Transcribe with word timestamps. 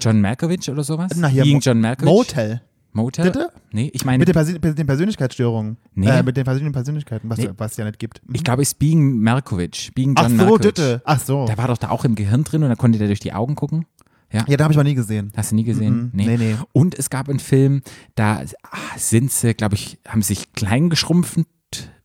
John 0.00 0.20
Malkovich 0.20 0.70
oder 0.70 0.84
sowas? 0.84 1.12
Na 1.16 1.28
hier, 1.28 1.44
Being 1.44 1.60
John 1.60 1.80
Malkovich? 1.80 2.12
Motel. 2.12 2.60
Motel? 2.96 3.26
Bitte? 3.26 3.50
Nee, 3.72 3.90
ich 3.92 4.04
meine, 4.04 4.18
Mit 4.18 4.28
den, 4.28 4.34
Persön 4.34 4.60
den 4.60 4.86
Persönlichkeitsstörungen. 4.86 5.76
Nee. 5.94 6.08
Äh, 6.08 6.22
mit 6.22 6.36
den 6.36 6.44
verschiedenen 6.44 6.72
Persönlichkeiten, 6.72 7.30
was 7.30 7.38
Nee. 7.38 7.50
was 7.56 7.72
es 7.72 7.76
ja 7.76 7.84
nicht 7.84 7.98
gibt. 7.98 8.20
ich 8.32 8.42
glaube, 8.42 8.62
es 8.62 8.68
ist 8.68 8.78
Being 8.78 9.20
Malkovich. 9.20 9.92
Being 9.94 10.14
John 10.14 10.24
Ach 10.24 10.28
so, 10.30 10.34
Malkovich. 10.36 10.62
bitte. 10.62 11.02
Ach 11.04 11.20
so. 11.20 11.46
Der 11.46 11.58
war 11.58 11.68
doch 11.68 11.78
da 11.78 11.90
auch 11.90 12.04
im 12.04 12.14
Gehirn 12.14 12.44
drin 12.44 12.62
und 12.62 12.68
dann 12.68 12.78
konnte 12.78 12.98
der 12.98 13.06
durch 13.06 13.20
die 13.20 13.32
Augen 13.32 13.54
gucken. 13.54 13.86
Ja. 14.32 14.44
Ja, 14.48 14.56
da 14.56 14.64
habe 14.64 14.72
ich 14.72 14.76
mal 14.76 14.82
nie 14.82 14.94
gesehen. 14.94 15.32
Hast 15.36 15.52
du 15.52 15.54
nie 15.54 15.64
gesehen? 15.64 16.04
Mhm. 16.04 16.10
Nee, 16.12 16.36
nee. 16.36 16.56
Und 16.72 16.98
es 16.98 17.10
gab 17.10 17.28
einen 17.28 17.38
Film, 17.38 17.82
da 18.16 18.42
ah, 18.64 18.78
sind 18.96 19.30
sie, 19.30 19.54
glaube 19.54 19.76
ich, 19.76 19.98
haben 20.06 20.22
sich 20.22 20.52
klein 20.52 20.90
geschrumpft. 20.90 21.38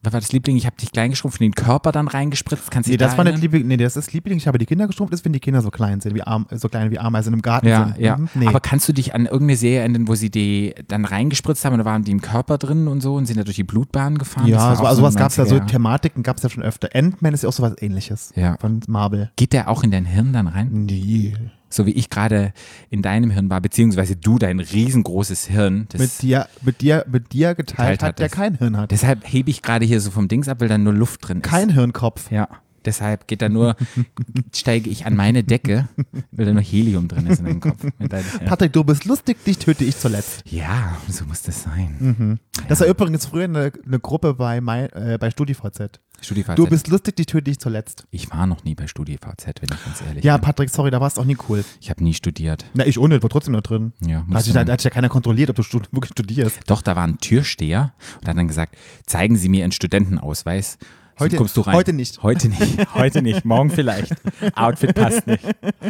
Was 0.04 0.14
war 0.14 0.20
das 0.20 0.32
Liebling? 0.32 0.56
Ich 0.58 0.66
habe 0.66 0.76
dich 0.78 0.92
klein 0.92 1.12
geschrumpft 1.12 1.40
in 1.42 1.52
den 1.52 1.54
Körper 1.56 1.92
dann 1.92 2.08
reingespritzt. 2.08 2.72
Kannst 2.72 2.88
du 2.88 2.92
Nee, 2.92 2.98
das 2.98 3.12
da 3.12 3.18
war 3.20 3.24
nicht? 3.26 3.38
Liebling. 3.40 3.68
Nee, 3.68 3.78
das 3.78 3.96
ist 3.96 4.12
Liebling. 4.14 4.38
Ich 4.38 4.48
habe 4.48 4.58
die 4.58 4.66
Kinder 4.66 4.88
geschrumpft, 4.88 5.14
ist, 5.14 5.24
wenn 5.26 5.34
die 5.34 5.40
Kinder 5.40 5.62
so 5.62 5.70
klein 5.70 6.02
sind, 6.02 6.16
wie 6.16 6.24
Arm, 6.24 6.48
so 6.50 6.70
klein 6.70 6.90
wie 6.90 6.98
Ameisen 6.98 7.34
im 7.36 7.44
Garten 7.44 7.68
Ja, 7.68 7.86
sind. 7.94 8.00
ja. 8.00 8.18
Mhm. 8.18 8.30
Nee. 8.34 8.48
Aber 8.48 8.60
kannst 8.62 8.90
du 8.90 8.94
dich 8.94 9.14
an 9.14 9.26
irgendeine 9.26 9.58
Serie 9.58 9.80
erinnern, 9.82 10.08
wo 10.08 10.16
sie 10.16 10.32
die 10.32 10.74
dann 10.88 11.06
reingespritzt 11.06 11.64
haben 11.66 11.74
und 11.74 11.80
da 11.80 11.86
waren 11.86 12.04
die 12.04 12.12
im 12.12 12.22
Körper 12.22 12.58
drin 12.58 12.88
und 12.88 13.02
so 13.02 13.14
und 13.16 13.28
sind 13.28 13.38
da 13.38 13.44
durch 13.44 13.58
die 13.58 13.64
Blutbahn 13.64 14.18
gefahren? 14.18 14.48
Ja, 14.48 14.76
so, 14.76 14.86
also 14.86 15.04
was 15.04 15.16
gab 15.16 15.30
es 15.30 15.36
da, 15.36 15.46
so 15.46 15.54
90er 15.56 15.58
Jahren. 15.60 15.68
Thematiken 15.68 16.24
gab 16.24 16.38
es 16.38 16.44
ja 16.44 16.50
schon 16.50 16.64
öfter. 16.64 16.90
Ant-Man 16.96 17.34
ist 17.36 17.44
ja 17.44 17.50
auch 17.50 17.54
sowas 17.54 17.76
ähnliches. 17.80 18.32
Ja. 18.36 18.58
Von 18.60 18.80
Marvel. 18.88 19.30
Geht 19.36 19.54
der 19.54 19.70
auch 19.70 19.84
in 19.84 19.92
dein 19.92 20.06
Hirn 20.06 20.34
dann 20.34 20.48
rein? 20.48 20.70
Nee. 20.72 21.36
So 21.74 21.86
wie 21.86 21.92
ich 21.92 22.10
gerade 22.10 22.54
in 22.90 23.02
deinem 23.02 23.32
Hirn 23.32 23.50
war, 23.50 23.62
beziehungsweise 23.62 24.16
du 24.16 24.38
dein 24.38 24.60
riesengroßes 24.60 25.46
Hirn. 25.48 25.88
Das 25.90 26.02
Mit 26.02 26.22
dir, 26.22 26.48
mit 26.62 26.82
dir, 26.82 27.06
mit 27.10 27.34
dir 27.34 27.56
geteilt, 27.56 28.00
Geteilt 28.00 28.04
hat, 28.04 28.20
der 28.20 28.30
kein 28.30 28.58
Hirn 28.58 28.78
hat. 28.78 28.92
Deshalb 28.92 29.22
hebe 29.26 29.50
ich 29.50 29.62
gerade 29.62 29.86
hier 29.86 30.02
so 30.02 30.12
vom 30.12 30.28
Dings 30.28 30.48
ab, 30.48 30.62
weil 30.62 30.68
da 30.68 30.78
nur 30.78 30.94
Luft 30.94 31.28
drin 31.28 31.38
ist. 31.38 31.44
Kein 31.44 31.70
Hirnkopf. 31.70 32.32
Ja. 32.32 32.48
Deshalb 32.86 33.28
geht 33.28 33.42
da 33.42 33.50
nur, 33.50 33.76
steige 34.56 34.90
ich 34.90 35.06
an 35.06 35.16
meine 35.16 35.44
Decke, 35.44 35.88
weil 36.32 36.46
da 36.46 36.54
nur 36.54 36.64
Helium 36.64 37.08
drin 37.08 37.28
ist 37.28 37.40
in 37.40 37.46
deinem 37.46 37.60
Kopf. 37.60 37.86
Ja. 38.12 38.48
Patrick, 38.48 38.74
du 38.74 38.84
bist 38.84 39.06
lustig, 39.06 39.44
dich 39.46 39.58
töte 39.58 39.84
ich 39.86 39.96
zuletzt. 39.98 40.44
ja, 40.46 40.98
so 41.08 41.26
muss 41.26 41.42
das 41.44 41.64
sein. 41.64 42.40
Das 42.68 42.80
war 42.82 42.88
übrigens 42.88 43.26
früher 43.26 43.46
eine, 43.46 43.72
eine 43.86 44.00
Gruppe 44.00 44.34
bei, 44.34 44.60
mein, 44.62 44.90
äh, 44.92 45.18
bei 45.20 45.30
StudiVZ. 45.32 46.00
StudiVZ. 46.22 46.56
Du 46.56 46.68
bist 46.68 46.88
lustig, 46.88 47.16
dich 47.16 47.26
töte 47.28 47.50
ich 47.52 47.60
zuletzt. 47.60 48.06
ich 48.12 48.30
war 48.32 48.46
noch 48.48 48.64
nie 48.64 48.76
bei 48.76 48.88
StudiVZ, 48.88 49.46
wenn 49.62 49.70
ich 49.76 49.86
ganz 49.86 50.02
ehrlich 50.08 50.24
Ja, 50.24 50.38
bin. 50.38 50.46
Patrick, 50.46 50.70
sorry, 50.70 50.92
da 50.92 51.00
warst 51.02 51.18
du 51.18 51.22
auch 51.22 51.26
nie 51.26 51.38
cool. 51.50 51.64
Ich 51.80 51.90
habe 51.90 52.04
nie 52.04 52.14
studiert. 52.14 52.66
Na, 52.74 52.86
ich 52.86 53.00
ohne, 53.00 53.22
war 53.22 53.30
trotzdem 53.30 53.54
noch 53.54 53.62
drin. 53.62 53.94
Ja, 54.02 54.26
Da 54.30 54.36
hat, 54.38 54.44
sich, 54.44 54.54
da, 54.54 54.60
hat 54.66 54.82
sich 54.82 54.86
ja 54.86 54.90
keiner 54.92 55.10
kontrolliert, 55.10 55.50
ob 55.50 55.56
du 55.56 55.64
stud 55.64 55.88
wirklich 55.94 56.12
studierst. 56.12 56.60
Doch, 56.68 56.82
da 56.82 56.96
war 56.96 57.04
ein 57.08 57.18
Türsteher 57.20 57.94
und 58.22 58.28
hat 58.28 58.38
dann 58.38 58.48
gesagt, 58.48 58.76
zeigen 59.06 59.36
Sie 59.36 59.50
mir 59.50 59.62
Ihren 59.62 59.72
Studentenausweis. 59.72 60.78
Heute- 61.22 61.38
kommst 61.38 61.56
du 61.58 61.62
rein. 61.62 61.76
heute 61.76 61.94
nicht. 61.94 62.22
Heute 62.24 62.50
nicht. 62.50 62.94
Heute 62.96 63.22
nicht. 63.22 63.46
Morgen 63.46 63.70
vielleicht. 63.70 64.14
Outfit 64.56 64.94
passt 64.96 65.26
nicht. 65.28 65.44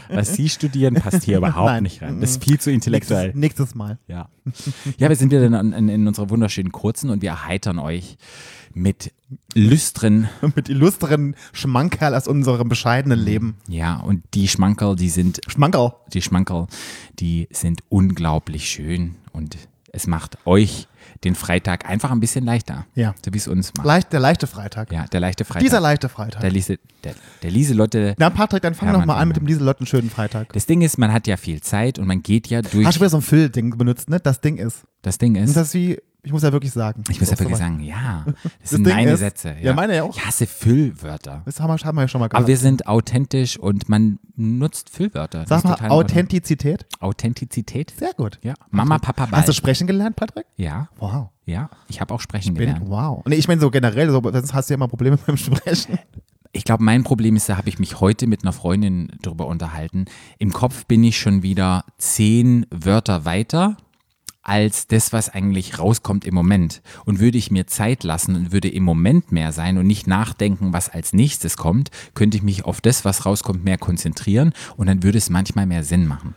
Was 0.10 0.34
Sie 0.36 0.50
studieren, 0.50 0.94
passt 0.96 1.24
hier 1.24 1.38
überhaupt 1.38 1.66
Nein. 1.68 1.84
nicht 1.84 2.02
rein. 2.02 2.22
Das 2.22 2.32
ist 2.32 2.44
viel 2.44 2.60
zu 2.60 2.72
intellektuell. 2.72 3.34
Nächstes, 3.34 3.42
nächstes 3.42 3.76
Mal. 3.76 3.98
Ja. 4.08 4.30
Ja, 4.98 5.10
wir 5.10 5.16
sind 5.16 5.32
wieder 5.32 5.44
in, 5.46 5.54
in, 5.74 5.90
in 5.90 6.08
unserer 6.08 6.30
wunderschönen 6.30 6.72
kurzen 6.72 7.10
und 7.10 7.22
wir 7.22 7.30
erheitern 7.30 7.80
euch 7.80 8.18
mit 8.74 9.12
lüstren, 9.54 10.30
Mit 10.56 10.70
illustren 10.70 11.36
Schmankerl 11.54 12.16
aus 12.16 12.28
unserem 12.28 12.70
bescheidenen 12.70 13.20
Leben. 13.20 13.56
ja, 13.68 13.98
und 13.98 14.24
die 14.34 14.48
Schmankerl, 14.48 14.96
die 14.96 15.10
sind, 15.10 15.42
Schmankerl. 15.48 15.94
die 16.14 16.22
Schmankerl, 16.22 16.68
die 17.20 17.48
sind 17.52 17.82
unglaublich 17.90 18.70
schön 18.70 19.16
und 19.34 19.58
es 19.92 20.08
macht 20.08 20.38
euch 20.46 20.88
den 21.24 21.36
Freitag 21.36 21.90
einfach 21.90 22.12
ein 22.12 22.20
bisschen 22.20 22.46
leichter. 22.46 22.86
Ja. 22.96 23.14
So 23.26 23.34
wie 23.34 23.38
es 23.38 23.48
uns 23.48 23.74
macht. 23.76 23.86
Leicht, 23.86 24.14
der 24.14 24.20
leichte 24.20 24.48
Freitag. 24.48 24.92
Ja, 24.92 25.06
der 25.06 25.20
leichte 25.20 25.46
Freitag. 25.46 25.62
Dieser 25.64 25.80
leichte 25.80 26.10
Freitag. 26.10 26.42
der, 26.42 26.52
Liese, 26.52 26.78
der, 27.04 27.14
der 27.44 27.52
Lieselotte. 27.52 28.16
Na, 28.18 28.30
Patrick, 28.30 28.62
dann 28.64 28.74
fang 28.76 28.88
Ja, 28.90 28.94
doch 28.94 29.00
Mann, 29.00 29.08
mal 29.10 29.18
an 29.18 29.28
mit 29.28 29.38
dem 29.38 29.46
Lieselotten 29.46 29.86
schönen 29.86 30.10
Freitag. 30.10 30.54
Das 30.54 30.66
Ding 30.66 30.82
ist, 30.82 30.98
man 30.98 31.14
hat 31.14 31.28
ja 31.28 31.38
viel 31.38 31.62
Zeit 31.62 32.00
und 32.00 32.08
man 32.08 32.22
geht 32.22 32.48
ja 32.48 32.62
durch. 32.62 32.86
Hast 32.86 32.96
du 32.98 33.02
wieder 33.02 33.10
so 33.10 33.18
ein 33.18 33.22
Füll-Ding 33.24 33.78
benutzt, 33.78 34.10
ne? 34.10 34.20
Das 34.20 34.42
Ding 34.42 34.58
ist. 34.58 34.84
das 35.02 35.18
Ding 35.18 35.36
Und 35.36 35.44
ist, 35.44 35.56
das 35.56 35.68
ist 35.70 35.74
wie, 35.74 35.98
ich 36.24 36.32
muss 36.32 36.44
ja 36.44 36.52
wirklich 36.52 36.72
sagen. 36.72 37.04
ich 37.10 37.20
muss 37.20 37.30
ja 37.30 37.36
Das 37.36 37.40
wirklich 37.40 37.58
so 37.58 37.64
sagen, 37.64 37.80
ja, 37.80 38.26
das, 38.62 38.70
sind 38.72 38.86
Ding 38.86 38.96
meine 38.96 39.12
ist- 39.12 39.20
Sätze. 39.20 39.56
Ja, 39.62 39.74
meine 39.74 39.96
ja 39.96 40.04
auch. 40.04 40.16
Ich 40.16 40.26
hasse 40.26 40.46
Füllwörter. 40.48 41.42
Das 41.46 41.60
haben 41.60 41.70
wir, 41.70 41.86
haben 41.86 41.96
wir 41.98 42.02
ja 42.04 42.08
schon 42.08 42.20
mal 42.20 42.26
Aber 42.26 42.32
gehört. 42.34 42.48
wir 42.48 42.58
sind 42.58 42.88
authentisch 42.88 43.58
und 43.58 43.90
man 43.90 44.20
nutzt 44.36 44.90
Füllwörter. 44.90 45.46
Das 45.48 45.62
Sag 45.64 45.80
mal. 45.82 45.90
Authentizität. 45.90 46.86
Authentizität. 47.00 47.94
Sehr 47.98 48.14
gut. 48.14 48.40
Ja. 48.44 48.54
Mama, 48.70 49.00
Papa, 49.00 49.26
Ball. 49.26 49.40
Hast 49.40 49.50
du 49.50 49.54
sprechen 49.54 49.88
gelernt, 49.88 50.16
Patrick? 50.16 50.46
ja, 50.58 50.90
Wow. 51.00 51.30
ja. 51.46 51.70
Ich 51.88 52.02
habe 52.02 52.14
auch 52.14 52.20
sprechen 52.22 52.54
Bin, 52.54 52.68
gelernt. 52.68 52.84
wow. 52.88 53.24
Nee, 53.28 53.36
ich 53.36 53.48
meine 53.48 53.62
so 53.62 53.70
generell, 53.72 54.10
so, 54.10 54.22
sonst 54.24 54.54
hast 54.54 54.70
du 54.70 54.74
ja 54.74 54.76
immer 54.76 54.88
Probleme 54.88 55.18
beim 55.26 55.38
Sprechen. 55.38 55.98
Ich 56.54 56.66
glaube, 56.66 56.84
mein 56.84 57.04
Problem 57.06 57.38
ist, 57.38 57.48
da 57.48 57.56
habe 57.58 57.70
ich 57.70 57.80
mich 57.80 58.02
heute 58.02 58.28
mit 58.28 58.44
einer 58.44 58.52
Freundin 58.52 59.10
drüber 59.22 59.48
unterhalten. 59.48 60.06
Im 60.38 60.52
Kopf 60.52 60.86
bin 60.86 61.02
ich 61.04 61.18
schon 61.18 61.44
wieder 61.44 61.86
zehn 61.98 62.66
Wörter 62.72 63.24
weiter 63.24 63.78
als 64.44 64.88
das, 64.88 65.14
was 65.14 65.30
eigentlich 65.30 65.78
rauskommt 65.78 66.26
im 66.26 66.34
Moment. 66.34 66.82
Und 67.06 67.20
würde 67.20 67.38
ich 67.38 67.52
mir 67.52 67.68
Zeit 67.68 68.04
lassen 68.04 68.36
und 68.36 68.52
würde 68.52 68.70
im 68.70 68.84
Moment 68.84 69.32
mehr 69.32 69.52
sein 69.52 69.78
und 69.78 69.86
nicht 69.86 70.08
nachdenken, 70.08 70.74
was 70.74 70.90
als 70.90 71.14
nächstes 71.14 71.58
kommt, 71.58 71.90
könnte 72.16 72.38
ich 72.38 72.44
mich 72.44 72.66
auf 72.66 72.82
das, 72.82 73.06
was 73.06 73.26
rauskommt, 73.26 73.64
mehr 73.64 73.78
konzentrieren 73.78 74.54
und 74.78 74.88
dann 74.88 75.04
würde 75.04 75.20
es 75.20 75.30
manchmal 75.30 75.68
mehr 75.68 75.84
Sinn 75.84 76.08
machen. 76.08 76.34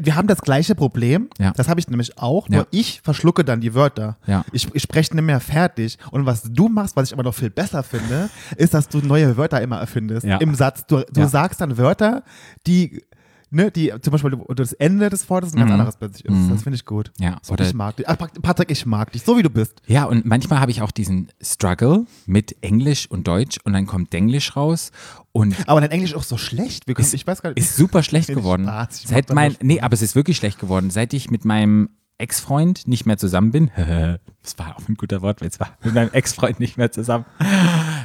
Wir 0.00 0.16
haben 0.16 0.26
das 0.26 0.42
gleiche 0.42 0.74
Problem. 0.74 1.28
Ja. 1.38 1.52
Das 1.52 1.68
habe 1.68 1.78
ich 1.78 1.88
nämlich 1.88 2.18
auch. 2.18 2.48
Nur 2.48 2.62
Ja. 2.62 2.66
ich 2.72 3.00
verschlucke 3.04 3.44
dann 3.44 3.60
die 3.60 3.74
Wörter. 3.74 4.16
Ja. 4.26 4.44
Ich, 4.52 4.68
ich 4.74 4.82
spreche 4.82 5.14
nicht 5.14 5.24
mehr 5.24 5.40
fertig. 5.40 5.98
Und 6.10 6.26
was 6.26 6.42
du 6.42 6.68
machst, 6.68 6.96
was 6.96 7.08
ich 7.08 7.12
aber 7.12 7.22
noch 7.22 7.34
viel 7.34 7.50
besser 7.50 7.82
finde, 7.82 8.28
ist, 8.56 8.74
dass 8.74 8.88
du 8.88 8.98
neue 8.98 9.36
Wörter 9.36 9.60
immer 9.62 9.78
erfindest. 9.78 10.26
Ja. 10.26 10.38
Im 10.38 10.54
Satz. 10.54 10.84
Du, 10.86 11.04
du 11.12 11.28
sagst 11.28 11.60
dann 11.60 11.78
Wörter, 11.78 12.24
die, 12.66 13.02
ne, 13.50 13.70
die 13.70 13.92
zum 14.00 14.10
Beispiel 14.12 14.38
das 14.54 14.72
Ende 14.74 15.08
des 15.10 15.28
Wortes 15.30 15.54
ein 15.54 15.60
ganz 15.60 15.70
anderes 15.72 15.96
plötzlich 15.96 16.24
ist. 16.24 16.50
Das 16.50 16.62
finde 16.62 16.76
ich 16.76 16.84
gut. 16.84 17.12
Mhm. 17.18 17.24
Ja, 17.24 17.38
So, 17.42 17.52
oder- 17.54 17.66
ich 17.66 17.74
mag 17.74 17.96
dich. 17.96 18.08
Ach, 18.08 18.16
Patrick, 18.42 18.70
ich 18.70 18.86
mag 18.86 19.12
dich, 19.12 19.22
so 19.22 19.36
wie 19.38 19.42
du 19.42 19.50
bist. 19.50 19.80
Ja, 19.86 20.04
und 20.04 20.24
manchmal 20.26 20.60
habe 20.60 20.70
ich 20.70 20.82
auch 20.82 20.90
diesen 20.90 21.28
Struggle 21.40 22.06
mit 22.26 22.56
Englisch 22.62 23.10
und 23.10 23.26
Deutsch 23.28 23.58
und 23.64 23.72
dann 23.72 23.86
kommt 23.86 24.12
Denglisch 24.12 24.56
raus 24.56 24.90
und 25.32 25.56
Aber 25.68 25.80
dein 25.80 25.90
Englisch 25.90 26.10
ist 26.12 26.16
auch 26.16 26.22
so 26.22 26.36
schlecht. 26.38 26.86
Können, 26.86 26.98
Ist- 26.98 27.14
ich 27.14 27.26
weiß 27.26 27.42
gar 27.42 27.50
nicht. 27.50 27.58
ist 27.58 27.76
super 27.76 28.02
schlecht 28.02 28.28
geworden. 28.34 28.64
Spaß. 28.64 29.02
Seit 29.06 29.32
mein, 29.32 29.56
nee, 29.62 29.80
aber 29.80 29.94
es 29.94 30.02
ist 30.02 30.14
wirklich 30.16 30.36
schlecht 30.36 30.58
geworden. 30.58 30.90
Seit 30.90 31.12
ich 31.14 31.30
mit 31.30 31.44
meinem 31.44 31.90
Ex-Freund 32.18 32.88
nicht 32.88 33.04
mehr 33.04 33.18
zusammen 33.18 33.50
bin, 33.50 33.70
das 34.42 34.58
war 34.58 34.76
auch 34.76 34.88
ein 34.88 34.94
guter 34.94 35.20
Wortwitz, 35.20 35.60
war 35.60 35.76
mit 35.84 35.94
meinem 35.94 36.10
Ex-Freund 36.12 36.60
nicht 36.60 36.78
mehr 36.78 36.90
zusammen. 36.90 37.26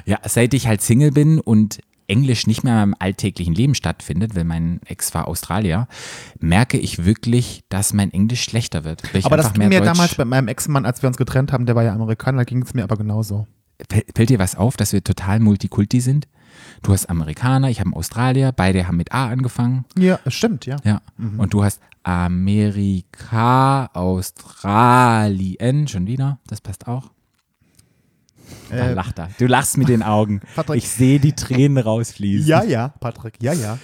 Ja, 0.06 0.18
seit 0.28 0.54
ich 0.54 0.68
halt 0.68 0.82
Single 0.82 1.12
bin 1.12 1.40
und 1.40 1.80
Englisch 2.12 2.46
nicht 2.46 2.64
mehr 2.64 2.74
in 2.74 2.80
meinem 2.80 2.96
alltäglichen 3.00 3.56
Leben 3.56 3.74
stattfindet, 3.74 4.36
weil 4.36 4.44
mein 4.44 4.82
Ex 4.86 5.14
war 5.14 5.28
Australier, 5.28 5.88
merke 6.40 6.78
ich 6.78 7.06
wirklich, 7.06 7.64
dass 7.70 7.94
mein 7.94 8.12
Englisch 8.12 8.44
schlechter 8.44 8.84
wird. 8.84 9.02
Aber 9.24 9.38
das 9.38 9.54
ging 9.54 9.70
mir 9.70 9.80
Deutsch- 9.80 9.86
damals 9.88 10.16
bei 10.16 10.26
meinem 10.26 10.48
Ex-Mann, 10.50 10.86
als 10.86 11.02
wir 11.02 11.08
uns 11.08 11.18
getrennt 11.18 11.52
haben, 11.54 11.66
der 11.66 11.76
war 11.76 11.84
ja 11.84 11.94
Amerikaner, 11.94 12.44
ging 12.46 12.62
es 12.62 12.74
mir 12.74 12.84
aber 12.84 12.98
genauso. 12.98 13.48
Fällt 14.16 14.30
dir 14.30 14.38
was 14.40 14.56
auf, 14.56 14.78
dass 14.78 14.94
wir 14.94 15.04
total 15.04 15.40
Multikulti 15.40 16.02
sind? 16.02 16.28
Du 16.84 16.92
hast 16.94 17.10
Amerikaner, 17.10 17.70
ich 17.70 17.80
habe 17.80 17.96
Australier, 17.96 18.52
beide 18.52 18.88
haben 18.88 18.98
mit 18.98 19.12
A 19.14 19.30
angefangen. 19.30 19.86
Ja, 19.98 20.20
stimmt, 20.28 20.66
ja. 20.66 20.76
Ja. 20.84 21.02
Und 21.38 21.54
du 21.54 21.64
hast 21.64 21.80
Amerika, 22.04 23.86
Australien, 23.94 25.88
schon 25.88 26.08
wieder. 26.08 26.40
Das 26.48 26.60
passt 26.62 26.88
auch. 26.88 27.10
Da 28.70 28.76
Äh, 28.90 28.94
lacht 28.94 29.20
er. 29.20 29.30
Du 29.38 29.48
lachst 29.48 29.78
mit 29.78 29.90
den 29.90 30.04
Augen. 30.04 30.42
Patrick. 30.56 30.78
Ich 30.78 30.90
sehe 30.90 31.20
die 31.20 31.34
Tränen 31.34 31.78
rausfließen. 31.78 32.48
ja, 32.48 32.64
ja, 32.64 32.90
Patrick, 33.00 33.36
ja, 33.42 33.54
ja. 33.54 33.78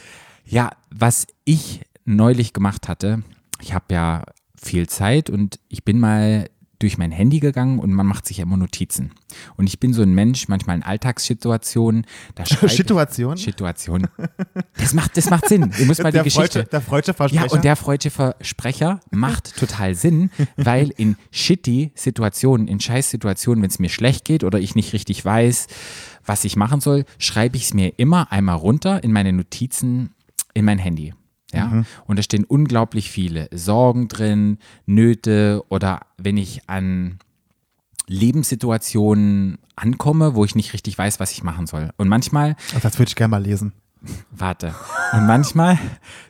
Ja, 0.46 0.72
was 0.90 1.28
ich 1.44 1.82
neulich 2.06 2.54
gemacht 2.54 2.88
hatte, 2.88 3.24
ich 3.62 3.74
habe 3.74 3.86
ja 3.94 4.24
viel 4.60 4.88
Zeit 4.88 5.30
und 5.30 5.60
ich 5.68 5.84
bin 5.84 6.00
mal 6.00 6.50
durch 6.80 6.98
mein 6.98 7.12
Handy 7.12 7.40
gegangen 7.40 7.80
und 7.80 7.92
man 7.92 8.06
macht 8.06 8.26
sich 8.26 8.38
ja 8.38 8.44
immer 8.44 8.58
Notizen. 8.58 9.12
Und 9.56 9.68
ich 9.68 9.80
bin 9.80 9.94
so 9.94 10.02
ein 10.02 10.14
Mensch, 10.14 10.48
manchmal 10.48 10.76
in 10.78 10.84
Alltagssituationen, 10.84 12.06
da 12.36 12.46
Situation? 12.68 13.38
Situation. 13.38 14.08
Das 14.78 14.94
macht, 14.94 15.18
das 15.18 15.30
macht 15.30 15.48
Sinn. 15.48 15.72
Ihr 15.80 15.86
müsst 15.86 16.04
mal 16.04 16.12
die 16.12 16.16
der 16.16 16.24
Geschichte. 16.24 16.60
Freudsche, 16.60 16.70
der 16.70 16.82
freudsche 16.82 17.14
Versprecher. 17.14 17.46
Ja, 17.46 17.52
und 17.52 17.64
der 17.64 17.76
freudsche 17.76 18.10
Versprecher 18.10 19.00
macht 19.12 19.58
total 19.58 19.96
Sinn, 19.96 20.30
weil 20.56 20.92
in 20.98 21.18
shitty 21.32 21.92
Situationen, 21.96 22.68
in 22.68 22.80
Scheiß-Situationen, 22.80 23.62
wenn 23.64 23.70
es 23.70 23.80
mir 23.80 23.90
schlecht 23.90 24.26
geht 24.26 24.44
oder 24.44 24.60
ich 24.60 24.76
nicht 24.76 24.94
richtig 24.94 25.24
weiß, 25.24 25.68
was 26.26 26.44
ich 26.44 26.56
machen 26.56 26.82
soll, 26.82 27.06
schreibe 27.18 27.58
ich 27.58 27.64
es 27.64 27.74
mir 27.74 27.94
immer 27.98 28.32
einmal 28.32 28.58
runter 28.58 29.04
in 29.04 29.12
meine 29.12 29.34
Notizen 29.34 30.14
in 30.54 30.66
mein 30.66 30.80
Handy. 30.80 31.14
Ja, 31.54 31.86
und 32.06 32.20
da 32.20 32.24
stehen 32.24 32.44
unglaublich 32.44 33.10
viele 33.10 33.48
Sorgen 33.54 34.10
drin, 34.10 34.58
Nöte 34.86 35.64
oder 35.70 36.02
wenn 36.18 36.36
ich 36.36 36.70
an 36.70 37.20
Lebenssituationen 38.08 39.58
ankomme, 39.76 40.36
wo 40.36 40.44
ich 40.44 40.56
nicht 40.56 40.74
richtig 40.74 40.98
weiß, 40.98 41.20
was 41.20 41.32
ich 41.32 41.44
machen 41.44 41.68
soll. 41.68 41.92
Und 41.98 42.10
manchmal 42.10 42.56
Ach, 42.76 42.82
das 42.82 43.00
würde 43.00 43.10
ich 43.10 43.16
gerne 43.16 43.32
mal 43.32 43.42
lesen. 43.42 43.74
Warte. 44.32 44.76
Und 45.14 45.26
manchmal 45.26 45.80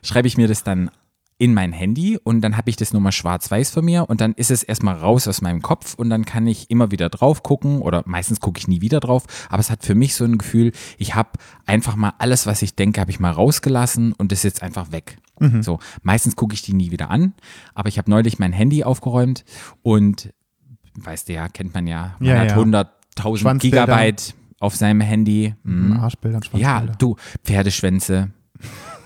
schreibe 0.02 0.28
ich 0.28 0.36
mir 0.36 0.48
das 0.48 0.64
dann 0.64 0.90
in 1.38 1.54
mein 1.54 1.72
Handy 1.72 2.18
und 2.22 2.40
dann 2.40 2.56
habe 2.56 2.68
ich 2.68 2.76
das 2.76 2.92
nochmal 2.92 3.12
schwarz-weiß 3.12 3.70
von 3.70 3.84
mir 3.84 4.08
und 4.10 4.20
dann 4.20 4.34
ist 4.34 4.50
es 4.50 4.64
erstmal 4.64 4.96
raus 4.96 5.28
aus 5.28 5.40
meinem 5.40 5.62
Kopf 5.62 5.94
und 5.94 6.10
dann 6.10 6.24
kann 6.24 6.46
ich 6.48 6.68
immer 6.68 6.90
wieder 6.90 7.08
drauf 7.08 7.44
gucken 7.44 7.80
oder 7.80 8.02
meistens 8.06 8.40
gucke 8.40 8.58
ich 8.58 8.66
nie 8.66 8.80
wieder 8.80 8.98
drauf, 8.98 9.24
aber 9.48 9.60
es 9.60 9.70
hat 9.70 9.84
für 9.84 9.94
mich 9.94 10.14
so 10.16 10.24
ein 10.24 10.38
Gefühl, 10.38 10.72
ich 10.98 11.14
habe 11.14 11.30
einfach 11.64 11.94
mal 11.94 12.12
alles, 12.18 12.46
was 12.46 12.62
ich 12.62 12.74
denke, 12.74 13.00
habe 13.00 13.12
ich 13.12 13.20
mal 13.20 13.30
rausgelassen 13.30 14.12
und 14.14 14.32
ist 14.32 14.42
jetzt 14.42 14.62
einfach 14.62 14.90
weg. 14.92 15.18
So, 15.60 15.78
meistens 16.02 16.34
gucke 16.34 16.54
ich 16.54 16.62
die 16.62 16.72
nie 16.72 16.90
wieder 16.90 17.10
an, 17.10 17.32
aber 17.72 17.88
ich 17.88 17.98
habe 17.98 18.10
neulich 18.10 18.40
mein 18.40 18.52
Handy 18.52 18.82
aufgeräumt 18.82 19.44
und 19.82 20.32
weißt 20.96 21.28
du 21.28 21.34
ja, 21.34 21.48
kennt 21.48 21.72
man 21.74 21.86
ja, 21.86 22.16
man 22.18 22.28
Ja, 22.28 22.38
hat 22.40 22.50
ja. 22.50 22.56
100.000 22.56 23.36
Schwanzbilder. 23.38 23.86
Gigabyte 23.86 24.34
auf 24.58 24.74
seinem 24.74 25.00
Handy. 25.00 25.54
Mhm. 25.62 25.92
Arschbilder 25.92 26.38
und 26.38 26.60
Ja, 26.60 26.80
du, 26.80 27.14
Pferdeschwänze. 27.44 28.30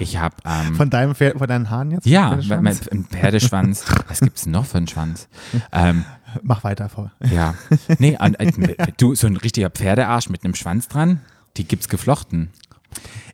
Ich 0.02 0.16
habe, 0.16 0.34
ähm, 0.44 0.74
Von 0.74 0.90
deinem 0.90 1.14
Pferd, 1.14 1.38
von 1.38 1.46
deinen 1.46 1.70
Haaren 1.70 1.92
jetzt? 1.92 2.06
ja, 2.06 2.36
mein, 2.60 2.76
ein 2.90 3.04
Pferdeschwanz. 3.04 3.84
Was 4.08 4.18
gibt's 4.20 4.46
noch 4.46 4.66
für 4.66 4.78
einen 4.78 4.88
Schwanz? 4.88 5.28
Ähm, 5.70 6.04
Mach 6.42 6.64
weiter 6.64 6.88
vor. 6.88 7.12
ja, 7.30 7.54
nee, 7.98 8.16
an, 8.16 8.34
äh, 8.34 8.74
du, 8.96 9.14
so 9.14 9.28
ein 9.28 9.36
richtiger 9.36 9.70
Pferdearsch 9.70 10.28
mit 10.28 10.44
einem 10.44 10.56
Schwanz 10.56 10.88
dran, 10.88 11.20
die 11.56 11.64
gibt's 11.64 11.88
geflochten. 11.88 12.50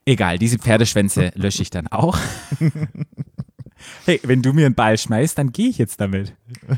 Egal, 0.04 0.38
diese 0.38 0.58
Pferdeschwänze 0.58 1.32
lösche 1.36 1.62
ich 1.62 1.70
dann 1.70 1.86
auch. 1.86 2.18
Hey, 4.08 4.20
wenn 4.22 4.40
du 4.40 4.54
mir 4.54 4.64
einen 4.64 4.74
Ball 4.74 4.96
schmeißt, 4.96 5.36
dann 5.36 5.52
gehe 5.52 5.68
ich 5.68 5.76
jetzt 5.76 6.00
damit. 6.00 6.34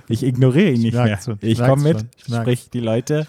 Ich 0.08 0.24
ignoriere 0.24 0.72
ihn 0.72 0.82
nicht 0.82 0.94
mehr. 0.94 1.16
schon, 1.24 1.38
ich 1.40 1.58
komme 1.58 1.80
mit, 1.82 2.04
sprich 2.20 2.70
die 2.70 2.80
Leute. 2.80 3.26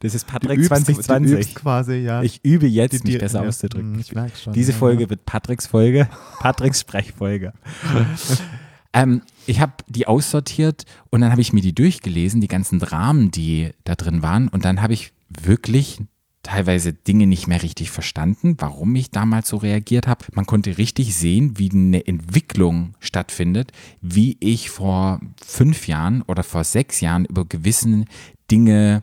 Das 0.00 0.14
ist 0.14 0.26
Patrick 0.26 0.58
übst- 0.58 0.70
Du 0.70 0.74
2020. 0.84 1.32
übst 1.38 1.54
quasi, 1.54 1.94
ja. 1.98 2.22
Ich 2.24 2.40
übe 2.44 2.66
jetzt, 2.66 2.92
Die- 2.94 2.98
die- 2.98 3.12
mich 3.12 3.18
besser 3.20 3.42
ja, 3.42 3.48
auszudrücken. 3.48 3.98
ich 4.00 4.12
merk's 4.12 4.42
schon, 4.42 4.52
Diese 4.54 4.72
ja, 4.72 4.78
Folge 4.78 5.08
wird 5.08 5.24
Patricks 5.24 5.68
Folge, 5.68 6.08
Patricks 6.40 6.80
Sprechfolge. 6.80 7.52
ähm, 8.92 9.22
ich 9.46 9.60
habe 9.60 9.72
die 9.88 10.06
aussortiert 10.06 10.84
und 11.10 11.20
dann 11.20 11.30
habe 11.30 11.40
ich 11.40 11.52
mir 11.52 11.60
die 11.60 11.74
durchgelesen, 11.74 12.40
die 12.40 12.48
ganzen 12.48 12.78
Dramen, 12.80 13.30
die 13.30 13.70
da 13.84 13.94
drin 13.94 14.22
waren. 14.22 14.48
Und 14.48 14.64
dann 14.64 14.82
habe 14.82 14.92
ich 14.94 15.12
wirklich 15.28 16.00
teilweise 16.44 16.92
Dinge 16.92 17.26
nicht 17.26 17.48
mehr 17.48 17.62
richtig 17.62 17.90
verstanden, 17.90 18.54
warum 18.58 18.94
ich 18.94 19.10
damals 19.10 19.48
so 19.48 19.56
reagiert 19.56 20.06
habe. 20.06 20.26
Man 20.32 20.46
konnte 20.46 20.78
richtig 20.78 21.16
sehen, 21.16 21.58
wie 21.58 21.70
eine 21.70 22.06
Entwicklung 22.06 22.94
stattfindet, 23.00 23.72
wie 24.00 24.36
ich 24.38 24.70
vor 24.70 25.20
fünf 25.44 25.88
Jahren 25.88 26.22
oder 26.22 26.44
vor 26.44 26.62
sechs 26.62 27.00
Jahren 27.00 27.24
über 27.24 27.44
gewissen 27.44 28.04
Dinge 28.50 29.02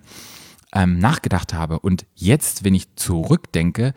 ähm, 0.74 1.00
nachgedacht 1.00 1.54
habe. 1.54 1.80
Und 1.80 2.06
jetzt, 2.16 2.64
wenn 2.64 2.76
ich 2.76 2.96
zurückdenke, 2.96 3.94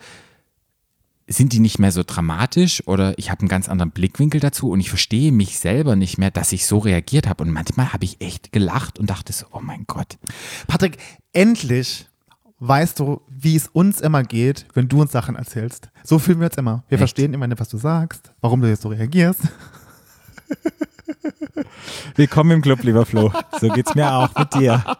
sind 1.27 1.53
die 1.53 1.59
nicht 1.59 1.79
mehr 1.79 1.91
so 1.91 2.03
dramatisch 2.05 2.85
oder 2.87 3.17
ich 3.17 3.31
habe 3.31 3.41
einen 3.41 3.49
ganz 3.49 3.67
anderen 3.67 3.91
Blickwinkel 3.91 4.39
dazu 4.39 4.69
und 4.69 4.79
ich 4.79 4.89
verstehe 4.89 5.31
mich 5.31 5.57
selber 5.57 5.95
nicht 5.95 6.17
mehr, 6.17 6.29
dass 6.29 6.51
ich 6.51 6.65
so 6.67 6.77
reagiert 6.79 7.27
habe. 7.27 7.43
Und 7.43 7.51
manchmal 7.51 7.93
habe 7.93 8.05
ich 8.05 8.21
echt 8.21 8.51
gelacht 8.51 8.99
und 8.99 9.09
dachte 9.09 9.33
so, 9.33 9.45
oh 9.51 9.61
mein 9.61 9.85
Gott. 9.87 10.17
Patrick, 10.67 10.97
endlich 11.33 12.07
weißt 12.59 12.99
du, 12.99 13.21
wie 13.29 13.55
es 13.55 13.67
uns 13.67 14.01
immer 14.01 14.23
geht, 14.23 14.65
wenn 14.73 14.87
du 14.87 15.01
uns 15.01 15.11
Sachen 15.11 15.35
erzählst. 15.35 15.89
So 16.03 16.19
fühlen 16.19 16.39
wir 16.39 16.47
uns 16.47 16.57
immer. 16.57 16.83
Wir 16.87 16.95
Echt? 16.95 16.99
verstehen 17.01 17.33
immer 17.33 17.47
nicht, 17.47 17.59
was 17.59 17.69
du 17.69 17.77
sagst, 17.77 18.31
warum 18.41 18.61
du 18.61 18.67
jetzt 18.69 18.81
so 18.83 18.89
reagierst. 18.89 19.41
Willkommen 22.15 22.51
im 22.51 22.61
Club, 22.61 22.83
lieber 22.83 23.05
Flo. 23.05 23.31
So 23.59 23.69
geht's 23.69 23.93
mir 23.95 24.11
auch 24.13 24.29
mit 24.37 24.53
dir. 24.53 24.83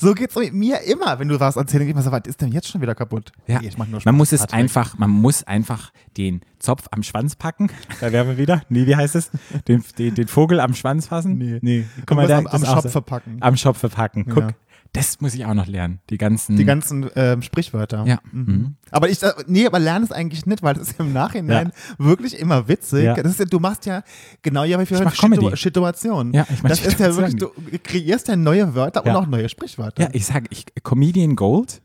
So 0.00 0.12
geht's 0.12 0.34
mit 0.34 0.52
mir 0.52 0.80
immer, 0.82 1.20
wenn 1.20 1.28
du 1.28 1.38
was 1.38 1.54
erzählst. 1.54 1.88
Ich 1.88 1.96
so, 2.04 2.10
was 2.10 2.22
ist 2.26 2.40
denn 2.40 2.50
jetzt 2.50 2.66
schon 2.68 2.80
wieder 2.82 2.96
kaputt? 2.96 3.30
Ja, 3.46 3.60
Nee, 3.60 3.68
ich 3.68 3.78
mach 3.78 3.86
nur 3.86 4.00
man 4.04 4.16
muss 4.16 4.32
es 4.32 4.40
Patrick. 4.40 4.58
einfach, 4.58 4.98
man 4.98 5.08
muss 5.10 5.44
einfach 5.44 5.92
den 6.16 6.40
Zopf 6.58 6.88
am 6.90 7.04
Schwanz 7.04 7.36
packen. 7.36 7.70
Da 8.00 8.10
wären 8.10 8.26
wir 8.26 8.36
wieder. 8.36 8.62
Nee, 8.68 8.86
wie 8.88 8.96
heißt 8.96 9.14
es? 9.14 9.30
Den, 9.68 9.84
den, 9.96 10.16
den 10.16 10.26
Vogel 10.26 10.58
am 10.58 10.74
Schwanz 10.74 11.06
fassen? 11.06 11.38
Nee. 11.38 11.60
nee. 11.62 11.84
Du 12.06 12.14
musst 12.16 12.28
da- 12.28 12.38
am, 12.38 12.46
am 12.48 12.80
so. 12.82 12.88
verpacken. 12.88 13.36
Am 13.40 13.56
Shop 13.56 13.76
verpacken. 13.76 14.24
Guck, 14.28 14.42
Ja. 14.42 14.48
Das 14.94 15.20
muss 15.20 15.34
ich 15.34 15.44
auch 15.44 15.54
noch 15.54 15.66
lernen. 15.66 15.98
Die 16.08 16.18
ganzen. 16.18 16.56
Die 16.56 16.64
ganzen 16.64 17.10
ähm, 17.16 17.42
Sprichwörter. 17.42 18.04
ja. 18.06 18.20
Mhm. 18.32 18.76
Aber 18.92 19.10
ich, 19.10 19.20
äh, 19.24 19.32
nee, 19.48 19.66
aber 19.66 19.80
lerne 19.80 20.04
es 20.04 20.12
eigentlich 20.12 20.46
nicht, 20.46 20.62
weil 20.62 20.74
das 20.74 20.88
ist 20.90 21.00
im 21.00 21.12
Nachhinein 21.12 21.72
wirklich 21.98 22.38
immer 22.38 22.68
witzig. 22.68 23.04
Ja. 23.04 23.14
Das 23.14 23.32
ist 23.32 23.40
ja, 23.40 23.44
du 23.44 23.58
machst 23.58 23.86
ja 23.86 24.04
genau 24.40 24.62
ja 24.62 24.78
wie 24.80 24.86
für 24.86 25.02
mach 25.02 25.16
Comedy. 25.16 25.46
Situ 25.46 25.56
Situationen. 25.56 26.32
Ja, 26.32 26.46
ich 26.48 26.62
mach 26.62 26.70
Das 26.70 26.86
ist 26.86 27.00
ja 27.00 27.14
wirklich, 27.14 27.36
du 27.36 27.50
kreierst 27.82 28.28
ja 28.28 28.36
neue 28.36 28.74
Wörter 28.76 29.02
Ja. 29.04 29.16
und 29.16 29.24
auch 29.24 29.26
neue 29.26 29.48
Sprichwörter. 29.48 30.04
Ja, 30.04 30.08
ich 30.12 30.26
sage, 30.26 30.46
ich, 30.50 30.64
Comedian 30.84 31.34
Gold, 31.34 31.82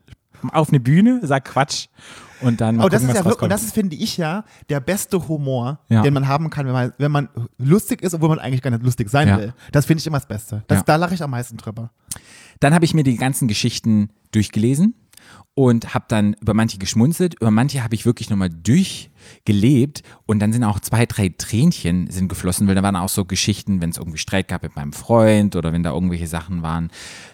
auf 0.52 0.70
eine 0.70 0.80
Bühne, 0.80 1.20
sag 1.24 1.46
Quatsch 1.46 1.88
und 2.42 2.62
dann 2.62 2.80
Aber 2.80 2.90
das 2.90 3.02
gucken, 3.02 3.16
ist 3.16 3.20
ja 3.20 3.26
wirklich, 3.26 3.42
und 3.44 3.50
das 3.50 3.64
ist, 3.64 3.74
finde 3.74 3.96
ich 3.96 4.18
ja, 4.18 4.44
der 4.70 4.80
beste 4.80 5.28
Humor, 5.28 5.80
Ja. 5.90 6.02
den 6.04 6.14
man 6.14 6.28
haben 6.28 6.50
kann, 6.50 6.66
wenn 6.66 6.74
man, 6.74 6.94
wenn 6.98 7.12
man 7.12 7.30
lustig 7.58 8.02
ist, 8.02 8.14
obwohl 8.14 8.30
man 8.30 8.40
eigentlich 8.40 8.62
gar 8.62 8.72
nicht 8.72 8.84
lustig 8.84 9.10
sein 9.10 9.28
Ja. 9.28 9.38
will. 9.38 9.54
Das 9.72 9.86
finde 9.86 10.00
ich 10.02 10.08
immer 10.08 10.18
das 10.18 10.28
Beste. 10.28 10.64
Das, 10.68 10.80
Ja. 10.80 10.84
Da 10.86 10.96
lache 10.96 11.14
ich 11.14 11.22
am 11.24 11.32
meisten 11.32 11.58
drüber. 11.58 11.92
Dann 12.60 12.74
habe 12.74 12.86
ich 12.86 12.94
mir 12.94 13.04
die 13.04 13.16
ganzen 13.18 13.48
Geschichten 13.48 14.10
durchgelesen 14.32 14.94
und 15.60 15.94
habe 15.94 16.06
dann 16.08 16.36
über 16.40 16.54
manche 16.54 16.78
geschmunzelt, 16.78 17.34
über 17.42 17.52
manche 17.52 17.84
habe 17.84 17.94
ich 17.94 18.06
wirklich 18.06 18.30
nochmal 18.30 18.50
durchgelebt 18.50 20.04
und 20.26 20.40
dann 20.40 20.54
sind 20.54 20.64
auch 20.64 20.80
zwei, 20.80 21.06
drei 21.06 21.34
Tränchen 21.38 22.10
sind 22.10 22.30
geflossen, 22.30 22.66
weil 22.70 22.76
da 22.76 22.82
waren 22.82 22.96
auch 22.96 23.10
so 23.10 23.26
Geschichten, 23.26 23.82
wenn 23.82 23.90
es 23.90 23.98
irgendwie 23.98 24.20
Streit 24.20 24.48
gab 24.48 24.64
mit 24.64 24.78
meinem 24.78 24.94
Freund 24.94 25.58
oder 25.58 25.74
wenn 25.74 25.84
da 25.84 25.92
irgendwelche 25.92 26.28
Sachen 26.28 26.62
waren, 26.62 26.90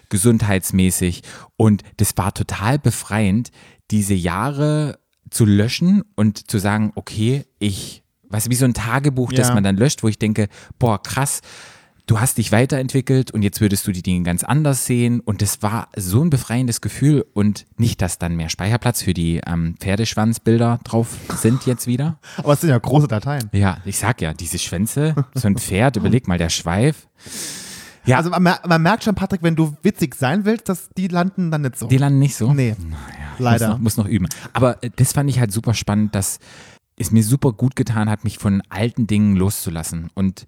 gesundheitsmäßig 0.08 1.22
und 1.56 1.84
das 1.98 2.16
war 2.16 2.34
total 2.34 2.80
befreiend, 2.80 3.52
diese 3.92 4.14
Jahre 4.14 4.98
zu 5.30 5.44
löschen 5.44 6.02
und 6.16 6.50
zu 6.50 6.58
sagen, 6.58 6.90
okay, 6.96 7.44
ich, 7.60 8.02
du, 8.28 8.50
wie 8.50 8.56
so 8.56 8.64
ein 8.64 8.74
Tagebuch, 8.74 9.32
das 9.32 9.48
Ja. 9.48 9.54
man 9.54 9.62
dann 9.62 9.76
löscht, 9.76 10.02
wo 10.02 10.08
ich 10.08 10.18
denke, 10.18 10.48
boah, 10.80 11.00
krass, 11.00 11.42
du 12.06 12.20
hast 12.20 12.38
dich 12.38 12.52
weiterentwickelt 12.52 13.32
und 13.32 13.42
jetzt 13.42 13.60
würdest 13.60 13.86
du 13.86 13.92
die 13.92 14.02
Dinge 14.02 14.22
ganz 14.22 14.44
anders 14.44 14.86
sehen. 14.86 15.20
Und 15.20 15.42
das 15.42 15.62
war 15.62 15.88
so 15.96 16.22
ein 16.22 16.30
befreiendes 16.30 16.80
Gefühl 16.80 17.26
und 17.34 17.66
nicht, 17.76 18.00
dass 18.00 18.18
dann 18.18 18.36
mehr 18.36 18.48
Speicherplatz 18.48 19.02
für 19.02 19.12
die 19.14 19.40
ähm, 19.46 19.74
Pferdeschwanzbilder 19.80 20.80
drauf 20.84 21.16
sind 21.36 21.66
jetzt 21.66 21.86
wieder. 21.86 22.18
Aber 22.36 22.52
es 22.52 22.60
sind 22.60 22.70
ja 22.70 22.78
große 22.78 23.08
Dateien. 23.08 23.50
Ja, 23.52 23.78
ich 23.84 23.98
sag 23.98 24.20
ja, 24.22 24.32
diese 24.32 24.58
Schwänze, 24.58 25.14
so 25.34 25.48
ein 25.48 25.56
Pferd, 25.58 25.96
überleg 25.96 26.28
mal, 26.28 26.38
der 26.38 26.48
Schweif. 26.48 27.08
Ja, 28.04 28.18
Also 28.18 28.30
man, 28.30 28.42
man 28.42 28.82
merkt 28.82 29.02
schon, 29.02 29.16
Patrick, 29.16 29.42
wenn 29.42 29.56
du 29.56 29.76
witzig 29.82 30.14
sein 30.14 30.44
willst, 30.44 30.68
dass 30.68 30.90
die 30.96 31.08
landen 31.08 31.50
dann 31.50 31.62
nicht 31.62 31.76
so. 31.76 31.88
die 31.88 31.98
landen 31.98 32.20
nicht 32.20 32.36
so. 32.36 32.52
nee, 32.52 32.76
Muss 32.78 32.96
leider. 33.40 33.68
noch, 33.70 33.78
muss 33.78 33.96
noch 33.96 34.06
üben. 34.06 34.28
Aber 34.52 34.82
äh, 34.84 34.90
das 34.94 35.12
fand 35.12 35.28
ich 35.28 35.40
halt 35.40 35.52
super 35.52 35.74
spannend, 35.74 36.14
dass 36.14 36.38
es 36.96 37.10
mir 37.10 37.22
super 37.22 37.52
gut 37.52 37.76
getan 37.76 38.08
hat, 38.08 38.24
mich 38.24 38.38
von 38.38 38.62
alten 38.68 39.06
Dingen 39.06 39.36
loszulassen. 39.36 40.08
Und 40.14 40.46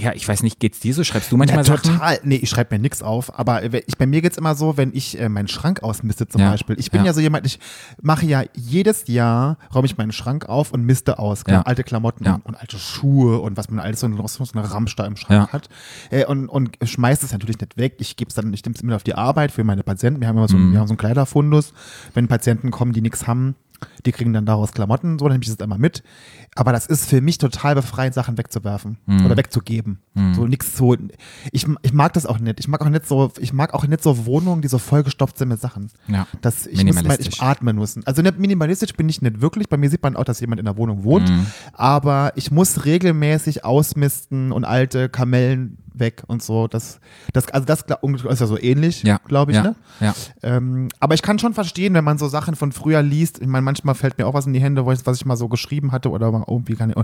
ja, 0.00 0.12
ich 0.14 0.26
weiß 0.26 0.42
nicht, 0.42 0.58
geht's 0.60 0.80
dir 0.80 0.94
so? 0.94 1.04
Schreibst 1.04 1.30
du 1.30 1.36
manchmal 1.36 1.64
Ja, 1.64 1.76
Sachen? 1.76 1.92
total. 1.94 2.18
Nee, 2.24 2.36
ich 2.36 2.48
schreibe 2.50 2.74
mir 2.74 2.80
nichts 2.80 3.02
auf. 3.02 3.38
Aber 3.38 3.62
ich, 3.62 3.96
bei 3.98 4.06
mir 4.06 4.22
geht's 4.22 4.38
immer 4.38 4.54
so, 4.54 4.76
wenn 4.76 4.90
ich 4.94 5.18
äh, 5.20 5.28
meinen 5.28 5.48
Schrank 5.48 5.82
ausmiste 5.82 6.26
zum 6.28 6.40
Ja. 6.40 6.50
Beispiel. 6.50 6.76
Ich 6.78 6.90
bin 6.90 7.00
Ja. 7.02 7.08
ja. 7.08 7.12
so 7.12 7.20
jemand, 7.20 7.46
ich 7.46 7.58
mache 8.02 8.26
ja 8.26 8.42
jedes 8.54 9.06
Jahr, 9.06 9.58
räume 9.74 9.86
ich 9.86 9.96
meinen 9.98 10.12
Schrank 10.12 10.48
auf 10.48 10.72
und 10.72 10.84
miste 10.84 11.18
aus. 11.18 11.42
Ja. 11.48 11.62
Alte 11.62 11.84
Klamotten 11.84 12.26
und 12.44 12.56
alte 12.56 12.78
Schuhe 12.78 13.38
und 13.40 13.56
was 13.56 13.70
man 13.70 13.78
alles 13.80 14.00
so, 14.00 14.08
so 14.26 14.44
eine 14.54 14.70
Ramsch 14.70 14.96
da 14.96 15.06
im 15.06 15.16
Schrank 15.16 15.52
hat. 15.52 15.68
Äh, 16.10 16.24
und, 16.24 16.48
und 16.48 16.76
schmeiß 16.82 17.22
es 17.22 17.32
natürlich 17.32 17.60
nicht 17.60 17.76
weg. 17.76 17.96
Ich 17.98 18.16
gebe 18.16 18.28
es 18.28 18.34
dann, 18.34 18.52
ich 18.52 18.64
nehme 18.64 18.74
es 18.74 18.80
immer 18.82 18.96
auf 18.96 19.02
die 19.04 19.14
Arbeit 19.14 19.52
für 19.52 19.64
meine 19.64 19.82
Patienten. 19.82 20.20
Wir 20.20 20.28
haben 20.28 20.36
immer 20.36 20.48
so, 20.48 20.56
Mhm. 20.56 20.72
wir 20.72 20.80
haben 20.80 20.86
so 20.88 20.92
einen 20.92 20.98
Kleiderfundus. 20.98 21.72
Wenn 22.14 22.28
Patienten 22.28 22.70
kommen, 22.70 22.92
die 22.92 23.00
nichts 23.00 23.26
haben, 23.26 23.54
die 24.06 24.12
kriegen 24.12 24.32
dann 24.32 24.46
daraus 24.46 24.72
Klamotten, 24.72 25.18
so, 25.18 25.26
dann 25.26 25.32
nehme 25.34 25.42
ich 25.44 25.50
das 25.50 25.60
einmal 25.60 25.78
mit. 25.78 26.02
Aber 26.56 26.72
das 26.72 26.86
ist 26.86 27.08
für 27.08 27.20
mich 27.20 27.38
total 27.38 27.74
befreiend, 27.74 28.14
Sachen 28.14 28.36
wegzuwerfen 28.38 28.98
Mhm. 29.06 29.26
oder 29.26 29.36
wegzugeben. 29.36 30.00
So 30.34 30.46
nichts 30.46 30.76
so. 30.76 30.94
Ich, 31.52 31.66
ich 31.82 31.92
mag 31.92 32.12
das 32.12 32.26
auch 32.26 32.38
nicht. 32.40 32.60
Ich 32.60 32.68
mag 32.68 32.82
auch 32.82 32.88
nicht 32.88 33.06
so, 33.06 33.32
ich 33.38 33.52
mag 33.52 33.72
auch 33.72 33.86
nicht 33.86 34.02
so 34.02 34.26
Wohnungen, 34.26 34.60
die 34.60 34.68
so 34.68 34.78
vollgestopft 34.78 35.38
sind 35.38 35.48
mit 35.48 35.60
Sachen. 35.60 35.90
Ja. 36.08 36.26
Das, 36.40 36.66
ich, 36.66 36.84
muss 36.84 37.02
mal, 37.02 37.16
ich 37.20 37.40
atmen 37.40 37.76
müssen. 37.76 38.04
Also 38.06 38.20
nicht 38.20 38.38
minimalistisch 38.38 38.92
bin 38.94 39.08
ich 39.08 39.22
nicht 39.22 39.40
wirklich. 39.40 39.68
Bei 39.68 39.76
mir 39.76 39.88
sieht 39.88 40.02
man 40.02 40.16
auch, 40.16 40.24
dass 40.24 40.40
jemand 40.40 40.58
in 40.58 40.64
der 40.66 40.76
Wohnung 40.76 41.04
wohnt. 41.04 41.30
Mhm. 41.30 41.46
Aber 41.72 42.32
ich 42.34 42.50
muss 42.50 42.84
regelmäßig 42.84 43.64
ausmisten 43.64 44.52
und 44.52 44.64
alte 44.64 45.08
Kamellen 45.08 45.78
weg 45.94 46.22
und 46.26 46.42
so. 46.42 46.66
Das, 46.68 47.00
das, 47.32 47.48
also 47.48 47.64
das 47.66 47.82
ist 47.82 48.40
ja 48.40 48.46
so 48.46 48.58
ähnlich, 48.58 49.02
Ja. 49.02 49.18
glaube 49.26 49.52
ich. 49.52 49.56
ja. 49.56 49.62
Ne? 49.62 49.74
Ja. 50.00 50.14
Ähm, 50.42 50.88
aber 51.00 51.14
ich 51.14 51.22
kann 51.22 51.38
schon 51.38 51.54
verstehen, 51.54 51.94
wenn 51.94 52.04
man 52.04 52.18
so 52.18 52.28
Sachen 52.28 52.54
von 52.56 52.72
früher 52.72 53.02
liest. 53.02 53.40
Ich 53.40 53.46
meine, 53.46 53.62
manchmal 53.62 53.94
fällt 53.94 54.18
mir 54.18 54.26
auch 54.26 54.34
was 54.34 54.46
in 54.46 54.52
die 54.52 54.60
Hände, 54.60 54.84
wo 54.86 54.92
ich, 54.92 55.04
was 55.06 55.16
ich 55.18 55.26
mal 55.26 55.36
so 55.36 55.48
geschrieben 55.48 55.92
hatte 55.92 56.10
oder 56.10 56.26
irgendwie 56.48 56.74
kann. 56.74 56.94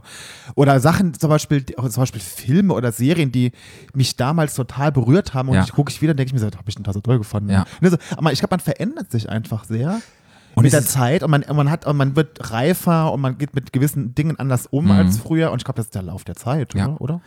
Oder 0.54 0.80
Sachen, 0.80 1.14
zum 1.14 1.30
Beispiel, 1.30 1.64
zum 1.66 2.02
Beispiel 2.02 2.20
Filme 2.20 2.74
oder 2.74 2.92
Serien, 2.92 3.32
die 3.32 3.52
mich 3.94 4.16
damals 4.16 4.54
total 4.54 4.92
berührt 4.92 5.34
haben. 5.34 5.48
Und 5.48 5.54
Ja. 5.56 5.64
ich 5.64 5.72
gucke 5.72 5.90
ich 5.90 6.00
wieder 6.02 6.12
und 6.12 6.18
denke 6.18 6.28
ich 6.28 6.32
mir, 6.34 6.38
so, 6.40 6.46
habe 6.46 6.68
ich 6.68 6.74
denn 6.74 6.84
da 6.84 6.92
so 6.92 7.00
toll 7.00 7.18
gefunden? 7.18 7.50
Ja. 7.50 7.64
So, 7.82 7.96
aber 8.16 8.32
ich 8.32 8.38
glaube, 8.38 8.52
man 8.54 8.60
verändert 8.60 9.10
sich 9.10 9.28
einfach 9.28 9.64
sehr. 9.64 10.00
Und 10.54 10.62
mit 10.62 10.72
der 10.72 10.86
Zeit 10.86 11.22
und 11.22 11.30
man, 11.30 11.44
man 11.54 11.70
hat 11.70 11.84
und 11.86 11.98
man 11.98 12.16
wird 12.16 12.50
reifer 12.50 13.12
und 13.12 13.20
man 13.20 13.36
geht 13.36 13.54
mit 13.54 13.74
gewissen 13.74 14.14
Dingen 14.14 14.38
anders 14.38 14.66
um 14.66 14.90
als 14.90 15.18
früher 15.18 15.50
und 15.52 15.58
ich 15.60 15.64
glaube, 15.66 15.76
das 15.76 15.86
ist 15.86 15.94
der 15.94 16.00
Lauf 16.00 16.24
der 16.24 16.34
Zeit, 16.34 16.72
Mhm. 16.72 16.80
Ja. 16.80 16.96
oder? 16.98 17.20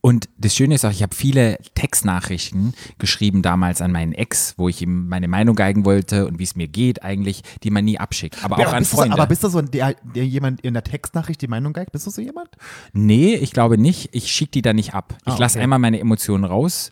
Und 0.00 0.28
das 0.38 0.54
Schöne 0.54 0.76
ist 0.76 0.84
auch, 0.84 0.90
ich 0.92 1.02
habe 1.02 1.14
viele 1.14 1.58
Textnachrichten 1.74 2.74
geschrieben 2.98 3.42
damals 3.42 3.82
an 3.82 3.90
meinen 3.92 4.12
Ex, 4.12 4.54
wo 4.56 4.68
ich 4.68 4.80
ihm 4.80 5.08
meine 5.08 5.26
Meinung 5.28 5.56
geigen 5.56 5.84
wollte 5.84 6.26
und 6.26 6.38
wie 6.38 6.44
es 6.44 6.54
mir 6.54 6.68
geht 6.68 7.02
eigentlich, 7.02 7.42
die 7.64 7.70
man 7.70 7.84
nie 7.84 7.98
abschickt. 7.98 8.42
Aber 8.44 8.58
Ja, 8.60 8.68
auch 8.68 8.72
an 8.74 8.78
bist 8.80 8.92
du 8.92 8.96
so, 8.96 9.02
Freunde. 9.02 9.16
aber 9.18 9.26
bist 9.26 9.42
du 9.44 9.48
so 9.48 9.60
der, 9.60 9.94
der 10.14 10.24
jemand 10.26 10.60
in 10.60 10.74
der 10.74 10.84
Textnachricht 10.84 11.42
die 11.42 11.48
Meinung 11.48 11.72
geigt? 11.72 11.92
Bist 11.92 12.06
du 12.06 12.10
so 12.10 12.22
jemand? 12.22 12.48
Nee, 12.92 13.34
ich 13.34 13.50
glaube 13.52 13.76
nicht. 13.78 14.10
Ich 14.12 14.30
schicke 14.30 14.52
die 14.52 14.62
da 14.62 14.72
nicht 14.72 14.94
ab. 14.94 15.16
Ich 15.26 15.32
Ah, 15.34 15.38
lasse 15.38 15.58
okay. 15.58 15.64
einmal 15.64 15.78
meine 15.80 15.98
Emotionen 15.98 16.44
raus, 16.44 16.90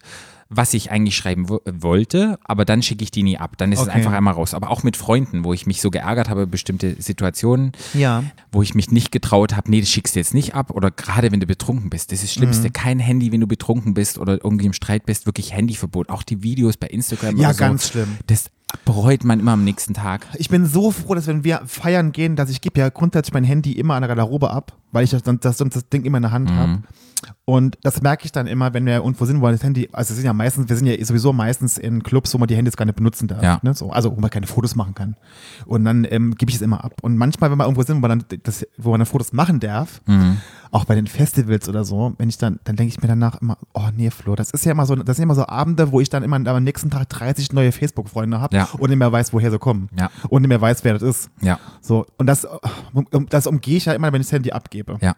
was 0.48 0.74
ich 0.74 0.90
eigentlich 0.92 1.16
schreiben 1.16 1.48
wo 1.48 1.60
wollte, 1.66 2.38
aber 2.44 2.64
dann 2.64 2.82
schicke 2.82 3.02
ich 3.02 3.10
die 3.10 3.22
nie 3.24 3.36
ab. 3.38 3.56
Dann 3.58 3.72
ist 3.72 3.80
es 3.80 3.88
Okay. 3.88 3.96
einfach 3.98 4.12
einmal 4.12 4.34
raus. 4.34 4.54
Aber 4.54 4.70
auch 4.70 4.82
mit 4.84 4.96
Freunden, 4.96 5.42
wo 5.44 5.52
ich 5.52 5.66
mich 5.66 5.80
so 5.80 5.90
geärgert 5.90 6.28
habe, 6.28 6.46
bestimmte 6.46 7.00
Situationen, 7.02 7.72
Ja. 7.94 8.22
wo 8.52 8.62
ich 8.62 8.74
mich 8.74 8.90
nicht 8.90 9.10
getraut 9.10 9.56
habe, 9.56 9.70
nee, 9.70 9.80
das 9.80 9.88
schickst 9.90 10.14
du 10.14 10.20
jetzt 10.20 10.34
nicht 10.34 10.54
ab. 10.54 10.70
Oder 10.70 10.90
gerade 10.90 11.32
wenn 11.32 11.40
du 11.40 11.46
betrunken 11.46 11.90
bist. 11.90 12.12
Das 12.12 12.22
ist 12.22 12.30
das 12.30 12.36
Mhm. 12.36 12.40
Schlimmste. 12.52 12.70
Kein 12.70 12.98
Handy, 13.00 13.32
wenn 13.32 13.40
du 13.40 13.46
betrunken 13.48 13.94
bist 13.94 14.18
oder 14.18 14.34
irgendwie 14.44 14.66
im 14.66 14.72
Streit 14.72 15.04
bist. 15.06 15.26
Wirklich 15.26 15.52
Handyverbot. 15.52 16.10
Auch 16.10 16.22
die 16.22 16.42
Videos 16.42 16.76
bei 16.76 16.86
Instagram 16.86 17.36
Ja, 17.38 17.52
so. 17.52 17.58
ganz 17.58 17.88
schlimm. 17.88 18.16
Das 18.26 18.46
bereut 18.84 19.24
man 19.24 19.40
immer 19.40 19.52
am 19.52 19.64
nächsten 19.64 19.94
Tag. 19.94 20.26
Ich 20.34 20.48
bin 20.48 20.66
so 20.66 20.90
froh, 20.90 21.14
dass 21.14 21.26
wenn 21.26 21.44
wir 21.44 21.62
feiern 21.66 22.12
gehen, 22.12 22.36
dass 22.36 22.50
ich 22.50 22.60
gebe 22.60 22.80
ja 22.80 22.88
grundsätzlich 22.88 23.34
mein 23.34 23.44
Handy 23.44 23.72
immer 23.72 23.94
an 23.94 24.02
der 24.02 24.08
Garderobe 24.08 24.50
ab, 24.50 24.72
weil 24.92 25.04
ich 25.04 25.10
das, 25.10 25.22
das, 25.22 25.56
das 25.56 25.88
Ding 25.88 26.04
immer 26.04 26.18
in 26.18 26.22
der 26.22 26.32
Hand 26.32 26.50
habe. 26.50 26.82
Und 27.44 27.78
das 27.82 28.02
merke 28.02 28.24
ich 28.24 28.32
dann 28.32 28.46
immer, 28.46 28.74
wenn 28.74 28.86
wir 28.86 28.96
irgendwo 28.96 29.24
sind, 29.24 29.40
wo 29.40 29.48
das 29.48 29.62
Handy, 29.62 29.88
also 29.92 30.10
wir 30.10 30.16
sind 30.16 30.24
ja 30.24 30.32
meistens, 30.32 30.68
wir 30.68 30.76
sind 30.76 30.86
ja 30.86 31.04
sowieso 31.04 31.32
meistens 31.32 31.78
in 31.78 32.02
Clubs, 32.02 32.34
wo 32.34 32.38
man 32.38 32.48
die 32.48 32.56
Handys 32.56 32.76
gar 32.76 32.84
nicht 32.84 32.96
benutzen 32.96 33.28
darf. 33.28 33.42
Ja. 33.42 33.60
Ne? 33.62 33.74
So, 33.74 33.90
also 33.90 34.14
wo 34.16 34.20
man 34.20 34.30
keine 34.30 34.46
Fotos 34.46 34.74
machen 34.74 34.94
kann. 34.94 35.16
Und 35.64 35.84
dann 35.84 36.06
ähm, 36.10 36.34
gebe 36.34 36.50
ich 36.50 36.56
es 36.56 36.62
immer 36.62 36.84
ab. 36.84 36.94
Und 37.02 37.16
manchmal, 37.16 37.50
wenn 37.50 37.58
wir 37.58 37.64
irgendwo 37.64 37.82
sind, 37.82 37.96
wo 37.96 38.00
man 38.00 38.18
dann, 38.18 38.40
das, 38.42 38.66
wo 38.76 38.90
man 38.90 39.00
dann 39.00 39.06
Fotos 39.06 39.32
machen 39.32 39.60
darf, 39.60 40.02
auch 40.72 40.84
bei 40.84 40.94
den 40.94 41.06
Festivals 41.06 41.68
oder 41.68 41.84
so, 41.84 42.14
wenn 42.18 42.28
ich 42.28 42.38
dann, 42.38 42.58
dann 42.64 42.76
denke 42.76 42.92
ich 42.92 43.00
mir 43.00 43.08
danach 43.08 43.40
immer, 43.40 43.56
oh 43.74 43.88
nee, 43.96 44.10
Flo, 44.10 44.34
das 44.34 44.50
ist 44.50 44.64
ja 44.64 44.72
immer 44.72 44.84
so, 44.84 44.96
das 44.96 45.16
sind 45.16 45.22
immer 45.22 45.34
so 45.34 45.46
Abende, 45.46 45.92
wo 45.92 46.00
ich 46.00 46.10
dann 46.10 46.22
immer 46.22 46.36
am 46.36 46.64
nächsten 46.64 46.90
Tag 46.90 47.08
30 47.08 47.52
neue 47.52 47.72
Facebook-Freunde 47.72 48.40
habe 48.40 48.56
Ja. 48.56 48.65
Und 48.74 48.90
nicht 48.90 48.98
mehr 48.98 49.12
weiß, 49.12 49.32
woher 49.32 49.50
sie 49.50 49.58
kommen. 49.58 49.88
Ja. 49.98 50.10
Und 50.28 50.42
nicht 50.42 50.48
mehr 50.48 50.60
weiß, 50.60 50.84
wer 50.84 50.94
das 50.94 51.02
ist. 51.02 51.30
Ja. 51.40 51.58
So, 51.80 52.06
und 52.18 52.26
das, 52.26 52.46
das 53.28 53.46
umgehe 53.46 53.76
ich 53.76 53.86
ja 53.86 53.92
immer, 53.92 54.12
wenn 54.12 54.20
ich 54.20 54.26
das 54.26 54.32
Handy 54.32 54.52
abgebe. 54.52 54.98
Ja. 55.00 55.14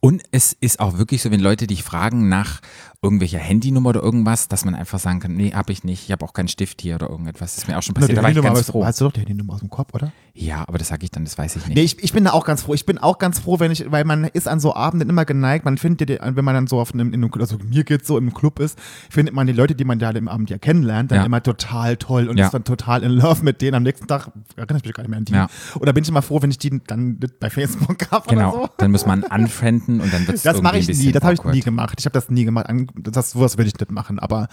Und 0.00 0.22
es 0.30 0.52
ist 0.52 0.80
auch 0.80 0.98
wirklich 0.98 1.22
so, 1.22 1.30
wenn 1.30 1.40
Leute 1.40 1.66
dich 1.66 1.82
fragen 1.82 2.28
nach 2.28 2.60
irgendwelcher 3.04 3.38
Handynummer 3.38 3.88
oder 3.90 4.00
irgendwas, 4.02 4.46
dass 4.46 4.64
man 4.64 4.76
einfach 4.76 5.00
sagen 5.00 5.18
kann, 5.18 5.34
nee, 5.34 5.52
hab 5.52 5.70
ich 5.70 5.82
nicht, 5.82 6.04
ich 6.04 6.12
habe 6.12 6.24
auch 6.24 6.32
keinen 6.32 6.46
Stift 6.46 6.80
hier 6.80 6.94
oder 6.94 7.10
irgendetwas. 7.10 7.54
Das 7.56 7.64
ist 7.64 7.68
mir 7.68 7.76
auch 7.76 7.82
schon 7.82 7.94
passiert. 7.94 8.12
die 8.12 8.14
Da 8.14 8.22
war 8.22 8.30
ich 8.30 8.40
ganz 8.40 8.66
froh. 8.70 8.84
hast 8.86 9.00
du 9.00 9.06
doch 9.06 9.12
die 9.12 9.20
Handynummer 9.20 9.54
aus 9.54 9.60
dem 9.60 9.70
Kopf, 9.70 9.92
oder? 9.92 10.12
Ja, 10.34 10.64
aber 10.68 10.78
das 10.78 10.88
sage 10.88 11.04
ich 11.04 11.10
dann, 11.10 11.24
das 11.24 11.36
weiß 11.36 11.56
ich 11.56 11.66
nicht. 11.66 11.74
Nee, 11.76 11.82
ich, 11.82 12.02
ich 12.02 12.12
bin 12.12 12.24
da 12.24 12.30
auch 12.32 12.44
ganz 12.46 12.62
froh. 12.62 12.74
Ich 12.74 12.86
bin 12.86 12.98
auch 12.98 13.18
ganz 13.18 13.40
froh, 13.40 13.58
wenn 13.58 13.70
ich, 13.72 13.90
weil 13.90 14.04
man 14.04 14.24
ist 14.24 14.46
an 14.48 14.60
so 14.60 14.74
Abenden 14.74 15.10
immer 15.10 15.24
geneigt, 15.24 15.64
man 15.64 15.78
findet, 15.78 16.08
die- 16.08 16.18
wenn 16.22 16.44
man 16.44 16.54
dann 16.54 16.66
so 16.68 16.80
auf 16.80 16.94
einem, 16.94 17.12
in 17.12 17.24
einem, 17.24 17.30
also 17.40 17.58
mir 17.68 17.82
geht's 17.84 18.06
so 18.06 18.16
im 18.16 18.32
Club 18.32 18.60
ist, 18.60 18.78
findet 19.10 19.34
man 19.34 19.46
die 19.48 19.52
Leute, 19.52 19.74
die 19.74 19.84
man 19.84 19.98
da 19.98 20.10
im 20.10 20.28
Abend 20.28 20.48
ja 20.48 20.58
kennenlernt, 20.58 21.10
dann 21.10 21.18
Ja. 21.18 21.24
immer 21.26 21.42
total 21.42 21.96
toll 21.96 22.28
und 22.28 22.38
Ja. 22.38 22.46
ist 22.46 22.54
dann 22.54 22.62
total 22.64 23.02
in 23.02 23.10
love 23.10 23.42
mit 23.42 23.60
denen. 23.62 23.74
Am 23.74 23.82
nächsten 23.82 24.06
Tag 24.06 24.30
erinnere 24.56 24.78
ich 24.78 24.84
mich 24.84 24.94
gar 24.94 25.02
nicht 25.02 25.10
mehr 25.10 25.18
an 25.18 25.24
die. 25.24 25.32
Ja. 25.32 25.48
Oder 25.80 25.92
bin 25.92 26.04
ich 26.04 26.08
immer 26.08 26.22
froh, 26.22 26.40
wenn 26.40 26.50
ich 26.50 26.58
die 26.58 26.80
dann 26.86 27.18
bei 27.40 27.50
Facebook 27.50 28.10
habe 28.12 28.28
genau. 28.28 28.52
oder 28.54 28.62
so. 28.62 28.68
Dann 28.78 28.92
muss 28.92 29.04
man 29.06 29.24
unfrienden 29.24 30.00
und 30.00 30.12
dann 30.14 30.26
wird 30.26 30.36
es 30.36 30.42
Das 30.44 30.54
irgendwie 30.54 30.62
mache 30.62 30.78
ich 30.78 30.88
nie, 30.88 31.10
das 31.12 31.22
habe 31.24 31.34
ich 31.34 31.42
nie 31.44 31.60
gemacht. 31.60 31.96
Ich 31.98 32.04
habe 32.06 32.14
das 32.14 32.30
nie 32.30 32.44
gemacht. 32.44 32.68
An- 32.68 32.86
Das, 32.94 33.30
sowas 33.30 33.58
will 33.58 33.66
ich 33.66 33.78
nicht 33.78 33.90
machen. 33.90 34.18
Aber 34.18 34.48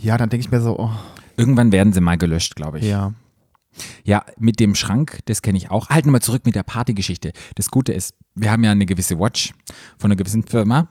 ja, 0.00 0.16
dann 0.16 0.30
denke 0.30 0.44
ich 0.46 0.50
mir 0.50 0.60
so, 0.60 0.78
oh, 0.78 0.90
Irgendwann 1.36 1.72
werden 1.72 1.92
sie 1.92 2.00
mal 2.00 2.18
gelöscht, 2.18 2.56
glaube 2.56 2.78
ich. 2.78 2.84
ja. 2.84 3.12
Ja, 4.04 4.26
mit 4.38 4.60
dem 4.60 4.74
Schrank, 4.74 5.20
das 5.24 5.40
kenne 5.40 5.56
ich 5.56 5.70
auch. 5.70 5.88
Halten 5.88 6.08
wir 6.08 6.12
mal 6.12 6.20
zurück 6.20 6.42
mit 6.44 6.54
der 6.54 6.62
Partygeschichte. 6.62 7.32
Das 7.54 7.70
Gute 7.70 7.94
ist, 7.94 8.14
wir 8.34 8.50
haben 8.50 8.64
ja 8.64 8.70
eine 8.70 8.86
gewisse 8.86 9.18
Watch 9.18 9.52
von 9.98 10.10
einer 10.10 10.16
gewissen 10.16 10.42
Firma. 10.44 10.88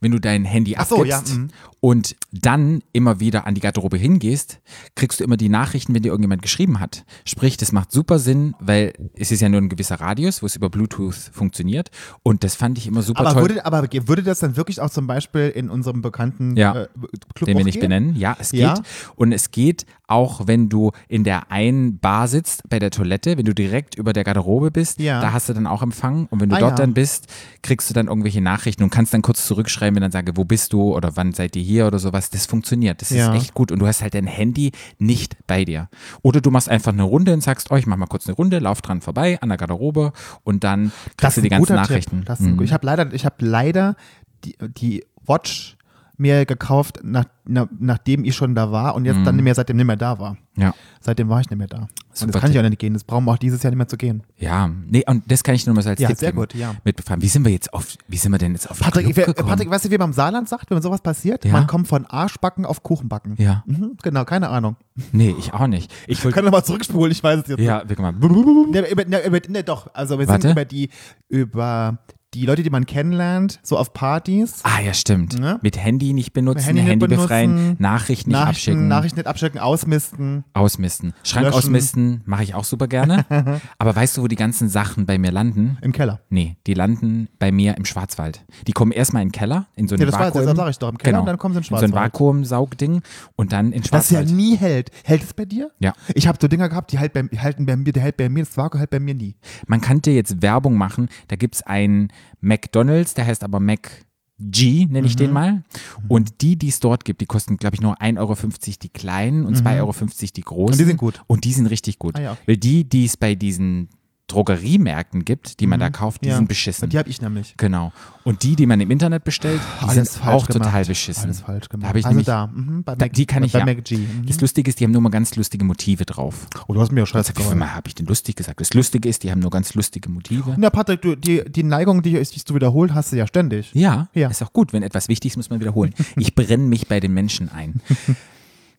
Wenn 0.00 0.12
du 0.12 0.18
dein 0.20 0.44
Handy 0.44 0.76
Ach 0.76 0.86
so, 0.86 0.96
abgibst 0.98 1.28
ja, 1.30 1.34
mhm. 1.38 1.48
und 1.80 2.14
dann 2.30 2.82
immer 2.92 3.18
wieder 3.20 3.46
an 3.46 3.54
die 3.54 3.60
Garderobe 3.60 3.96
hingehst, 3.96 4.60
kriegst 4.94 5.18
du 5.20 5.24
immer 5.24 5.36
die 5.36 5.48
Nachrichten, 5.48 5.94
wenn 5.94 6.02
dir 6.02 6.10
irgendjemand 6.10 6.42
geschrieben 6.42 6.78
hat. 6.80 7.04
Sprich, 7.24 7.56
das 7.56 7.72
macht 7.72 7.90
super 7.90 8.18
Sinn, 8.18 8.54
weil 8.60 8.92
es 9.14 9.32
ist 9.32 9.40
ja 9.40 9.48
nur 9.48 9.60
ein 9.60 9.68
gewisser 9.68 10.00
Radius, 10.00 10.42
wo 10.42 10.46
es 10.46 10.54
über 10.56 10.70
Bluetooth 10.70 11.14
funktioniert. 11.32 11.90
Und 12.22 12.44
das 12.44 12.54
fand 12.54 12.78
ich 12.78 12.86
immer 12.86 13.02
super 13.02 13.20
Aber 13.20 13.32
toll. 13.32 13.42
würde, 13.42 13.66
aber 13.66 13.88
würde 14.06 14.22
das 14.22 14.38
dann 14.40 14.56
wirklich 14.56 14.80
auch 14.80 14.90
zum 14.90 15.06
Beispiel 15.06 15.48
in 15.48 15.70
unserem 15.70 16.00
bekannten 16.02 16.56
Ja. 16.56 16.74
äh, 16.82 16.88
Club 17.34 17.46
den 17.48 17.58
wir 17.58 17.64
nicht 17.64 17.74
gehen? 17.74 17.82
benennen. 17.82 18.16
Ja, 18.16 18.36
es 18.38 18.50
geht. 18.52 18.60
Ja. 18.60 18.74
Und 19.16 19.32
es 19.32 19.50
geht 19.50 19.84
auch, 20.06 20.46
wenn 20.46 20.68
du 20.68 20.92
in 21.08 21.24
der 21.24 21.50
einen 21.50 21.98
Bar 21.98 22.28
sitzt, 22.28 22.68
bei 22.68 22.78
der 22.78 22.90
Toilette, 22.90 23.36
wenn 23.38 23.44
du 23.46 23.54
direkt 23.54 23.94
über 23.96 24.12
der 24.12 24.22
Garderobe 24.22 24.70
bist, 24.70 25.00
Ja. 25.00 25.20
da 25.20 25.32
hast 25.32 25.48
du 25.48 25.54
dann 25.54 25.66
auch 25.66 25.82
Empfang. 25.82 26.26
Und 26.30 26.40
wenn 26.40 26.50
du 26.50 26.56
Ah, 26.56 26.60
dort. 26.60 26.83
Dann 26.84 26.94
bist, 26.94 27.26
kriegst 27.62 27.88
du 27.90 27.94
dann 27.94 28.06
irgendwelche 28.08 28.40
Nachrichten 28.40 28.82
und 28.82 28.90
kannst 28.90 29.12
dann 29.14 29.22
kurz 29.22 29.46
zurückschreiben, 29.46 29.96
wenn 29.96 30.02
dann 30.02 30.12
sage, 30.12 30.36
wo 30.36 30.44
bist 30.44 30.72
du 30.72 30.94
oder 30.94 31.16
wann 31.16 31.32
seid 31.32 31.56
ihr 31.56 31.62
hier 31.62 31.86
oder 31.86 31.98
sowas. 31.98 32.30
Das 32.30 32.46
funktioniert. 32.46 33.00
Das 33.00 33.10
Ja. 33.10 33.34
ist 33.34 33.40
echt 33.42 33.54
gut. 33.54 33.72
Und 33.72 33.78
du 33.80 33.86
hast 33.86 34.02
halt 34.02 34.14
dein 34.14 34.26
Handy 34.26 34.72
nicht 34.98 35.36
bei 35.46 35.64
dir. 35.64 35.88
Oder 36.22 36.40
du 36.40 36.50
machst 36.50 36.68
einfach 36.68 36.92
eine 36.92 37.02
Runde 37.02 37.32
und 37.32 37.42
sagst, 37.42 37.70
oh, 37.70 37.76
ich 37.76 37.86
mach 37.86 37.96
mal 37.96 38.06
kurz 38.06 38.26
eine 38.26 38.36
Runde, 38.36 38.58
lauf 38.58 38.82
dran 38.82 39.00
vorbei 39.00 39.38
an 39.40 39.48
der 39.48 39.58
Garderobe 39.58 40.12
und 40.42 40.64
dann 40.64 40.92
kriegst 41.16 41.36
du 41.38 41.40
die 41.42 41.48
ganzen 41.48 41.74
Nachrichten. 41.74 42.24
Mhm. 42.38 42.62
Ich 42.62 42.72
habe 42.72 42.86
leider, 42.86 43.12
ich 43.12 43.24
habe 43.24 43.36
leider 43.44 43.96
die, 44.44 44.56
die 44.76 45.04
Watch 45.26 45.76
mir 46.16 46.46
gekauft, 46.46 47.00
nach, 47.02 47.24
na, 47.44 47.68
nachdem 47.78 48.24
ich 48.24 48.34
schon 48.36 48.54
da 48.54 48.70
war 48.70 48.94
und 48.94 49.04
jetzt 49.04 49.24
dann 49.26 49.34
nicht 49.36 49.44
mehr, 49.44 49.54
seitdem 49.54 49.76
nicht 49.76 49.86
mehr 49.86 49.96
da 49.96 50.18
war. 50.18 50.36
Ja. 50.56 50.72
Seitdem 51.00 51.28
war 51.28 51.40
ich 51.40 51.50
nicht 51.50 51.58
mehr 51.58 51.66
da. 51.66 51.78
Und 51.80 51.88
Super 52.12 52.32
das 52.32 52.40
kann 52.42 52.50
ich 52.52 52.58
auch 52.58 52.62
nicht 52.62 52.78
gehen. 52.78 52.94
Das 52.94 53.02
brauchen 53.02 53.24
wir 53.24 53.32
auch 53.32 53.38
dieses 53.38 53.62
Jahr 53.64 53.70
nicht 53.72 53.78
mehr 53.78 53.88
zu 53.88 53.96
gehen. 53.96 54.22
Ja, 54.38 54.68
nee, 54.68 55.02
und 55.06 55.28
das 55.30 55.42
kann 55.42 55.56
ich 55.56 55.66
nur 55.66 55.74
mal 55.74 55.84
als 55.86 55.98
Ja, 56.00 56.08
Tipp 56.08 56.18
sehr 56.18 56.30
geben. 56.30 56.38
gut, 56.40 56.54
ja. 56.54 56.74
Mitbefahren. 56.84 57.20
Wie 57.20 57.26
sind 57.26 57.44
wir 57.44 57.50
jetzt 57.50 57.74
auf, 57.74 57.86
wie 58.06 58.16
sind 58.16 58.30
wir 58.30 58.38
denn 58.38 58.52
jetzt 58.52 58.70
auf 58.70 58.78
Patrick, 58.78 59.12
Club 59.12 59.26
gekommen? 59.26 59.48
Patrick, 59.48 59.68
weißt 59.70 59.86
du, 59.86 59.90
wie 59.90 59.98
man 59.98 60.10
im 60.10 60.12
Saarland 60.14 60.48
sagt, 60.48 60.70
wenn 60.70 60.80
sowas 60.80 61.00
passiert? 61.00 61.44
Ja. 61.44 61.52
Man 61.52 61.66
kommt 61.66 61.88
von 61.88 62.06
Arschbacken 62.06 62.64
auf 62.64 62.84
Kuchenbacken. 62.84 63.34
Ja. 63.38 63.64
Mhm, 63.66 63.96
genau, 64.00 64.24
keine 64.24 64.48
Ahnung. 64.50 64.76
Nee, 65.10 65.34
ich 65.36 65.52
auch 65.52 65.66
nicht. 65.66 65.92
Ich. 66.06 66.20
Kann 66.22 66.44
nochmal 66.44 66.64
zurückspulen, 66.64 67.10
ich 67.10 67.22
weiß 67.22 67.40
es 67.42 67.48
jetzt 67.48 67.60
Ja, 67.60 67.82
wir 67.88 68.00
mal. 68.00 68.12
nicht. 68.12 68.70
Ne, 68.70 68.90
über, 68.90 69.04
ne, 69.04 69.26
über, 69.26 69.40
ne, 69.48 69.64
doch, 69.64 69.92
also 69.92 70.18
wir 70.20 70.28
Warte. 70.28 70.42
sind 70.42 70.52
über 70.52 70.64
die, 70.64 70.90
über 71.28 71.98
die 72.34 72.46
Leute, 72.46 72.62
die 72.62 72.70
man 72.70 72.84
kennenlernt, 72.86 73.60
so 73.62 73.78
auf 73.78 73.92
Partys. 73.92 74.60
Ah, 74.64 74.80
ja, 74.80 74.92
stimmt. 74.92 75.38
Ne? 75.38 75.58
Mit 75.62 75.78
Handy 75.78 76.12
nicht 76.12 76.32
benutzen, 76.32 76.64
Handy 76.64 76.82
Handy, 76.82 77.06
nicht 77.06 77.20
befreien, 77.20 77.54
benutzen, 77.54 77.76
Nachrichten 77.82 78.30
nicht 78.30 78.38
Nachrichten, 78.38 78.48
abschicken, 78.70 78.88
Nachrichten 78.88 79.18
nicht 79.20 79.26
abschicken, 79.26 79.60
ausmisten. 79.60 80.44
ausmisten. 80.52 81.12
Schrank 81.22 81.46
löschen. 81.46 81.56
ausmisten 81.58 82.22
mache 82.24 82.42
ich 82.42 82.54
auch 82.54 82.64
super 82.64 82.88
gerne. 82.88 83.24
Aber 83.78 83.94
weißt 83.94 84.16
du, 84.16 84.22
wo 84.22 84.28
die 84.28 84.36
ganzen 84.36 84.68
Sachen 84.68 85.06
bei 85.06 85.16
mir 85.18 85.30
landen? 85.30 85.78
Im 85.80 85.92
Keller. 85.92 86.20
Nee, 86.28 86.56
die 86.66 86.74
landen 86.74 87.28
bei 87.38 87.52
mir 87.52 87.76
im 87.76 87.84
Schwarzwald. 87.84 88.44
Die 88.66 88.72
kommen 88.72 88.90
erstmal 88.92 89.22
in 89.22 89.28
den 89.28 89.32
Keller, 89.32 89.66
in 89.76 89.86
so 89.86 89.94
ein 89.94 90.00
Ja, 90.00 90.06
das 90.06 90.14
Vakuum. 90.14 90.40
deshalb 90.40 90.56
sag 90.56 90.70
ich 90.70 90.78
doch, 90.78 90.88
im 90.90 90.98
Keller 90.98 91.12
genau. 91.12 91.20
und 91.20 91.26
dann 91.26 91.38
kommen 91.38 91.54
sie 91.54 91.58
in 91.58 91.64
So 91.64 91.74
ein 91.76 91.80
Schwarzwald. 91.80 92.12
Vakuumsaugding 92.12 93.02
und 93.36 93.52
dann 93.52 93.72
in 93.72 93.82
Das 93.82 93.90
ja 94.10 94.18
Schwarzwald. 94.18 94.30
nie 94.36 94.56
hält. 94.56 94.90
Hält 95.04 95.22
es 95.22 95.34
bei 95.34 95.44
dir? 95.44 95.70
Ja. 95.78 95.92
Ich 96.14 96.26
habe 96.26 96.38
so 96.40 96.48
Dinger 96.48 96.68
gehabt, 96.68 96.90
die 96.92 96.98
halt 96.98 97.12
bei, 97.12 97.22
halten 97.38 97.66
bei 97.66 97.76
mir, 97.76 97.92
der 97.92 98.02
hält 98.02 98.16
bei 98.16 98.28
mir, 98.28 98.44
das 98.44 98.56
Vakuum 98.56 98.78
hält 98.78 98.90
bei 98.90 99.00
mir 99.00 99.14
nie. 99.14 99.36
Man 99.66 99.80
könnte 99.80 100.10
jetzt 100.10 100.42
Werbung 100.42 100.76
machen. 100.76 101.08
Da 101.28 101.36
gibt 101.36 101.54
es 101.54 101.62
einen 101.62 102.08
McDonalds, 102.40 103.14
der 103.14 103.26
heißt 103.26 103.44
aber 103.44 103.60
Mac 103.60 104.04
G, 104.40 104.86
nenne 104.86 105.06
ich 105.06 105.14
den 105.16 105.28
Mhm. 105.28 105.32
mal. 105.32 105.64
Und 106.08 106.40
die, 106.42 106.56
die 106.56 106.68
es 106.68 106.80
dort 106.80 107.04
gibt, 107.04 107.20
die 107.20 107.26
kosten, 107.26 107.56
glaube 107.56 107.76
ich, 107.76 107.80
nur 107.80 108.00
1,50 108.02 108.18
Euro 108.18 108.36
die 108.82 108.88
kleinen 108.88 109.44
und 109.44 109.56
2,50 109.56 109.78
Euro 109.80 109.92
die 110.34 110.40
großen. 110.40 110.64
Mhm. 110.64 110.70
Und 110.72 110.78
die 110.78 110.84
sind 110.84 110.96
gut. 110.96 111.22
Und 111.28 111.44
die 111.44 111.52
sind 111.52 111.66
richtig 111.66 111.98
gut. 111.98 112.16
Ah, 112.16 112.20
ja, 112.20 112.32
okay. 112.32 112.40
Weil 112.46 112.56
die, 112.56 112.88
die 112.88 113.04
es 113.04 113.16
bei 113.16 113.36
diesen 113.36 113.88
Drogeriemärkten 114.26 115.24
gibt, 115.26 115.60
die 115.60 115.66
man 115.66 115.78
da 115.80 115.90
kauft, 115.90 116.22
die 116.22 116.26
Mhm. 116.28 116.30
Ja. 116.30 116.36
sind 116.38 116.48
beschissen. 116.48 116.88
Die 116.88 116.98
habe 116.98 117.10
ich 117.10 117.20
nämlich. 117.20 117.54
Genau. 117.58 117.92
Und 118.22 118.42
die, 118.42 118.56
die 118.56 118.64
man 118.66 118.80
im 118.80 118.90
Internet 118.90 119.22
bestellt, 119.24 119.60
die 119.82 119.84
Alles 119.86 120.14
sind 120.14 120.26
auch 120.26 120.46
gemacht. 120.46 120.52
total 120.64 120.84
beschissen. 120.86 121.24
Alles 121.24 121.40
falsch 121.42 121.68
gemacht. 121.68 121.84
Da 121.84 121.88
habe 121.88 121.98
ich 121.98 122.06
also 122.06 122.12
nämlich, 122.14 122.26
da, 122.26 122.46
mhm, 122.46 122.84
bei 122.84 122.94
da, 122.94 123.04
Mac, 123.04 123.12
die 123.12 123.26
kann 123.26 123.42
ich 123.44 123.52
bei 123.52 123.58
ja. 123.58 123.66
MacG. 123.66 123.98
Mhm. 123.98 124.24
Das 124.26 124.40
Lustige 124.40 124.68
ist, 124.70 124.80
die 124.80 124.84
haben 124.84 124.92
nur 124.92 125.02
mal 125.02 125.10
ganz 125.10 125.36
lustige 125.36 125.64
Motive 125.66 126.06
drauf. 126.06 126.46
Oh, 126.68 126.72
du 126.72 126.80
hast 126.80 126.90
mir 126.90 127.02
auch 127.02 127.06
scheiße 127.06 127.34
viel 127.36 127.54
Mal 127.54 127.74
habe 127.74 127.86
ich 127.88 127.94
denn 127.94 128.06
lustig 128.06 128.36
gesagt? 128.36 128.60
Das 128.60 128.72
Lustige 128.72 129.08
ist, 129.10 129.22
die 129.24 129.30
haben 129.30 129.40
nur 129.40 129.50
ganz 129.50 129.74
lustige 129.74 130.08
Motive. 130.08 130.54
Na, 130.56 130.70
Patrick, 130.70 131.02
du, 131.02 131.16
die, 131.16 131.44
die 131.46 131.62
Neigung, 131.62 132.00
die 132.02 132.12
dich 132.12 132.44
zu 132.46 132.54
wiederholen, 132.54 132.94
hast 132.94 133.12
du 133.12 133.16
ja 133.16 133.26
ständig. 133.26 133.70
Ja, 133.74 134.08
Ja. 134.14 134.28
ist 134.28 134.42
auch 134.42 134.54
gut. 134.54 134.72
Wenn 134.72 134.82
etwas 134.82 135.08
wichtig 135.08 135.32
ist, 135.32 135.36
muss 135.36 135.50
man 135.50 135.60
wiederholen. 135.60 135.92
Ich 136.16 136.34
brenne 136.34 136.64
mich 136.64 136.88
bei 136.88 136.98
den 137.00 137.12
Menschen 137.12 137.50
ein. 137.50 137.82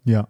Ja. 0.04 0.28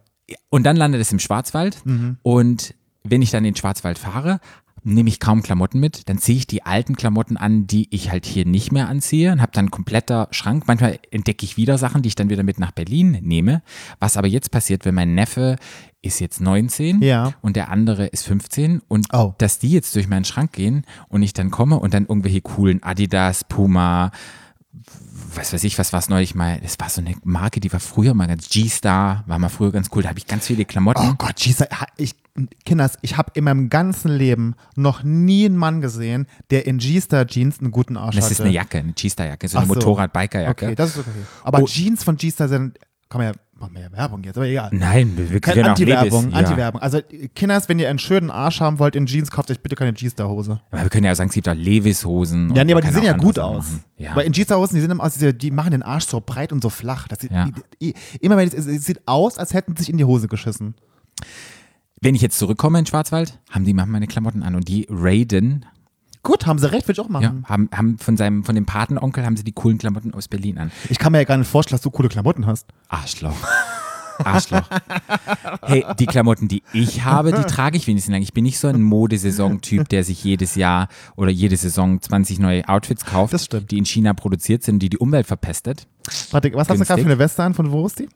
Und 0.49 0.63
dann 0.63 0.75
landet 0.75 0.99
es 1.01 1.11
im 1.11 1.19
Schwarzwald. 1.19 1.77
Und 2.23 2.73
wenn 3.03 3.21
ich 3.21 3.29
dann 3.31 3.45
in 3.45 3.53
den 3.53 3.55
Schwarzwald 3.55 3.97
fahre, 3.99 4.39
nehme 4.85 5.09
ich 5.09 5.19
kaum 5.19 5.41
Klamotten 5.43 5.79
mit. 5.79 6.07
Dann 6.07 6.17
ziehe 6.19 6.37
ich 6.37 6.47
die 6.47 6.63
alten 6.63 6.95
Klamotten 6.95 7.37
an, 7.37 7.67
die 7.67 7.87
ich 7.93 8.11
halt 8.11 8.25
hier 8.25 8.45
nicht 8.45 8.71
mehr 8.71 8.87
anziehe 8.87 9.31
und 9.31 9.41
habe 9.41 9.51
dann 9.51 9.65
einen 9.65 9.71
kompletter 9.71 10.27
Schrank. 10.31 10.63
Manchmal 10.67 10.99
entdecke 11.11 11.43
ich 11.43 11.57
wieder 11.57 11.77
Sachen, 11.77 12.01
die 12.03 12.07
ich 12.07 12.15
dann 12.15 12.29
wieder 12.29 12.43
mit 12.43 12.59
nach 12.59 12.71
Berlin 12.71 13.17
nehme. 13.21 13.63
Was 13.99 14.15
aber 14.15 14.27
jetzt 14.27 14.51
passiert, 14.51 14.85
wenn 14.85 14.95
mein 14.95 15.15
Neffe 15.15 15.57
ist 16.01 16.19
jetzt 16.19 16.39
19 16.39 17.01
Ja. 17.01 17.33
und 17.41 17.55
der 17.55 17.69
andere 17.71 18.05
ist 18.05 18.25
15 18.27 18.81
und 18.87 19.07
Oh. 19.11 19.33
dass 19.39 19.57
die 19.57 19.71
jetzt 19.71 19.95
durch 19.95 20.07
meinen 20.07 20.23
Schrank 20.25 20.53
gehen 20.53 20.85
und 21.09 21.23
ich 21.23 21.33
dann 21.33 21.49
komme 21.49 21.79
und 21.79 21.93
dann 21.95 22.05
irgendwelche 22.05 22.41
coolen 22.41 22.83
Adidas, 22.83 23.43
Puma, 23.43 24.11
was 25.35 25.53
weiß 25.53 25.63
ich, 25.63 25.77
was 25.77 25.93
war 25.93 25.99
es 25.99 26.09
neulich 26.09 26.35
mal, 26.35 26.59
das 26.61 26.79
war 26.79 26.89
so 26.89 27.01
eine 27.01 27.15
Marke, 27.23 27.59
die 27.59 27.71
war 27.71 27.79
früher 27.79 28.13
mal 28.13 28.27
ganz 28.27 28.49
G-Star, 28.49 29.23
war 29.27 29.39
mal 29.39 29.49
früher 29.49 29.71
ganz 29.71 29.89
cool, 29.93 30.03
da 30.03 30.09
habe 30.09 30.19
ich 30.19 30.27
ganz 30.27 30.47
viele 30.47 30.65
Klamotten. 30.65 31.09
Oh 31.11 31.15
Gott, 31.17 31.39
Jesus, 31.39 31.67
ich, 31.97 32.15
Kinders, 32.65 32.97
ich 33.01 33.17
habe 33.17 33.31
in 33.35 33.43
meinem 33.45 33.69
ganzen 33.69 34.11
Leben 34.11 34.55
noch 34.75 35.03
nie 35.03 35.45
einen 35.45 35.57
Mann 35.57 35.81
gesehen, 35.81 36.27
der 36.49 36.65
in 36.67 36.77
G-Star 36.79 37.25
Jeans 37.27 37.59
einen 37.59 37.71
guten 37.71 37.97
Arsch 37.97 38.15
das 38.15 38.25
hatte. 38.25 38.33
ist 38.33 38.41
eine 38.41 38.51
Jacke, 38.51 38.79
eine 38.79 38.93
G-Star-Jacke, 38.93 39.47
so 39.47 39.57
eine 39.57 39.67
so. 39.67 39.73
Motorrad-Biker-Jacke. 39.73 40.65
Okay, 40.65 40.75
das 40.75 40.91
ist 40.91 40.99
okay. 40.99 41.09
Aber 41.43 41.61
Oh. 41.61 41.65
Jeans 41.65 42.03
von 42.03 42.17
G-Star 42.17 42.47
sind, 42.47 42.77
man 43.19 43.27
ja, 43.27 43.31
machen 43.57 43.73
wir 43.75 43.81
ja 43.83 43.91
Werbung 43.91 44.23
jetzt, 44.23 44.37
aber 44.37 44.47
egal. 44.47 44.69
Nein, 44.73 45.13
wir 45.15 45.39
Keine 45.39 45.55
können 45.55 45.65
auch 45.65 45.69
Anti-Werbung, 45.71 46.29
ja. 46.31 46.37
Anti-Werbung. 46.37 46.81
Also, 46.81 46.99
Kinders, 47.35 47.69
wenn 47.69 47.79
ihr 47.79 47.89
einen 47.89 47.99
schönen 47.99 48.29
Arsch 48.29 48.59
haben 48.59 48.79
wollt 48.79 48.95
in 48.95 49.05
Jeans, 49.05 49.31
kauft 49.31 49.49
euch 49.51 49.61
bitte 49.61 49.75
keine 49.75 49.93
G-Star-Hose. 49.93 50.59
Aber 50.71 50.83
wir 50.83 50.89
können 50.89 51.05
ja 51.05 51.15
sagen, 51.15 51.29
es 51.29 51.35
gibt 51.35 51.47
auch 51.47 51.53
Levis-Hosen. 51.53 52.53
Ja, 52.55 52.63
nee, 52.63 52.73
aber 52.73 52.81
die 52.81 52.89
sehen 52.89 53.03
ja 53.03 53.13
gut 53.13 53.39
aus. 53.39 53.65
Ja. 53.97 54.15
Weil 54.15 54.25
in 54.25 54.33
Jeans-Hosen, 54.33 54.77
die 54.77 54.83
immer 54.85 55.03
aus, 55.03 55.17
die 55.17 55.51
machen 55.51 55.71
den 55.71 55.83
Arsch 55.83 56.05
so 56.05 56.21
breit 56.21 56.51
und 56.51 56.61
so 56.61 56.69
flach. 56.69 57.07
Das 57.07 57.19
sieht, 57.19 57.31
Ja. 57.31 57.49
immer 58.19 58.37
wenn 58.37 58.47
es, 58.47 58.53
es 58.53 58.85
sieht 58.85 59.07
aus, 59.07 59.37
als 59.37 59.53
hätten 59.53 59.75
sie 59.75 59.83
sich 59.83 59.89
in 59.89 59.97
die 59.97 60.05
Hose 60.05 60.27
geschissen. 60.27 60.75
Wenn 62.01 62.13
ich 62.13 62.21
jetzt 62.21 62.37
zurückkomme 62.37 62.79
in 62.79 62.85
Schwarzwald, 62.85 63.39
haben 63.49 63.63
die 63.65 63.73
machen 63.73 63.91
meine 63.91 64.07
Klamotten 64.07 64.43
an 64.43 64.55
und 64.55 64.67
die 64.67 64.85
Raiden 64.89 65.65
Gut, 66.25 66.47
haben 66.47 66.57
sie 66.57 66.71
recht, 66.71 66.87
würde 66.87 66.99
ich 66.99 67.05
auch 67.05 67.21
ja, 67.21 67.29
machen. 67.29 67.45
haben, 67.47 67.69
haben 67.71 67.97
von 67.99 68.17
seinem 68.17 68.43
von 68.43 68.55
dem 68.55 68.65
Patenonkel 68.65 69.23
haben 69.23 69.37
sie 69.37 69.43
die 69.43 69.51
coolen 69.51 69.77
Klamotten 69.77 70.11
aus 70.15 70.27
Berlin 70.27 70.57
an. 70.57 70.71
Ich 70.89 70.97
kann 70.97 71.11
mir 71.11 71.19
ja 71.19 71.23
gar 71.23 71.37
nicht 71.37 71.47
vorstellen, 71.47 71.77
dass 71.77 71.83
du 71.83 71.91
coole 71.91 72.09
Klamotten 72.09 72.47
hast. 72.47 72.65
Arschloch. 72.89 73.37
Arschloch. 74.17 74.67
Hey, 75.61 75.85
die 75.99 76.07
Klamotten, 76.07 76.47
die 76.47 76.63
ich 76.73 77.03
habe, 77.03 77.31
die 77.31 77.43
trage 77.43 77.77
ich 77.77 77.85
wenigstens 77.85 78.11
lang. 78.11 78.21
Ich 78.21 78.33
bin 78.33 78.43
nicht 78.43 78.57
so 78.57 78.67
ein 78.67 78.81
Modesaison-Typ, 78.81 79.87
der 79.89 80.03
sich 80.03 80.23
jedes 80.23 80.55
Jahr 80.55 80.87
oder 81.15 81.29
jede 81.29 81.57
Saison 81.57 82.01
20 82.01 82.39
neue 82.39 82.67
Outfits 82.67 83.05
kauft, 83.05 83.71
die 83.71 83.77
in 83.77 83.85
China 83.85 84.13
produziert 84.13 84.63
sind, 84.63 84.79
die 84.79 84.89
die 84.89 84.97
Umwelt 84.97 85.27
verpestet. 85.27 85.87
Warte, 86.31 86.53
was 86.53 86.69
hast 86.69 86.79
du 86.79 86.85
gerade 86.85 87.01
Günstig. 87.01 87.03
für 87.03 87.05
eine 87.05 87.19
Weste 87.19 87.43
an? 87.43 87.53
Von 87.53 87.71
wo 87.71 87.85
ist 87.85 87.99
die? 87.99 88.09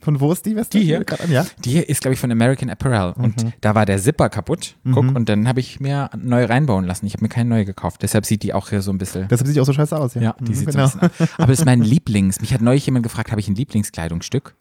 Von 0.00 0.18
wo 0.20 0.32
ist 0.32 0.44
die 0.46 0.56
Weste? 0.56 0.78
Die 0.78 0.84
hier? 0.84 0.98
An, 0.98 1.30
Ja. 1.30 1.46
Die 1.64 1.70
hier 1.70 1.88
ist, 1.88 2.00
glaube 2.00 2.14
ich, 2.14 2.20
von 2.20 2.30
American 2.32 2.68
Apparel. 2.70 3.12
Und 3.12 3.40
Mhm. 3.44 3.52
da 3.60 3.76
war 3.76 3.86
der 3.86 3.98
Zipper 3.98 4.28
kaputt. 4.28 4.74
Guck, 4.84 5.14
und 5.14 5.28
dann 5.28 5.46
habe 5.46 5.60
ich 5.60 5.78
mir 5.78 6.10
neu 6.16 6.44
reinbauen 6.44 6.84
lassen. 6.86 7.06
Ich 7.06 7.12
habe 7.12 7.22
mir 7.24 7.28
keine 7.28 7.48
neue 7.50 7.64
gekauft. 7.64 8.02
Deshalb 8.02 8.26
sieht 8.26 8.42
die 8.42 8.52
auch 8.52 8.68
hier 8.70 8.82
so 8.82 8.90
ein 8.90 8.98
bisschen. 8.98 9.28
Deshalb 9.28 9.46
sieht 9.46 9.54
die 9.54 9.60
auch 9.60 9.66
so 9.66 9.72
scheiße 9.72 9.96
aus. 9.96 10.14
Ja, 10.14 10.22
Ja, 10.22 10.36
die 10.40 10.50
Mhm, 10.50 10.54
sieht 10.54 10.70
genau. 10.70 10.86
so 10.88 10.98
ein 10.98 11.08
bisschen 11.08 11.26
aus. 11.26 11.28
Aber 11.38 11.46
das 11.46 11.58
ist 11.60 11.64
mein 11.66 11.82
Lieblings. 11.82 12.40
Mich 12.40 12.52
hat 12.52 12.62
neulich 12.62 12.84
jemand 12.84 13.04
gefragt, 13.04 13.30
habe 13.30 13.40
ich 13.40 13.46
ein 13.48 13.54
Lieblingskleidungsstück? 13.54 14.56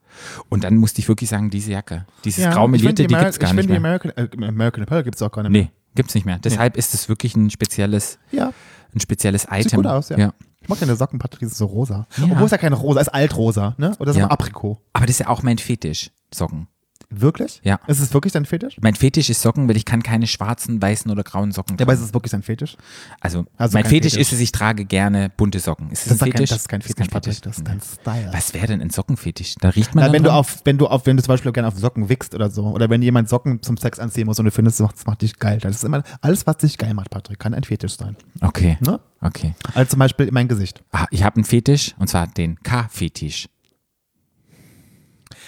Und 0.50 0.64
dann 0.64 0.76
musste 0.78 1.00
ich 1.02 1.08
wirklich 1.08 1.30
sagen, 1.30 1.50
diese 1.50 1.72
Jacke. 1.72 2.06
Dieses 2.26 2.44
Ja, 2.44 2.52
graumelierte, 2.54 3.04
ich 3.04 3.08
find 3.08 3.12
die 3.12 3.16
Ameri- 3.16 3.24
gibt's 3.26 3.40
gar 3.40 3.50
ich 3.50 3.56
nicht 3.56 3.68
find 3.68 3.82
mehr. 3.82 4.00
die 4.00 4.12
American, 4.12 4.42
äh, 4.44 4.48
American 4.48 4.84
Apparel 4.84 5.04
gibt 5.04 5.16
es 5.16 5.22
auch 5.24 5.32
gar 5.32 5.42
nicht 5.44 5.52
mehr. 5.52 5.62
Nee, 5.64 5.72
gibt's 5.96 6.14
nicht 6.14 6.26
mehr. 6.26 6.38
Deshalb 6.38 6.78
ist 6.78 6.94
es 6.94 7.10
wirklich 7.10 7.36
ein 7.36 7.50
spezielles, 7.50 8.20
Ja, 8.32 8.52
ein 8.94 9.00
spezielles 9.00 9.46
Item. 9.46 9.64
sieht 9.64 9.74
gut 9.74 9.86
aus, 9.88 10.10
ja. 10.10 10.18
ja. 10.20 10.34
Ich 10.62 10.68
mag 10.70 10.80
deine 10.80 10.96
Socken, 10.96 11.20
Patrick, 11.20 11.40
die 11.40 11.46
sind 11.46 11.56
so 11.58 11.66
rosa. 11.66 12.06
Ja. 12.18 12.26
Obwohl 12.26 12.46
es 12.46 12.52
ja 12.52 12.58
kein 12.58 12.74
rosa, 12.74 13.00
ist 13.02 13.08
altrosa, 13.10 13.76
ne? 13.78 13.96
Oder 14.00 14.14
so 14.14 14.20
Ja. 14.20 14.26
ein 14.26 14.32
Aprikot. 14.32 14.78
Aber 14.94 15.06
das 15.06 15.16
ist 15.16 15.20
ja 15.20 15.28
auch 15.30 15.42
mein 15.42 15.58
Fetisch, 15.58 16.12
Socken. 16.34 16.68
Wirklich? 17.12 17.60
Ja. 17.64 17.80
Ist 17.88 18.00
es 18.00 18.14
wirklich 18.14 18.34
dein 18.34 18.46
Fetisch? 18.46 18.78
Mein 18.82 18.94
Fetisch 18.94 19.32
ist 19.32 19.42
Socken, 19.42 19.68
weil 19.68 19.76
ich 19.78 19.86
kann 19.86 20.04
keine 20.04 20.28
schwarzen, 20.28 20.80
weißen 20.80 21.10
oder 21.10 21.24
grauen 21.24 21.52
Socken 21.52 21.76
Ja, 21.78 21.84
aber 21.86 21.94
tragen. 21.94 22.02
ist 22.04 22.08
es 22.10 22.14
wirklich 22.14 22.32
dein 22.32 22.44
Fetisch? 22.44 22.78
Also, 23.20 23.46
Also 23.58 23.74
mein 23.76 23.84
kein 23.84 23.90
Fetisch, 23.90 24.12
Fetisch. 24.14 24.28
ist 24.28 24.34
es, 24.34 24.40
ich 24.42 24.52
trage 24.52 24.86
gerne 24.86 25.32
bunte 25.36 25.60
Socken. 25.60 25.90
Ist 25.90 26.04
das, 26.04 26.10
Das 26.10 26.16
ist, 26.18 26.22
ein 26.22 26.30
kein, 26.30 26.32
Fetisch? 26.34 26.50
das 26.50 26.58
ist 26.62 26.68
kein 26.70 26.82
Fetisch, 26.82 27.42
das 27.42 27.58
ist 27.58 27.68
dein 27.68 27.82
Style. 27.82 28.30
Was 28.32 28.54
wäre 28.54 28.68
denn 28.68 28.82
ein 28.82 28.92
Sockenfetisch? 28.92 29.56
Da 29.60 29.70
riecht 29.70 29.96
man 29.96 30.06
Na, 30.06 30.14
wenn 30.14 30.22
du 30.22 30.30
dran? 30.30 30.38
auf, 30.38 30.62
wenn 30.66 30.78
du 30.78 30.86
auf, 30.88 31.08
wenn 31.08 31.18
du 31.18 31.24
zum 31.24 31.34
Beispiel 31.34 31.52
gerne 31.52 31.68
auf 31.68 31.78
Socken 31.80 32.10
wickst 32.10 32.36
oder 32.36 32.52
so, 32.52 32.68
oder 32.68 32.90
wenn 32.92 33.02
jemand 33.02 33.28
Socken 33.28 33.62
zum 33.64 33.78
Sex 33.78 33.98
anziehen 33.98 34.28
muss 34.28 34.38
und 34.38 34.46
du 34.46 34.52
findest, 34.52 34.80
das 34.80 34.86
macht, 34.86 34.98
das 34.98 35.06
macht 35.08 35.22
dich 35.24 35.40
geil. 35.40 35.58
Das 35.62 35.78
ist 35.78 35.84
immer, 35.84 36.04
alles, 36.22 36.46
was 36.46 36.58
dich 36.58 36.78
geil 36.78 36.94
macht, 36.94 37.10
Patrick, 37.10 37.40
kann 37.40 37.56
ein 37.56 37.64
Fetisch 37.64 37.98
sein. 37.98 38.16
Okay, 38.42 38.78
Ne? 38.82 39.00
okay. 39.22 39.56
Also 39.74 39.90
zum 39.92 40.00
Beispiel 40.00 40.28
in 40.28 40.34
mein 40.36 40.48
Gesicht. 40.48 40.84
Ah, 40.92 41.08
ich 41.10 41.24
habe 41.24 41.38
einen 41.38 41.46
Fetisch, 41.46 41.96
und 41.98 42.08
zwar 42.08 42.28
den 42.28 42.62
K-Fetisch. 42.62 43.50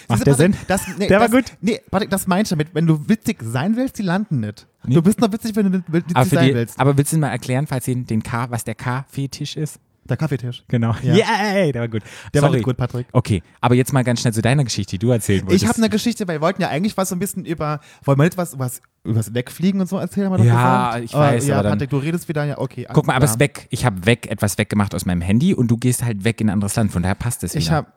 Du, 0.08 0.16
der 0.24 0.34
Sinn? 0.36 0.56
Das, 0.68 0.82
nee, 0.98 1.08
Der 1.08 1.20
war 1.20 1.28
das, 1.30 1.36
gut. 1.36 1.58
Nee, 1.62 1.80
Patrick, 1.90 2.10
das 2.10 2.28
meine 2.28 2.44
ich 2.44 2.50
damit. 2.50 2.70
Wenn 2.74 2.86
du 2.88 3.08
witzig 3.08 3.38
sein 3.44 3.76
willst, 3.76 3.98
die 3.98 4.04
landen 4.04 4.40
nicht. 4.42 4.68
Du 4.86 5.02
bist 5.02 5.20
nur 5.20 5.32
witzig, 5.32 5.56
wenn 5.56 5.72
du 5.72 5.78
nicht 5.78 5.92
witzig 5.94 6.16
Aber, 6.16 6.26
sein 6.26 6.48
die, 6.48 6.56
willst. 6.56 6.80
aber 6.80 6.98
willst 6.98 7.14
du 7.14 7.18
mal 7.18 7.30
erklären, 7.30 7.68
falls 7.68 7.88
ihr 7.88 7.96
den 7.96 8.24
K, 8.24 8.50
was 8.50 8.64
der 8.64 8.76
K-Fetisch 8.76 9.58
ist? 9.58 9.80
Der 10.10 10.18
Kaffeetisch. 10.18 10.64
Genau. 10.68 10.96
Ja. 11.04 11.14
Yay, 11.14 11.72
der 11.72 11.82
war 11.82 11.88
gut. 11.88 12.02
Der 12.34 12.42
war 12.42 12.50
Sorry. 12.50 12.58
nicht 12.58 12.66
gut, 12.66 12.76
Patrick. 12.76 13.06
Okay, 13.14 13.44
aber 13.62 13.76
jetzt 13.76 13.94
mal 13.94 14.04
ganz 14.04 14.20
schnell 14.22 14.34
zu 14.34 14.42
deiner 14.42 14.64
Geschichte, 14.64 14.92
die 14.94 14.98
du 14.98 15.12
erzählen 15.12 15.44
wolltest. 15.44 15.62
Ich 15.64 15.70
habe 15.70 15.78
eine 15.78 15.90
Geschichte, 15.90 16.28
weil 16.28 16.38
wir 16.38 16.42
wollten 16.42 16.62
ja 16.62 16.70
eigentlich 16.70 16.98
was 16.98 17.10
so 17.10 17.16
ein 17.16 17.20
bisschen 17.20 17.46
über, 17.46 17.80
wollen 18.04 18.18
wir 18.18 18.24
nicht 18.24 18.36
was 18.36 18.54
übers, 18.56 18.82
übers 19.04 19.34
Wegfliegen 19.36 19.80
und 19.80 19.88
so 19.88 20.00
erzählen? 20.00 20.32
Haben 20.32 20.40
wir 20.44 20.46
Ja, 20.50 20.88
gesagt? 20.98 21.06
ich 21.06 21.14
weiß, 21.14 21.48
Ja, 21.48 21.54
aber 21.60 21.64
dann- 21.64 21.72
Patrick, 21.74 21.92
du 21.92 21.98
redest 21.98 22.28
wieder, 22.28 22.44
ja, 22.44 22.58
okay. 22.58 22.88
Guck 22.92 23.06
mal, 23.06 23.14
aber 23.16 23.26
es 23.26 23.32
ja. 23.32 23.36
ist 23.36 23.40
weg. 23.42 23.68
Ich 23.70 23.86
habe 23.86 24.04
weg 24.08 24.26
etwas 24.30 24.58
weggemacht 24.58 24.96
aus 24.96 25.06
meinem 25.06 25.22
Handy 25.22 25.54
und 25.54 25.68
du 25.70 25.78
gehst 25.78 26.04
halt 26.04 26.24
weg 26.24 26.42
in 26.42 26.50
ein 26.50 26.54
anderes 26.54 26.76
Land. 26.76 26.92
Von 26.92 27.04
daher 27.04 27.16
passt 27.16 27.44
es. 27.44 27.54
Ich 27.54 27.70
habe 27.70 27.88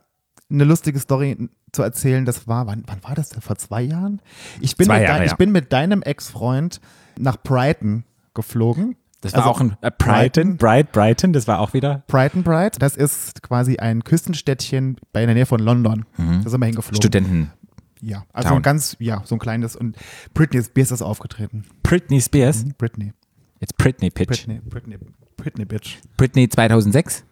eine 0.51 0.65
lustige 0.65 0.99
Story 0.99 1.49
zu 1.73 1.83
erzählen. 1.83 2.25
Das 2.25 2.47
war, 2.47 2.67
wann, 2.67 2.85
wann 2.87 3.03
war 3.03 3.15
das 3.15 3.31
denn? 3.31 3.41
Vor 3.41 3.57
zwei 3.57 3.83
Jahren? 3.83 4.21
Ich 4.61 4.77
bin, 4.77 4.87
Zwei 4.87 5.01
mit, 5.01 5.09
Jahre, 5.09 5.25
ja. 5.25 5.27
ich 5.27 5.37
bin 5.37 5.53
mit 5.53 5.73
deinem 5.73 6.03
Ex-Freund 6.03 6.81
nach 7.19 7.37
Brighton 7.43 8.05
geflogen. 8.35 8.97
das 9.21 9.33
war 9.33 9.41
also 9.41 9.51
auch 9.51 9.61
ein 9.61 9.77
äh, 9.81 9.91
Brighton. 9.91 10.57
Brighton, 10.57 10.57
Bright, 10.57 10.93
Brighton, 10.93 11.33
das 11.33 11.47
war 11.49 11.61
auch 11.61 11.73
wieder. 11.73 12.05
Brighton 12.09 12.43
Bright, 12.43 12.81
das 12.83 12.97
ist 12.97 13.43
quasi 13.43 13.77
ein 13.79 14.05
Küstenstädtchen 14.05 14.97
bei 15.13 15.23
in 15.23 15.29
der 15.29 15.35
Nähe 15.35 15.47
von 15.47 15.61
London. 15.61 16.05
Da 16.17 16.49
sind 16.51 16.61
wir 16.61 16.67
hingeflogen. 16.67 16.97
Studenten. 16.97 17.53
Ja, 18.01 18.25
also 18.35 18.51
Town. 18.51 18.59
ein 18.59 18.63
ganz, 18.63 18.97
ja, 18.99 19.23
so 19.25 19.37
ein 19.37 19.39
kleines. 19.39 19.77
Und 19.77 19.97
Britney 20.35 20.63
Spears 20.63 20.91
ist 20.91 21.01
aufgetreten. 21.01 21.65
Britney 21.83 22.21
Spears. 22.21 22.65
Britney. 22.77 23.13
Jetzt 23.61 23.79
Britney 23.79 24.11
Pitch. 24.11 24.29
Britney, 24.29 24.61
Britney, 24.69 24.99
Britney 25.39 25.65
Bitch. 25.65 25.99
Britney 26.19 26.49
2006, 26.49 27.21
Was? 27.21 27.25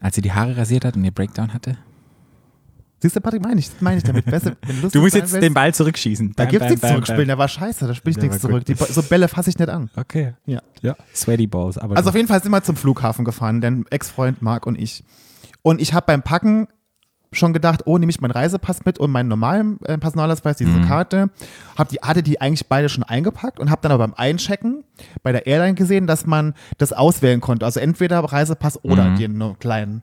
Als 0.00 0.14
sie 0.14 0.22
die 0.22 0.32
Haare 0.32 0.56
rasiert 0.56 0.84
hat 0.84 0.96
und 0.96 1.04
ihr 1.04 1.10
Breakdown 1.10 1.52
hatte. 1.52 1.76
Siehst 3.00 3.14
du, 3.14 3.20
Patrick, 3.20 3.42
meine 3.42 3.60
ich, 3.60 3.70
das 3.70 3.80
meine 3.80 3.98
ich 3.98 4.02
damit. 4.02 4.26
Lustig 4.26 4.56
Du 4.92 5.00
musst 5.00 5.14
jetzt 5.14 5.32
willst, 5.32 5.42
den 5.42 5.54
Ball 5.54 5.72
zurückschießen. 5.72 6.32
Da 6.34 6.46
gibt's 6.46 6.64
bam, 6.64 6.70
nichts 6.70 6.88
zurückspielen, 6.88 7.20
bam. 7.22 7.26
der 7.28 7.38
war 7.38 7.46
scheiße, 7.46 7.86
da 7.86 7.94
spiele 7.94 8.16
ich 8.16 8.22
nichts 8.22 8.40
zurück. 8.40 8.64
Die, 8.64 8.74
so 8.74 9.02
Bälle 9.04 9.28
fasse 9.28 9.50
ich 9.50 9.58
nicht 9.58 9.68
an. 9.68 9.88
Okay. 9.94 10.34
Ja. 10.46 10.62
Ja. 10.82 10.96
Sweaty 11.14 11.46
Balls, 11.46 11.78
aber. 11.78 11.96
Also 11.96 12.10
auf 12.10 12.16
jeden 12.16 12.26
Fall 12.26 12.42
sind 12.42 12.50
wir 12.50 12.62
zum 12.62 12.74
Flughafen 12.74 13.24
gefahren, 13.24 13.60
dein 13.60 13.84
Ex-Freund 13.90 14.42
Marc 14.42 14.66
und 14.66 14.76
ich. 14.76 15.04
Und 15.62 15.80
ich 15.80 15.94
habe 15.94 16.06
beim 16.06 16.22
Packen 16.22 16.66
schon 17.32 17.52
gedacht, 17.52 17.82
oh, 17.84 17.98
nehme 17.98 18.10
ich 18.10 18.20
meinen 18.20 18.30
Reisepass 18.30 18.84
mit 18.84 18.98
und 18.98 19.10
meinen 19.10 19.28
normalen 19.28 19.78
äh, 19.84 19.98
Personalausweis, 19.98 20.56
diese 20.56 20.70
Mhm. 20.70 20.86
Karte. 20.88 21.30
Hab 21.76 21.88
die, 21.90 21.96
hatte 21.98 22.22
die 22.22 22.40
eigentlich 22.40 22.66
beide 22.68 22.88
schon 22.88 23.04
eingepackt 23.04 23.60
und 23.60 23.70
habe 23.70 23.80
dann 23.82 23.92
aber 23.92 24.06
beim 24.06 24.14
Einchecken 24.14 24.82
bei 25.22 25.32
der 25.32 25.46
Airline 25.46 25.74
gesehen, 25.74 26.06
dass 26.06 26.26
man 26.26 26.54
das 26.78 26.92
auswählen 26.92 27.40
konnte. 27.40 27.66
Also 27.66 27.80
entweder 27.80 28.20
Reisepass 28.20 28.82
oder 28.82 29.04
Mhm. 29.10 29.16
den 29.18 29.38
nur 29.38 29.58
kleinen. 29.58 30.02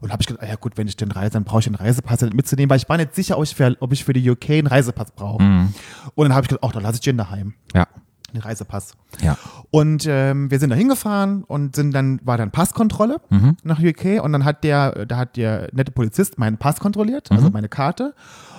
Und 0.00 0.10
habe 0.12 0.20
ich 0.22 0.26
gedacht, 0.26 0.42
ah 0.44 0.48
ja 0.48 0.56
gut, 0.56 0.76
wenn 0.76 0.88
ich 0.88 0.96
den 0.96 1.10
Reise, 1.12 1.30
dann 1.32 1.44
brauche 1.44 1.60
ich 1.60 1.64
den 1.66 1.74
Reisepass 1.76 2.22
halt 2.22 2.34
mitzunehmen, 2.34 2.68
weil 2.70 2.78
ich 2.78 2.88
war 2.88 2.96
nicht 2.96 3.14
sicher, 3.14 3.38
ob 3.38 3.44
ich 3.44 3.54
für, 3.54 3.76
ob 3.80 3.92
ich 3.92 4.04
für 4.04 4.12
die 4.12 4.28
UK 4.28 4.50
einen 4.50 4.66
Reisepass 4.66 5.12
brauche. 5.12 5.42
Mhm. 5.42 5.72
Und 6.14 6.24
dann 6.28 6.34
habe 6.34 6.44
ich 6.44 6.48
gedacht, 6.48 6.64
ach, 6.66 6.72
dann 6.72 6.82
lasse 6.82 6.96
ich 6.96 7.00
den 7.02 7.16
daheim, 7.16 7.54
Ja. 7.74 7.86
Den 8.34 8.42
Reisepass. 8.42 8.92
Ja. 9.22 9.36
Und 9.70 10.04
ähm, 10.08 10.50
wir 10.50 10.58
sind 10.58 10.70
da 10.70 10.76
hingefahren 10.76 11.44
und 11.44 11.74
sind 11.76 11.92
dann, 11.94 12.20
war 12.24 12.36
dann 12.36 12.50
Passkontrolle 12.50 13.20
Mhm. 13.30 13.56
nach 13.62 13.80
UK 13.80 14.22
und 14.22 14.32
dann 14.32 14.44
hat 14.44 14.64
der, 14.64 15.06
da 15.06 15.16
hat 15.16 15.36
der 15.36 15.68
nette 15.72 15.92
Polizist 15.92 16.38
meinen 16.38 16.58
Pass 16.58 16.80
kontrolliert, 16.80 17.30
also 17.30 17.46
Mhm. 17.46 17.52
meine 17.52 17.68
Karte, 17.68 18.14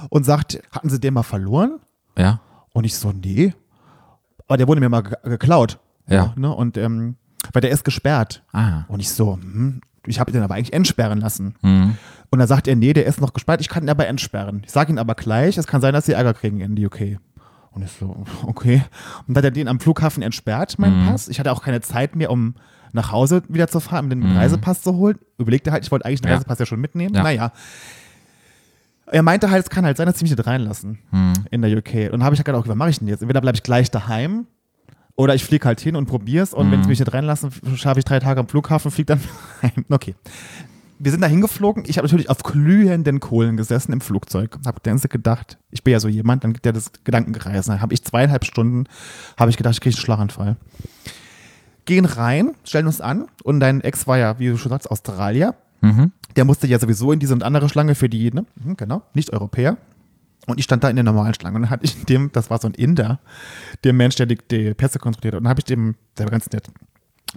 und 0.10 0.24
sagt, 0.26 0.60
hatten 0.72 0.90
Sie 0.90 1.00
den 1.00 1.14
mal 1.14 1.24
verloren? 1.24 1.80
Ja. 2.18 2.40
Und 2.74 2.84
ich 2.86 2.96
so, 2.98 3.12
nee. 3.12 3.54
Aber 4.48 4.58
der 4.58 4.68
wurde 4.68 4.82
mir 4.82 4.90
mal 4.90 5.02
ge 5.04 5.16
geklaut. 5.24 5.80
Ja. 6.08 6.34
Ne? 6.36 6.54
Und 6.54 6.78
ähm, 6.78 7.16
weil 7.54 7.62
der 7.62 7.72
ist 7.72 7.84
gesperrt. 7.84 8.44
Ah. 8.52 8.84
Und 8.88 9.00
ich 9.00 9.10
so, 9.12 9.34
hm, 9.36 9.82
ich 10.06 10.20
habe 10.20 10.32
den 10.32 10.44
aber 10.44 10.56
eigentlich 10.56 10.74
entsperren 10.74 11.20
lassen. 11.20 11.56
Mhm. 11.62 11.98
Und 12.32 12.40
dann 12.40 12.48
sagt 12.48 12.68
er, 12.68 12.76
nee, 12.76 12.94
der 12.94 13.06
ist 13.06 13.22
noch 13.22 13.34
gesperrt, 13.34 13.62
ich 13.62 13.70
kann 13.70 13.84
ihn 13.84 13.90
aber 13.90 14.08
entsperren. 14.08 14.62
Ich 14.66 14.72
sage 14.72 14.92
ihn 14.92 15.00
aber 15.00 15.16
gleich, 15.16 15.58
es 15.58 15.68
kann 15.68 15.82
sein, 15.82 15.94
dass 15.94 16.06
sie 16.06 16.14
Ärger 16.14 16.34
kriegen 16.34 16.60
in 16.60 16.76
die 16.76 16.86
UK. 16.86 17.18
Und 17.76 17.84
ich 17.84 17.92
so, 17.92 18.24
okay. 18.48 18.82
Und 19.28 19.36
dann 19.36 19.38
hat 19.38 19.44
er 19.46 19.52
den 19.52 19.68
am 19.68 19.80
Flughafen 19.80 20.24
entsperrt, 20.24 20.80
meinen 20.80 21.04
Mhm. 21.04 21.08
Pass. 21.10 21.28
Ich 21.28 21.40
hatte 21.40 21.52
auch 21.52 21.62
keine 21.62 21.82
Zeit 21.82 22.16
mehr, 22.16 22.32
um 22.32 22.56
nach 22.94 23.12
Hause 23.12 23.44
wieder 23.50 23.68
zu 23.68 23.82
fahren, 23.82 24.06
um 24.06 24.10
den 24.10 24.38
Reisepass 24.38 24.82
zu 24.82 24.96
holen. 24.96 25.18
Überlegte 25.38 25.72
halt, 25.74 25.84
ich 25.84 25.92
wollte 25.92 26.06
eigentlich 26.06 26.22
den 26.22 26.28
Mhm. 26.30 26.32
Ja. 26.32 26.36
Reisepass 26.38 26.60
ja 26.60 26.66
schon 26.66 26.80
mitnehmen. 26.80 27.14
Ja. 27.14 27.24
Naja. 27.24 27.52
Er 29.08 29.22
meinte 29.22 29.52
halt, 29.52 29.64
es 29.64 29.70
kann 29.70 29.86
halt 29.86 29.98
sein, 29.98 30.08
dass 30.08 30.18
sie 30.18 30.24
mich 30.26 30.36
nicht 30.36 30.48
reinlassen 30.48 31.00
Mhm. 31.12 31.34
in 31.52 31.62
der 31.62 31.78
UK. 31.78 32.06
Und 32.06 32.14
dann 32.14 32.24
habe 32.24 32.34
ich 32.34 32.40
halt 32.40 32.46
gedacht, 32.46 32.62
okay, 32.62 32.70
was 32.70 32.76
mache 32.78 32.90
ich 32.90 33.00
denn 33.00 33.08
jetzt? 33.08 33.22
Entweder 33.22 33.42
bleibe 33.42 33.56
ich 33.58 33.64
gleich 33.64 33.92
daheim 33.92 34.48
oder 35.16 35.36
ich 35.36 35.44
fliege 35.44 35.66
halt 35.68 35.80
hin 35.80 35.96
und 35.96 36.08
probier's 36.08 36.54
und 36.54 36.72
wenn 36.72 36.82
sie 36.82 36.90
mich 36.90 37.00
nicht 37.00 37.14
reinlassen, 37.14 37.52
schaffe 37.76 38.00
ich 38.00 38.06
drei 38.06 38.20
Tage 38.20 38.40
am 38.40 38.48
Flughafen 38.48 38.90
fliege 38.92 39.08
dann 39.08 39.20
heim. 39.62 39.86
Okay. 39.90 40.16
Wir 40.98 41.12
sind 41.12 41.22
da 41.22 41.28
hingeflogen. 41.28 41.84
Ich 41.88 41.98
habe 41.98 42.06
natürlich 42.08 42.30
auf 42.30 42.44
glühenden 42.44 43.20
Kohlen 43.20 43.58
gesessen 43.58 43.92
im 43.92 44.02
Flugzeug. 44.02 44.58
Habe 44.66 44.82
Zeit 44.82 45.10
gedacht, 45.10 45.58
ich 45.72 45.84
bin 45.84 45.92
ja 45.92 46.00
so 46.00 46.08
jemand, 46.08 46.44
dann 46.44 46.54
geht 46.54 46.66
ja 46.66 46.72
das 46.72 46.92
Gedankengereisen. 47.04 47.74
Dann 47.74 47.82
habe 47.82 47.94
ich 47.94 48.04
zweieinhalb 48.04 48.46
Stunden, 48.46 48.86
habe 49.38 49.52
ich 49.52 49.58
gedacht, 49.58 49.74
ich 49.74 49.82
kriege 49.82 49.96
einen 49.96 50.02
Schlaganfall. 50.02 50.56
Gehen 51.86 52.06
rein, 52.06 52.56
stellen 52.64 52.88
uns 52.88 53.02
an 53.02 53.28
und 53.44 53.60
dein 53.60 53.82
Ex 53.82 54.08
war 54.08 54.18
ja, 54.18 54.40
wie 54.40 54.48
du 54.48 54.58
schon 54.58 54.72
sagst, 54.72 54.90
Australier. 54.90 55.56
Mhm. 55.82 56.12
Der 56.36 56.46
musste 56.46 56.68
ja 56.68 56.80
sowieso 56.80 57.12
in 57.12 57.20
diese 57.20 57.34
und 57.34 57.44
andere 57.44 57.70
Schlange 57.70 57.96
für 57.96 58.10
die, 58.10 58.32
ne? 58.32 58.46
Mhm, 58.56 58.78
genau, 58.78 59.04
nicht 59.14 59.32
Europäer. 59.32 59.78
Und 60.48 60.60
ich 60.60 60.66
stand 60.66 60.84
da 60.84 60.90
in 60.90 60.96
der 60.96 61.04
normalen 61.04 61.34
Schlange 61.34 61.56
und 61.56 61.64
dann 61.64 61.72
hatte 61.72 61.86
ich 61.86 62.06
dem, 62.06 62.32
das 62.32 62.50
war 62.50 62.60
so 62.60 62.68
ein 62.68 62.74
Inder, 62.74 63.20
dem 63.84 63.98
Mensch, 63.98 64.16
der 64.16 64.26
die, 64.26 64.38
die 64.50 64.74
Pässe 64.74 65.00
kontrolliert 65.00 65.34
hat. 65.34 65.40
Und 65.40 65.44
dann 65.46 65.50
habe 65.50 65.60
ich 65.60 65.66
dem, 65.66 65.96
der 66.18 66.26
war 66.26 66.32
ganz 66.32 66.50
nett, 66.52 66.70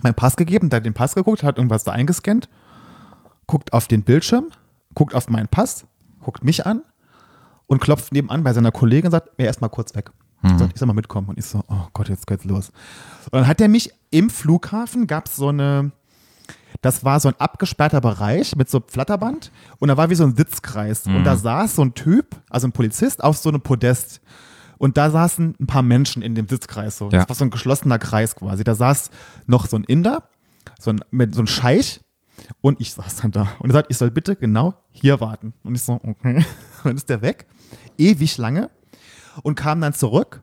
meinen 0.02 0.14
Pass 0.14 0.36
gegeben, 0.36 0.70
der 0.70 0.78
hat 0.78 0.86
den 0.86 0.94
Pass 0.94 1.14
geguckt, 1.14 1.42
hat 1.42 1.56
irgendwas 1.56 1.84
da 1.84 1.92
eingescannt, 1.92 2.48
guckt 3.48 3.72
auf 3.72 3.88
den 3.88 4.04
Bildschirm, 4.04 4.50
guckt 4.94 5.14
auf 5.16 5.28
meinen 5.28 5.48
Pass, 5.48 5.86
guckt 6.20 6.44
mich 6.44 6.64
an 6.64 6.82
und 7.66 7.80
klopft 7.80 8.12
nebenan 8.12 8.44
bei 8.44 8.52
seiner 8.52 8.70
Kollegin 8.70 9.06
und 9.06 9.10
sagt, 9.10 9.36
mir 9.36 9.46
erstmal 9.46 9.70
kurz 9.70 9.96
weg. 9.96 10.12
Sagt, 10.56 10.72
ich 10.74 10.78
soll 10.78 10.86
mal 10.86 10.94
mitkommen. 10.94 11.28
Und 11.28 11.38
ich 11.38 11.46
so, 11.46 11.64
oh 11.66 11.88
Gott, 11.92 12.08
jetzt 12.08 12.28
geht's 12.28 12.44
los. 12.44 12.70
Und 13.24 13.40
dann 13.40 13.46
hat 13.48 13.60
er 13.60 13.66
mich 13.66 13.92
im 14.10 14.30
Flughafen, 14.30 15.08
gab 15.08 15.26
es 15.26 15.34
so 15.34 15.48
eine, 15.48 15.90
das 16.80 17.04
war 17.04 17.18
so 17.18 17.28
ein 17.28 17.34
abgesperrter 17.38 18.00
Bereich 18.00 18.54
mit 18.54 18.70
so 18.70 18.80
Flatterband 18.86 19.50
und 19.80 19.88
da 19.88 19.96
war 19.96 20.10
wie 20.10 20.14
so 20.14 20.22
ein 20.22 20.36
Sitzkreis. 20.36 21.06
Und 21.06 21.24
da 21.24 21.34
saß 21.34 21.74
so 21.74 21.82
ein 21.82 21.94
Typ, 21.94 22.36
also 22.50 22.68
ein 22.68 22.72
Polizist, 22.72 23.24
auf 23.24 23.36
so 23.36 23.48
einem 23.48 23.62
Podest. 23.62 24.20
Und 24.76 24.96
da 24.96 25.10
saßen 25.10 25.56
ein 25.58 25.66
paar 25.66 25.82
Menschen 25.82 26.22
in 26.22 26.36
dem 26.36 26.46
Sitzkreis. 26.46 26.98
So. 26.98 27.06
Ja. 27.06 27.20
Das 27.20 27.28
war 27.30 27.34
so 27.34 27.44
ein 27.44 27.50
geschlossener 27.50 27.98
Kreis 27.98 28.36
quasi. 28.36 28.62
Da 28.62 28.76
saß 28.76 29.10
noch 29.46 29.66
so 29.66 29.76
ein 29.76 29.82
Inder, 29.84 30.28
so 30.78 30.90
ein, 30.90 31.00
mit, 31.10 31.34
so 31.34 31.42
ein 31.42 31.48
Scheich 31.48 32.00
und 32.60 32.80
ich 32.80 32.92
saß 32.92 33.16
dann 33.16 33.30
da. 33.30 33.48
Und 33.58 33.70
er 33.70 33.74
sagt, 33.74 33.90
ich 33.90 33.96
soll 33.96 34.10
bitte 34.10 34.36
genau 34.36 34.74
hier 34.90 35.20
warten. 35.20 35.54
Und 35.62 35.74
ich 35.74 35.82
so, 35.82 35.94
okay. 35.94 36.36
Und 36.36 36.44
dann 36.84 36.96
ist 36.96 37.08
der 37.08 37.22
weg. 37.22 37.46
Ewig 37.96 38.38
lange. 38.38 38.70
Und 39.42 39.54
kam 39.54 39.80
dann 39.80 39.92
zurück 39.92 40.42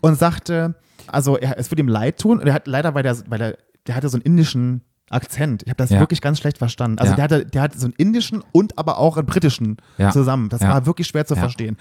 und 0.00 0.18
sagte, 0.18 0.74
also 1.06 1.36
er, 1.36 1.58
es 1.58 1.70
würde 1.70 1.82
ihm 1.82 1.88
leid 1.88 2.18
tun. 2.18 2.40
Und 2.40 2.46
er 2.46 2.54
hat 2.54 2.66
leider 2.66 2.92
bei 2.92 3.02
der, 3.02 3.16
bei 3.28 3.38
der, 3.38 3.58
der 3.86 3.94
hatte 3.94 4.08
so 4.08 4.16
einen 4.16 4.22
indischen 4.22 4.82
Akzent. 5.10 5.62
Ich 5.64 5.68
habe 5.68 5.76
das 5.76 5.90
Ja. 5.90 5.98
wirklich 6.00 6.20
ganz 6.20 6.38
schlecht 6.38 6.58
verstanden. 6.58 6.98
Also 6.98 7.12
Ja. 7.12 7.16
der 7.16 7.24
hatte, 7.24 7.46
der 7.46 7.62
hatte 7.62 7.78
so 7.78 7.86
einen 7.86 7.94
indischen 7.98 8.42
und 8.52 8.78
aber 8.78 8.98
auch 8.98 9.16
einen 9.16 9.26
britischen 9.26 9.76
Ja. 9.98 10.10
zusammen. 10.10 10.48
Das 10.48 10.60
war 10.60 10.86
wirklich 10.86 11.08
schwer 11.08 11.26
zu 11.26 11.34
verstehen. 11.36 11.76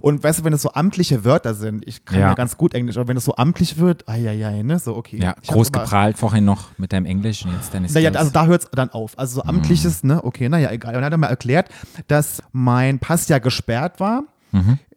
Und 0.00 0.24
weißt 0.24 0.40
du, 0.40 0.44
wenn 0.44 0.52
es 0.52 0.62
so 0.62 0.72
amtliche 0.72 1.24
Wörter 1.24 1.54
sind, 1.54 1.86
ich 1.86 2.04
kann 2.04 2.18
ja, 2.18 2.34
ganz 2.34 2.56
gut 2.56 2.74
Englisch, 2.74 2.96
aber 2.96 3.08
wenn 3.08 3.16
es 3.16 3.24
so 3.24 3.36
amtlich 3.36 3.78
wird, 3.78 4.08
ai, 4.08 4.62
ne, 4.64 4.78
so 4.78 4.96
okay. 4.96 5.18
Ja, 5.20 5.34
Ich 5.42 5.48
groß 5.50 5.72
geprahlt 5.72 6.18
vorhin 6.18 6.44
noch 6.44 6.68
mit 6.78 6.92
deinem 6.92 7.06
Englisch 7.06 7.44
und 7.44 7.52
jetzt 7.52 7.74
deine 7.74 7.86
naja, 7.90 8.10
also 8.12 8.30
da 8.30 8.46
hört 8.46 8.62
es 8.62 8.70
dann 8.72 8.90
auf. 8.90 9.18
Also 9.18 9.36
so 9.36 9.42
amtliches, 9.44 10.02
ne, 10.02 10.24
okay, 10.24 10.48
naja, 10.48 10.70
egal. 10.70 10.90
Und 10.94 11.02
dann 11.02 11.04
hat 11.04 11.12
er 11.12 11.18
mir 11.18 11.28
erklärt, 11.28 11.68
dass 12.08 12.42
mein 12.52 12.98
Pass 12.98 13.28
ja 13.28 13.38
gesperrt 13.38 14.00
war. 14.00 14.24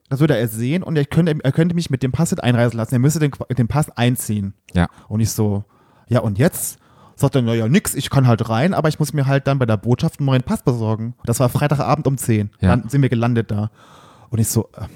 Das 0.09 0.19
würde 0.19 0.37
er 0.37 0.47
sehen 0.47 0.83
und 0.83 0.95
er 0.95 1.05
könnte, 1.05 1.35
er 1.43 1.51
könnte 1.51 1.75
mich 1.75 1.89
mit 1.89 2.03
dem 2.03 2.11
Pass 2.11 2.31
nicht 2.31 2.43
einreisen 2.43 2.77
lassen. 2.77 2.93
Er 2.95 2.99
müsste 2.99 3.19
den, 3.19 3.31
den 3.57 3.67
Pass 3.67 3.89
einziehen. 3.97 4.53
ja. 4.73 4.87
Und 5.07 5.19
ich 5.19 5.31
so, 5.31 5.63
ja, 6.07 6.19
und 6.19 6.37
jetzt? 6.37 6.77
Sagt 7.23 7.35
er, 7.35 7.41
naja, 7.41 7.69
nix, 7.69 7.95
ich 7.95 8.09
kann 8.09 8.27
halt 8.27 8.49
rein, 8.49 8.73
aber 8.73 8.89
ich 8.89 8.99
muss 8.99 9.13
mir 9.13 9.25
halt 9.25 9.47
dann 9.47 9.57
bei 9.57 9.65
der 9.65 9.77
Botschaft 9.77 10.19
einen 10.19 10.25
neuen 10.25 10.43
Pass 10.43 10.61
besorgen. 10.61 11.15
Das 11.23 11.39
war 11.39 11.47
Freitagabend 11.47 12.05
um 12.05 12.17
10. 12.17 12.49
Ja. 12.59 12.75
Dann 12.75 12.89
sind 12.89 13.01
wir 13.01 13.07
gelandet 13.07 13.49
da. 13.49 13.71
Und 14.29 14.39
ich 14.39 14.49
so, 14.49 14.67
äh, 14.75 14.87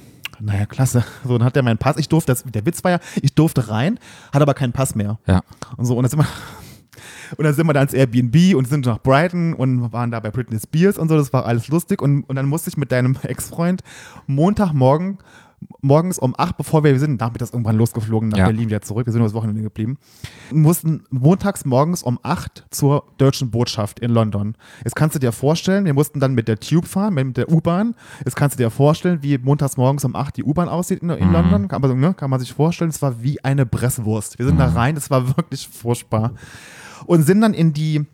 naja, 0.42 0.66
klasse. 0.66 1.06
So, 1.24 1.38
dann 1.38 1.46
hat 1.46 1.56
er 1.56 1.64
meinen 1.64 1.78
Pass. 1.78 1.96
Ich 1.96 2.10
durfte, 2.10 2.34
das, 2.34 2.44
der 2.44 2.66
Witz 2.66 2.84
war 2.84 2.92
ja, 2.92 3.00
ich 3.22 3.34
durfte 3.34 3.70
rein, 3.70 3.98
hatte 4.34 4.42
aber 4.42 4.56
keinen 4.56 4.74
Pass 4.74 4.94
mehr. 4.94 5.20
Ja. 5.26 5.40
Und 5.78 5.86
so, 5.86 5.96
und 5.96 6.04
dann 6.04 6.10
sind 6.10 6.20
wir, 6.20 6.28
und 7.38 7.46
dann 7.46 7.54
sind 7.54 7.66
wir 7.66 7.72
da 7.72 7.82
ins 7.82 7.94
Airbnb 7.94 8.58
und 8.58 8.68
sind 8.68 8.86
nach 8.86 9.00
Brighton 9.00 9.54
und 9.54 9.94
waren 9.94 10.12
da 10.12 10.20
bei 10.20 10.30
Britney 10.30 10.60
Spears 10.60 10.98
und 10.98 11.08
so, 11.08 11.16
das 11.16 11.32
war 11.32 11.46
alles 11.46 11.70
lustig. 11.70 12.02
Und, 12.02 12.24
und 12.24 12.36
dann 12.36 12.48
musste 12.48 12.70
ich 12.70 12.76
mit 12.76 12.92
deinem 12.92 13.16
Ex-Freund 13.24 13.84
Montagmorgen, 14.26 15.20
morgens 15.82 16.20
um 16.20 16.36
8, 16.38 16.56
bevor 16.58 16.84
wir, 16.84 16.92
wir 16.92 17.00
sind 17.00 17.20
nachmittags 17.20 17.52
irgendwann 17.52 17.78
losgeflogen 17.78 18.30
nach 18.30 18.38
Ja. 18.38 18.46
Berlin 18.46 18.68
wieder 18.70 18.82
zurück, 18.82 19.06
wir 19.08 19.12
sind 19.14 19.20
nur 19.22 19.28
das 19.28 19.34
Wochenende 19.34 19.62
geblieben, 19.64 19.98
mussten 20.52 21.04
montags 21.10 21.66
morgens 21.66 22.04
um 22.04 22.20
8 22.22 22.66
zur 22.70 23.06
deutschen 23.18 23.50
Botschaft 23.50 24.00
in 24.00 24.12
London. 24.12 24.56
Jetzt 24.84 24.96
kannst 24.96 25.16
du 25.16 25.20
dir 25.20 25.32
vorstellen, 25.32 25.86
wir 25.86 25.94
mussten 25.96 26.20
dann 26.20 26.34
mit 26.36 26.48
der 26.48 26.60
Tube 26.60 26.86
fahren, 26.86 27.16
mit 27.16 27.38
der 27.38 27.52
U-Bahn. 27.52 27.96
Jetzt 28.24 28.36
kannst 28.36 28.60
du 28.60 28.64
dir 28.64 28.70
vorstellen, 28.70 29.24
wie 29.24 29.38
montags 29.40 29.78
morgens 29.78 30.06
um 30.06 30.16
8 30.16 30.38
die 30.38 30.44
U-Bahn 30.44 30.70
aussieht 30.70 31.00
in, 31.02 31.10
in 31.10 31.32
London. 31.32 31.68
Kann 31.68 31.82
man, 31.82 32.00
ne, 32.00 32.14
kann 32.14 32.30
man 32.30 32.40
sich 32.40 32.54
vorstellen, 32.54 32.90
es 32.92 33.02
war 33.02 33.24
wie 33.24 33.44
eine 33.44 33.66
Presswurst. 33.66 34.38
Wir 34.38 34.46
sind 34.46 34.60
da 34.60 34.68
rein, 34.70 34.96
es 34.96 35.10
war 35.10 35.28
wirklich 35.38 35.68
furchtbar. 35.68 36.34
Und 37.08 37.24
sind 37.24 37.42
dann 37.42 37.54
in 37.56 37.74
die 37.74 38.06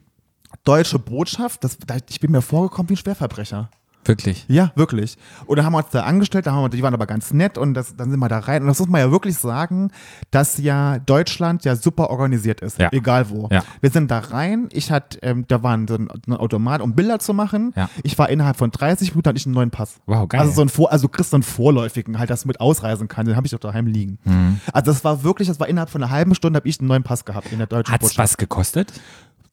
deutsche 0.63 0.99
Botschaft, 0.99 1.63
das, 1.63 1.77
da- 1.77 1.97
ich 2.10 2.19
bin 2.19 2.32
mir 2.32 2.41
vorgekommen 2.41 2.89
wie 2.89 2.93
ein 2.93 2.97
Schwerverbrecher. 2.97 3.69
Wirklich. 4.06 4.46
Ja, 4.48 4.72
wirklich. 4.76 5.18
Und 5.46 5.58
dann 5.58 5.66
haben 5.66 5.74
wir 5.74 5.80
uns 5.80 5.89
da 5.92 6.04
angestellt, 6.04 6.46
da 6.48 6.52
haben 6.54 6.63
wir, 6.63 6.70
die 6.70 6.84
waren 6.84 6.94
aber 6.94 7.06
ganz 7.06 7.34
nett 7.34 7.58
und 7.58 7.74
das, 7.74 7.96
dann 7.96 8.10
sind 8.12 8.20
wir 8.20 8.30
da 8.30 8.39
rein. 8.39 8.62
Und 8.63 8.68
das 8.68 8.80
muss 8.80 8.89
man 8.89 9.02
ja 9.02 9.12
wirklich 9.12 9.38
sagen, 9.38 9.92
dass 10.32 10.58
ja 10.58 11.00
Deutschland 11.00 11.66
ja 11.66 11.76
super 11.76 12.10
organisiert 12.10 12.62
ist, 12.62 12.80
Ja. 12.80 12.89
egal 12.92 13.30
wo. 13.30 13.48
Ja. 13.52 13.63
Wir 13.82 13.89
sind 13.92 14.12
da 14.12 14.20
rein, 14.20 14.70
ich 14.72 14.92
hatte, 14.92 15.20
ähm, 15.22 15.46
da 15.48 15.63
war 15.63 15.76
ein, 15.76 15.88
so 15.88 15.96
ein, 15.96 16.10
Automat, 16.34 16.82
um 16.82 16.96
Bilder 16.96 17.20
zu 17.20 17.34
machen. 17.34 17.74
Ja. 17.76 17.89
Ich 18.04 18.18
war 18.18 18.30
innerhalb 18.30 18.58
von 18.58 18.72
30 18.72 19.12
Minuten, 19.12 19.30
hatte 19.30 19.38
ich 19.38 19.46
einen 19.46 19.56
neuen 19.56 19.72
Pass. 19.72 20.02
Wow, 20.06 20.28
geil. 20.28 20.42
Also 20.42 20.54
so 20.54 20.62
ein 20.62 20.70
Vor, 20.70 20.92
also 20.92 21.08
du 21.08 21.12
kriegst 21.12 21.32
so 21.32 21.38
einen 21.38 21.44
vorläufigen, 21.44 22.20
halt, 22.20 22.30
dass 22.30 22.42
du 22.44 22.48
mit 22.48 22.60
ausreisen 22.60 23.08
kannst, 23.08 23.30
den 23.30 23.36
habe 23.36 23.48
ich 23.48 23.52
doch 23.52 23.60
daheim 23.60 23.88
liegen. 23.88 24.20
Mhm. 24.26 24.60
Also 24.74 24.92
das 24.92 25.04
war 25.04 25.24
wirklich, 25.24 25.48
das 25.48 25.60
war 25.60 25.68
innerhalb 25.68 25.89
von 25.89 26.04
einer 26.04 26.12
halben 26.12 26.36
Stunde, 26.36 26.58
habe 26.58 26.68
ich 26.68 26.80
einen 26.80 26.88
neuen 26.88 27.04
Pass 27.04 27.26
gehabt 27.26 27.52
in 27.52 27.58
der 27.60 27.68
deutschen 27.68 27.92
Hat's 27.94 28.02
Botschaft. 28.02 28.18
was 28.18 28.38
gekostet? 28.38 28.94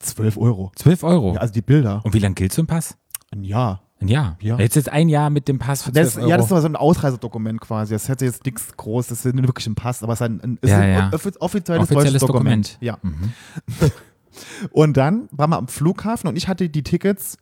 12 0.00 0.38
Euro. 0.38 0.72
12 0.76 1.02
Euro. 1.04 1.34
Ja, 1.34 1.40
also 1.40 1.52
die 1.52 1.62
Bilder. 1.62 2.00
und 2.04 2.14
wie 2.14 2.18
lange 2.18 2.34
gilt 2.34 2.52
so 2.52 2.62
ein 2.62 2.66
Pass? 2.66 2.96
Ein 3.32 3.44
Jahr. 3.44 3.82
Ein 4.00 4.08
Jahr. 4.08 4.36
Ja. 4.40 4.58
Jetzt 4.58 4.76
jetzt 4.76 4.88
ein 4.88 5.08
Jahr 5.08 5.28
mit 5.30 5.46
dem 5.48 5.58
Pass 5.58 5.82
für 5.82 5.92
12 5.92 6.06
Das, 6.06 6.16
Euro. 6.18 6.28
ja, 6.30 6.36
das 6.38 6.50
war 6.50 6.60
so 6.62 6.66
ein 6.68 6.76
Ausreisedokument 6.76 7.60
quasi. 7.60 7.92
Das 7.94 8.08
hätte 8.08 8.24
jetzt 8.24 8.44
nichts 8.46 8.74
Großes, 8.76 9.08
das 9.08 9.26
ist 9.26 9.34
nicht 9.34 9.46
wirklich 9.46 9.66
ein 9.66 9.74
Pass, 9.74 10.02
aber 10.02 10.14
es 10.14 10.20
ist 10.20 10.26
ein, 10.26 10.40
ein, 10.42 10.58
es 10.62 10.70
Ja, 10.70 10.76
ist 10.76 10.82
ein 10.82 10.92
ja. 10.92 11.10
offi- 11.10 11.38
offizielles, 11.38 11.82
Offizielles 11.90 12.20
Dokument. 12.22 12.78
Dokument. 12.80 13.02
Mhm. 13.02 13.82
Ja. 13.82 13.88
Und 14.70 14.96
dann 14.96 15.28
waren 15.32 15.50
wir 15.50 15.58
am 15.58 15.68
Flughafen 15.68 16.28
und 16.28 16.36
ich 16.36 16.48
hatte 16.48 16.68
die 16.68 16.82
Tickets, 16.82 17.36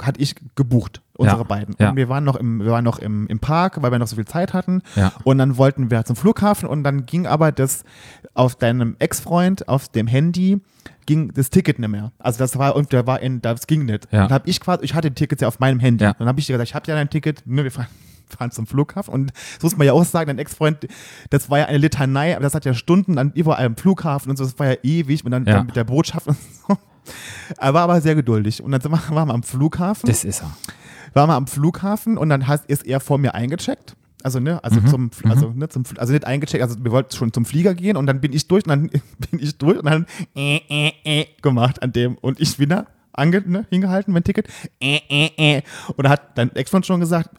hatte 0.00 0.20
ich 0.20 0.36
gebucht, 0.54 1.02
unsere 1.16 1.38
Ja, 1.38 1.42
beiden. 1.44 1.74
ja. 1.78 1.90
Und 1.90 1.96
wir 1.96 2.08
waren 2.08 2.24
noch, 2.24 2.36
im, 2.36 2.60
wir 2.60 2.70
waren 2.70 2.84
noch 2.84 2.98
im, 2.98 3.26
im 3.26 3.40
Park, 3.40 3.82
weil 3.82 3.90
wir 3.90 3.98
noch 3.98 4.06
so 4.06 4.16
viel 4.16 4.24
Zeit 4.24 4.54
hatten. 4.54 4.82
Ja. 4.94 5.12
Und 5.24 5.38
dann 5.38 5.56
wollten 5.58 5.90
wir 5.90 6.04
zum 6.04 6.16
Flughafen 6.16 6.68
und 6.68 6.84
dann 6.84 7.04
ging 7.04 7.26
aber 7.26 7.52
das 7.52 7.84
auf 8.32 8.54
deinem 8.54 8.96
Ex-Freund, 9.00 9.68
auf 9.68 9.88
dem 9.88 10.06
Handy, 10.06 10.60
ging 11.10 11.32
das 11.34 11.50
Ticket 11.50 11.80
nicht 11.80 11.88
mehr. 11.88 12.12
Also 12.20 12.38
das 12.38 12.56
war, 12.56 12.76
und 12.76 12.92
der 12.92 13.04
war 13.08 13.18
in, 13.20 13.42
das 13.42 13.66
ging 13.66 13.84
nicht. 13.84 14.06
Ja. 14.12 14.24
Und 14.26 14.30
habe 14.32 14.48
ich 14.48 14.60
quasi, 14.60 14.84
ich 14.84 14.94
hatte 14.94 15.10
die 15.10 15.16
Tickets 15.16 15.42
ja 15.42 15.48
auf 15.48 15.58
meinem 15.58 15.80
Handy. 15.80 16.04
Ja. 16.04 16.14
Dann 16.14 16.28
habe 16.28 16.38
ich 16.38 16.46
dir 16.46 16.52
gesagt, 16.52 16.68
ich 16.70 16.74
habe 16.76 16.88
ja 16.88 16.96
ein 16.96 17.10
Ticket, 17.10 17.42
ne, 17.46 17.64
wir 17.64 17.72
fahren, 17.72 17.88
fahren 18.28 18.52
zum 18.52 18.68
Flughafen 18.68 19.12
und 19.12 19.32
das 19.56 19.62
muss 19.64 19.76
man 19.76 19.88
ja 19.88 19.92
auch 19.92 20.04
sagen, 20.04 20.28
dein 20.28 20.38
Ex-Freund, 20.38 20.86
das 21.30 21.50
war 21.50 21.58
ja 21.58 21.64
eine 21.66 21.78
Litanei, 21.78 22.34
aber 22.36 22.44
das 22.44 22.54
hat 22.54 22.64
ja 22.64 22.74
Stunden 22.74 23.18
an 23.18 23.32
überall 23.34 23.66
am 23.66 23.76
Flughafen 23.76 24.30
und 24.30 24.36
so, 24.36 24.44
das 24.44 24.56
war 24.60 24.68
ja 24.68 24.76
ewig 24.84 25.24
und 25.24 25.32
dann, 25.32 25.46
Ja. 25.46 25.54
dann 25.56 25.66
mit 25.66 25.74
der 25.74 25.82
Botschaft 25.84 26.28
und 26.28 26.36
so. 26.68 26.76
Er 27.58 27.74
war 27.74 27.82
aber 27.82 28.00
sehr 28.00 28.14
geduldig 28.14 28.62
und 28.62 28.70
dann 28.70 28.82
waren 28.92 29.26
wir 29.28 29.34
am 29.34 29.42
Flughafen 29.42 30.06
das 30.08 30.22
ist 30.24 30.42
er. 30.42 30.50
waren 31.14 31.28
wir 31.28 31.34
am 31.34 31.48
Flughafen 31.48 32.16
und 32.16 32.28
dann 32.28 32.44
ist 32.68 32.86
er 32.86 33.00
vor 33.00 33.18
mir 33.18 33.34
eingecheckt. 33.34 33.96
Also, 34.22 34.40
ne, 34.40 34.54
Mhm. 34.54 34.58
also 34.62 34.80
zum, 34.82 35.10
also, 35.24 35.52
ne, 35.54 35.68
zum, 35.68 35.84
also 35.96 36.12
nicht 36.12 36.26
eingecheckt, 36.26 36.62
also 36.62 36.76
wir 36.82 36.90
wollten 36.92 37.14
schon 37.16 37.32
zum 37.32 37.44
Flieger 37.44 37.74
gehen 37.74 37.96
und 37.96 38.06
dann 38.06 38.20
bin 38.20 38.32
ich 38.32 38.46
durch 38.48 38.64
und 38.64 38.68
dann 38.70 38.88
bin 39.30 39.40
ich 39.40 39.56
durch 39.58 39.78
und 39.78 39.86
dann 39.86 40.06
äh, 40.36 40.60
äh, 40.68 40.92
äh, 41.04 41.26
gemacht 41.42 41.82
an 41.82 41.92
dem 41.92 42.16
und 42.16 42.40
ich 42.40 42.58
wieder 42.58 42.86
ange, 43.12 43.42
ne, 43.46 43.66
hingehalten, 43.70 44.12
mein 44.14 44.24
Ticket, 44.24 44.48
äh, 44.80 45.00
äh, 45.08 45.30
äh. 45.58 45.62
Und 45.96 46.04
da 46.04 46.10
hat 46.10 46.38
dein 46.38 46.54
Ex-Freund 46.54 46.86
schon 46.86 47.00
gesagt, 47.00 47.30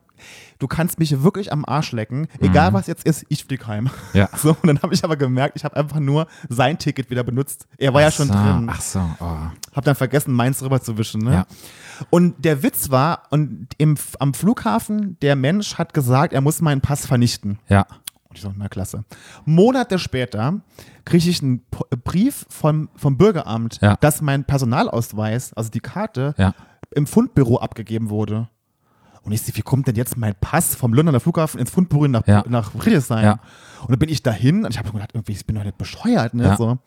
du 0.60 0.68
kannst 0.68 1.00
mich 1.00 1.24
wirklich 1.24 1.52
am 1.52 1.66
Arsch 1.66 1.92
lecken, 1.92 2.28
egal 2.40 2.74
was 2.74 2.88
jetzt 2.88 3.06
ist, 3.06 3.26
ich 3.30 3.46
flieg 3.46 3.66
heim. 3.68 3.86
Mhm. 3.86 3.90
Ja. 4.14 4.30
So, 4.38 4.52
und 4.62 4.68
dann 4.68 4.82
habe 4.82 4.94
ich 4.94 5.04
aber 5.04 5.16
gemerkt, 5.18 5.56
ich 5.56 5.64
habe 5.64 5.76
einfach 5.76 6.00
nur 6.00 6.28
sein 6.50 6.78
Ticket 6.80 7.10
wieder 7.10 7.24
benutzt. 7.24 7.68
Er 7.78 7.94
war 7.94 8.02
ja 8.02 8.12
schon 8.12 8.28
so, 8.28 8.34
drin. 8.34 8.68
Ach 8.72 8.82
so, 8.82 9.00
oh. 9.20 9.38
Hab 9.76 9.86
dann 9.86 9.96
vergessen, 9.96 10.34
meins 10.34 10.62
rüber 10.64 10.82
zu 10.82 10.98
wischen. 10.98 11.22
Ne? 11.22 11.32
Ja. 11.34 11.46
Und 12.10 12.44
der 12.44 12.64
Witz 12.64 12.90
war, 12.90 13.24
und 13.30 13.68
im, 13.78 13.96
am 14.20 14.34
Flughafen, 14.34 15.18
der 15.22 15.36
Mensch 15.36 15.76
hat 15.78 15.94
gesagt, 15.94 16.34
er 16.34 16.42
muss 16.42 16.62
meinen 16.62 16.82
Pass 16.82 17.06
vernichten. 17.06 17.60
Ja. 17.70 17.86
Und 18.30 18.38
ich 18.38 18.42
so, 18.42 18.54
na 18.58 18.70
klasse. 18.70 19.04
Monate 19.46 20.00
später 20.00 20.62
kriege 21.06 21.30
ich 21.30 21.42
einen 21.42 21.64
Po- 21.70 21.86
Brief 22.04 22.46
vom, 22.50 22.90
vom 22.96 23.18
Bürgeramt, 23.18 23.80
Ja. 23.82 23.98
dass 23.98 24.22
mein 24.22 24.46
Personalausweis, 24.46 25.54
also 25.54 25.70
die 25.70 25.80
Karte, 25.82 26.34
Ja. 26.38 26.54
im 26.96 27.08
Fundbüro 27.08 27.58
abgegeben 27.60 28.10
wurde. 28.10 28.50
Und 29.24 29.32
ich 29.34 29.42
sehe, 29.42 29.56
wie 29.56 29.62
kommt 29.62 29.88
denn 29.88 29.96
jetzt 29.96 30.18
mein 30.18 30.34
Pass 30.42 30.76
vom 30.76 30.94
Londoner 30.94 31.20
Flughafen 31.20 31.60
ins 31.60 31.70
Fundbüro 31.70 32.08
nach, 32.08 32.26
Ja. 32.28 32.44
nach 32.50 32.72
Friedrichshain? 32.72 33.24
Ja. 33.24 33.40
Und 33.82 33.92
dann 33.92 34.00
bin 34.00 34.10
ich 34.10 34.24
dahin 34.24 34.66
und 34.66 34.72
ich 34.72 34.80
habe 34.80 34.92
gedacht, 34.92 35.12
irgendwie, 35.14 35.34
ich 35.34 35.46
bin 35.46 35.56
doch 35.56 35.64
nicht 35.64 35.78
bescheuert, 35.78 36.34
ne? 36.34 36.44
Ja. 36.44 36.58
So. 36.58 36.80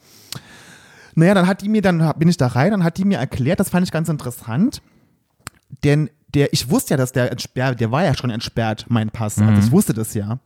Naja, 1.14 1.34
dann 1.34 1.46
hat 1.46 1.62
die 1.62 1.68
mir, 1.68 1.80
dann 1.82 2.12
bin 2.18 2.28
ich 2.28 2.36
da 2.36 2.48
rein, 2.48 2.72
dann 2.72 2.82
hat 2.84 2.98
die 2.98 3.04
mir 3.04 3.18
erklärt, 3.18 3.60
das 3.60 3.68
fand 3.70 3.86
ich 3.86 3.92
ganz 3.92 4.08
interessant, 4.08 4.82
denn 5.84 6.10
der, 6.34 6.52
ich 6.52 6.68
wusste 6.68 6.94
ja, 6.94 6.96
dass 6.96 7.12
der 7.12 7.30
entsperrt, 7.30 7.78
der 7.80 7.92
war 7.92 8.02
ja 8.04 8.14
schon 8.16 8.30
entsperrt, 8.30 8.86
mein 8.88 9.10
Pass. 9.10 9.38
Also 9.38 9.64
ich 9.64 9.70
wusste 9.70 9.94
das 9.94 10.14
ja. 10.14 10.40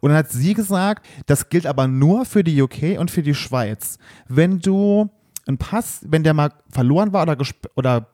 Und 0.00 0.08
dann 0.08 0.16
hat 0.16 0.30
sie 0.32 0.54
gesagt, 0.54 1.04
das 1.26 1.50
gilt 1.50 1.66
aber 1.66 1.86
nur 1.86 2.24
für 2.24 2.42
die 2.42 2.62
UK 2.62 2.98
und 2.98 3.10
für 3.10 3.22
die 3.22 3.34
Schweiz. 3.34 3.98
Wenn 4.26 4.60
du 4.60 5.10
einen 5.46 5.58
Pass, 5.58 6.00
wenn 6.08 6.22
der 6.24 6.32
mal 6.32 6.50
verloren 6.70 7.12
war 7.12 7.22
oder, 7.24 7.36
oder 7.74 8.06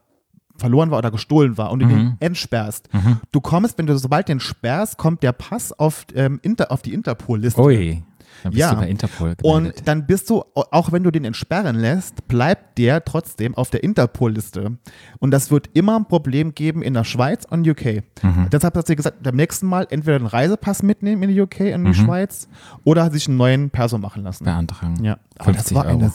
verloren 0.61 0.91
war 0.93 0.99
oder 0.99 1.11
gestohlen 1.11 1.59
war 1.59 1.73
und 1.73 1.81
du 1.81 1.87
den 1.89 2.17
entsperrst, 2.21 2.89
du 3.33 3.41
kommst, 3.41 3.77
wenn 3.79 3.87
du 3.87 3.99
sobald 3.99 4.29
den 4.29 4.39
sperrst, 4.39 4.97
kommt 4.99 5.23
der 5.25 5.33
Pass 5.33 5.73
auf, 5.73 6.07
ähm, 6.15 6.39
Inter, 6.43 6.71
auf 6.71 6.83
die 6.83 6.95
Interpol-Liste. 6.95 7.61
Ui, 7.61 8.03
dann 8.43 8.53
bist 8.53 8.61
Ja. 8.61 8.71
du 8.75 8.77
bei 8.81 8.89
Interpol 8.89 9.35
gemeldet. 9.37 9.45
Und 9.79 9.89
dann 9.89 10.07
bist 10.07 10.31
du, 10.31 10.43
auch 10.55 10.93
wenn 10.93 11.03
du 11.03 11.11
den 11.11 11.25
entsperren 11.27 11.77
lässt, 11.77 12.27
bleibt 12.29 12.79
der 12.79 13.05
trotzdem 13.05 13.55
auf 13.55 13.69
der 13.71 13.83
Interpol-Liste. 13.85 14.79
Und 15.19 15.31
das 15.31 15.51
wird 15.51 15.69
immer 15.75 15.97
ein 15.99 16.07
Problem 16.07 16.55
geben 16.55 16.81
in 16.83 16.95
der 16.95 17.05
Schweiz 17.05 17.45
und 17.51 17.67
UK. 17.69 18.03
Mhm. 18.23 18.49
Deshalb 18.51 18.77
hat 18.77 18.87
sie 18.87 18.97
gesagt, 18.97 19.23
beim 19.23 19.37
nächsten 19.37 19.67
Mal 19.67 19.87
entweder 19.91 20.17
einen 20.17 20.27
Reisepass 20.27 20.83
mitnehmen 20.83 21.23
in 21.25 21.31
die 21.31 21.41
UK, 21.41 21.61
in 21.73 21.83
Mhm. 21.83 21.87
die 21.87 21.95
Schweiz, 21.95 22.49
oder 22.85 23.11
sich 23.11 23.29
einen 23.29 23.37
neuen 23.37 23.69
Perso 23.71 23.99
machen 23.99 24.23
lassen. 24.23 24.45
beantragen. 24.45 25.05
Ja, 25.05 25.19
aber 25.39 25.53
das 25.53 25.69
50 25.69 25.77
war 25.77 25.85
Euro. 25.87 25.99
eine. 25.99 26.13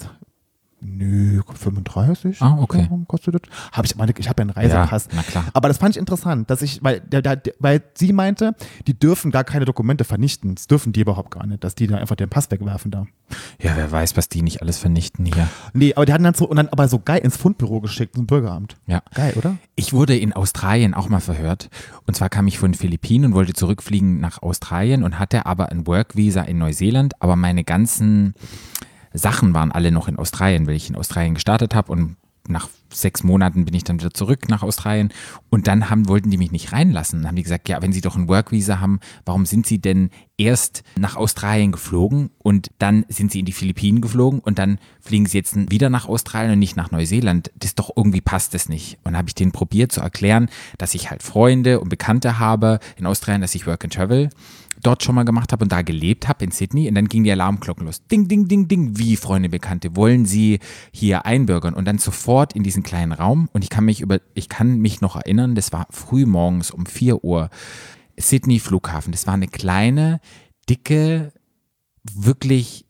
Nö, 0.86 1.42
35. 1.54 2.42
Ah, 2.42 2.58
okay. 2.60 2.84
Warum 2.84 3.08
kostet 3.08 3.36
das? 3.36 3.42
Hab 3.72 3.86
ich, 3.86 3.96
meine, 3.96 4.14
ich 4.18 4.30
habe 4.30 4.42
ja 4.42 4.44
einen 4.44 4.52
Reisepass. 4.52 5.06
Ja, 5.06 5.12
na 5.16 5.24
klar. 5.24 5.46
Aber 5.54 5.68
das 5.68 5.78
fand 5.78 5.96
ich 5.96 6.00
interessant, 6.00 6.50
dass 6.50 6.62
ich, 6.62 6.84
weil, 6.84 7.00
der, 7.00 7.22
der, 7.22 7.42
weil 7.60 7.82
sie 7.96 8.14
meinte, 8.14 8.56
die 8.88 8.98
dürfen 8.98 9.32
gar 9.32 9.44
keine 9.44 9.66
Dokumente 9.66 10.04
vernichten. 10.04 10.56
Das 10.56 10.68
dürfen 10.68 10.94
die 10.94 11.02
überhaupt 11.02 11.32
gar 11.32 11.46
nicht, 11.48 11.64
dass 11.64 11.76
die 11.76 11.88
da 11.88 11.98
einfach 11.98 12.16
den 12.16 12.30
Pass 12.30 12.52
wegwerfen 12.52 12.92
da. 12.92 13.08
Ja, 13.60 13.76
wer 13.76 13.92
weiß, 13.92 14.16
was 14.18 14.30
die 14.30 14.42
nicht 14.42 14.62
alles 14.62 14.78
vernichten 14.78 15.26
hier. 15.26 15.48
Nee, 15.74 15.94
aber 15.96 16.06
die 16.06 16.14
hatten 16.14 16.24
dann 16.24 16.36
so, 16.36 16.48
und 16.48 16.58
dann 16.58 16.70
aber 16.70 16.88
so 16.88 17.00
geil 17.00 17.20
ins 17.20 17.38
Fundbüro 17.38 17.82
geschickt, 17.82 18.16
ins 18.16 18.28
Bürgeramt. 18.28 18.78
Ja. 18.86 19.02
Geil, 19.14 19.34
oder? 19.36 19.58
Ich 19.76 19.94
wurde 19.94 20.16
in 20.16 20.34
Australien 20.34 20.94
auch 20.94 21.10
mal 21.10 21.20
verhört. 21.20 21.70
Und 22.06 22.16
zwar 22.16 22.30
kam 22.30 22.48
ich 22.48 22.60
von 22.60 22.72
den 22.72 22.78
Philippinen 22.78 23.26
und 23.26 23.34
wollte 23.34 23.54
zurückfliegen 23.54 24.20
nach 24.20 24.42
Australien 24.42 25.04
und 25.04 25.18
hatte 25.18 25.46
aber 25.46 25.70
ein 25.72 25.88
Work-Visa 25.88 26.42
in 26.42 26.60
Neuseeland. 26.60 27.22
Aber 27.22 27.36
meine 27.36 27.64
ganzen 27.64 28.36
Sachen 29.18 29.54
waren 29.54 29.72
alle 29.72 29.92
noch 29.92 30.08
in 30.08 30.18
Australien, 30.18 30.68
weil 30.68 30.76
ich 30.76 30.90
in 30.90 30.96
Australien 30.96 31.36
gestartet 31.36 31.76
habe 31.76 31.92
und 31.92 32.18
nach 32.48 32.70
sechs 32.92 33.24
Monaten 33.24 33.66
bin 33.66 33.74
ich 33.74 33.84
dann 33.84 34.00
wieder 34.00 34.14
zurück 34.14 34.48
nach 34.50 34.64
Australien 34.64 35.12
und 35.50 35.68
dann 35.68 35.90
haben, 35.90 36.08
wollten 36.08 36.30
die 36.30 36.38
mich 36.38 36.52
nicht 36.52 36.72
reinlassen. 36.72 37.20
Dann 37.20 37.30
haben 37.30 37.36
die 37.36 37.44
gesagt, 37.44 37.68
ja, 37.68 37.82
wenn 37.82 37.92
sie 37.92 38.02
doch 38.02 38.16
ein 38.16 38.28
Work-Visa 38.28 38.80
haben, 38.80 39.00
warum 39.26 39.46
sind 39.46 39.66
sie 39.66 39.80
denn 39.80 40.10
erst 40.38 40.84
nach 40.98 41.16
Australien 41.16 41.72
geflogen 41.72 42.30
und 42.38 42.70
dann 42.80 43.06
sind 43.10 43.32
sie 43.32 43.40
in 43.40 43.46
die 43.46 43.52
Philippinen 43.52 44.02
geflogen 44.02 44.40
und 44.40 44.60
dann 44.60 44.80
fliegen 45.02 45.26
sie 45.26 45.38
jetzt 45.38 45.56
wieder 45.72 45.90
nach 45.90 46.08
Australien 46.08 46.54
und 46.54 46.60
nicht 46.60 46.76
nach 46.76 46.92
Neuseeland? 46.92 47.52
Das 47.56 47.76
doch 47.76 47.92
irgendwie 47.96 48.22
passt 48.22 48.54
das 48.54 48.70
nicht. 48.70 48.98
Und 49.04 49.18
habe 49.18 49.28
ich 49.28 49.36
denen 49.36 49.52
probiert 49.52 49.92
zu 49.92 50.02
erklären, 50.02 50.50
dass 50.78 50.94
ich 50.94 51.10
halt 51.10 51.24
Freunde 51.24 51.80
und 51.80 51.90
Bekannte 51.90 52.40
habe 52.40 52.80
in 52.98 53.06
Australien, 53.06 53.42
dass 53.42 53.56
ich 53.56 53.68
Work 53.68 53.86
and 53.86 53.94
Travel 53.94 54.30
dort 54.86 55.04
schon 55.04 55.16
mal 55.16 55.24
gemacht 55.24 55.52
habe 55.52 55.64
und 55.64 55.72
da 55.72 55.82
gelebt 55.82 56.28
habe 56.28 56.44
in 56.46 56.52
Sydney 56.52 56.88
und 56.88 56.96
dann 56.96 57.08
ging 57.08 57.24
die 57.24 57.32
Alarmglocken 57.32 57.86
los. 57.86 58.06
Ding, 58.08 58.28
ding, 58.28 58.48
ding, 58.48 58.68
ding. 58.68 58.98
Wie, 58.98 59.16
Freunde, 59.16 59.50
Bekannte, 59.50 59.96
wollen 59.96 60.26
Sie 60.26 60.60
hier 60.92 61.26
einbürgern? 61.26 61.74
Und 61.74 61.86
dann 61.86 61.98
sofort 61.98 62.54
in 62.54 62.64
diesen 62.64 62.84
kleinen 62.84 63.12
Raum 63.12 63.50
und 63.54 63.64
ich 63.64 63.70
kann 63.70 63.86
mich 63.86 64.02
über, 64.02 64.20
ich 64.34 64.50
kann 64.50 64.80
mich 64.80 65.02
noch 65.02 65.16
erinnern, 65.16 65.56
das 65.56 65.72
war 65.72 65.88
früh 65.90 66.26
morgens 66.26 66.72
um 66.72 66.86
4 66.86 67.24
Uhr. 67.24 67.50
Sydney 68.18 68.60
Flughafen. 68.60 69.12
Das 69.12 69.28
war 69.28 69.34
eine 69.34 69.48
kleine, 69.48 70.20
dicke, 70.70 71.34
wirklich 72.14 72.86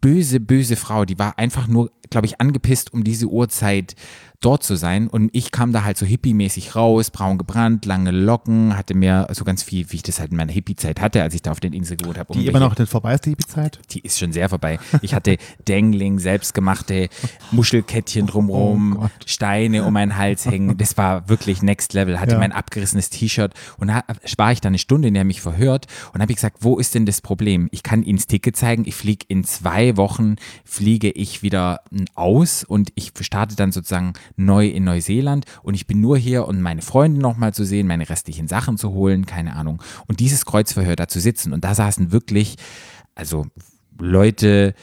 böse, 0.00 0.40
böse 0.40 0.76
Frau. 0.76 1.04
Die 1.04 1.18
war 1.18 1.38
einfach 1.38 1.66
nur, 1.66 1.90
glaube 2.10 2.26
ich, 2.26 2.40
angepisst, 2.40 2.92
um 2.92 3.04
diese 3.04 3.26
Uhrzeit 3.26 3.94
dort 4.42 4.62
zu 4.64 4.74
sein. 4.74 5.06
Und 5.08 5.28
ich 5.34 5.50
kam 5.52 5.72
da 5.72 5.84
halt 5.84 5.98
so 5.98 6.06
hippie-mäßig 6.06 6.74
raus, 6.74 7.10
braun 7.10 7.36
gebrannt, 7.36 7.84
lange 7.84 8.10
Locken, 8.10 8.74
hatte 8.76 8.94
mir 8.94 9.26
so 9.32 9.44
ganz 9.44 9.62
viel, 9.62 9.84
wie 9.92 9.96
ich 9.96 10.02
das 10.02 10.18
halt 10.18 10.30
in 10.30 10.38
meiner 10.38 10.50
Hippie-Zeit 10.52 10.98
hatte, 11.00 11.22
als 11.22 11.34
ich 11.34 11.42
da 11.42 11.50
auf 11.50 11.60
den 11.60 11.74
Inseln 11.74 11.98
gewohnt 11.98 12.16
habe. 12.18 12.32
Die 12.32 12.46
immer 12.46 12.58
noch 12.58 12.76
nicht 12.78 12.90
vorbei 12.90 13.14
ist, 13.14 13.26
die 13.26 13.30
Hippie-Zeit. 13.30 13.80
Die 13.90 14.00
ist 14.00 14.18
schon 14.18 14.32
sehr 14.32 14.48
vorbei. 14.48 14.78
Ich 15.02 15.12
hatte 15.14 15.36
Dangling, 15.66 16.18
selbstgemachte 16.18 17.08
Muschelkettchen 17.52 18.26
drumrum, 18.26 18.96
Oh. 19.00 19.08
Steine 19.26 19.84
um 19.84 19.92
meinen 19.92 20.16
Hals 20.16 20.46
hängen. 20.46 20.76
Das 20.78 20.96
war 20.96 21.28
wirklich 21.28 21.62
next 21.62 21.92
level. 21.92 22.18
Hatte 22.18 22.32
Ja. 22.32 22.38
mein 22.38 22.52
abgerissenes 22.52 23.10
T-Shirt 23.10 23.52
und 23.78 23.88
da 23.88 24.02
war 24.38 24.52
ich 24.52 24.60
da 24.60 24.68
eine 24.68 24.78
Stunde, 24.78 25.08
in 25.08 25.14
der 25.14 25.22
er 25.22 25.26
mich 25.26 25.40
verhört 25.42 25.86
und 26.14 26.20
habe 26.22 26.32
ich 26.32 26.36
gesagt, 26.36 26.58
wo 26.60 26.78
ist 26.78 26.94
denn 26.94 27.06
das 27.06 27.20
Problem? 27.20 27.68
Ich 27.72 27.82
kann 27.82 28.02
Ihnen 28.02 28.18
das 28.18 28.26
Ticket 28.26 28.56
zeigen. 28.56 28.84
Ich 28.86 28.94
fliege 28.94 29.26
in 29.28 29.44
zwei 29.44 29.96
Wochen, 29.96 30.36
fliege 30.64 31.10
ich 31.10 31.42
wieder 31.42 31.80
aus 32.14 32.64
und 32.64 32.92
ich 32.94 33.12
starte 33.20 33.56
dann 33.56 33.72
sozusagen 33.72 34.12
neu 34.36 34.68
in 34.68 34.84
Neuseeland 34.84 35.44
und 35.62 35.74
ich 35.74 35.86
bin 35.86 36.00
nur 36.00 36.18
hier, 36.18 36.48
um 36.48 36.60
meine 36.60 36.82
Freunde 36.82 37.20
nochmal 37.20 37.54
zu 37.54 37.64
sehen, 37.64 37.86
meine 37.86 38.08
restlichen 38.08 38.48
Sachen 38.48 38.78
zu 38.78 38.90
holen, 38.90 39.26
keine 39.26 39.56
Ahnung. 39.56 39.82
Und 40.06 40.20
dieses 40.20 40.44
Kreuzverhör 40.44 40.96
da 40.96 41.08
zu 41.08 41.20
sitzen 41.20 41.52
und 41.52 41.64
da 41.64 41.74
saßen 41.74 42.12
wirklich, 42.12 42.56
also 43.14 43.46
Leute, 43.98 44.74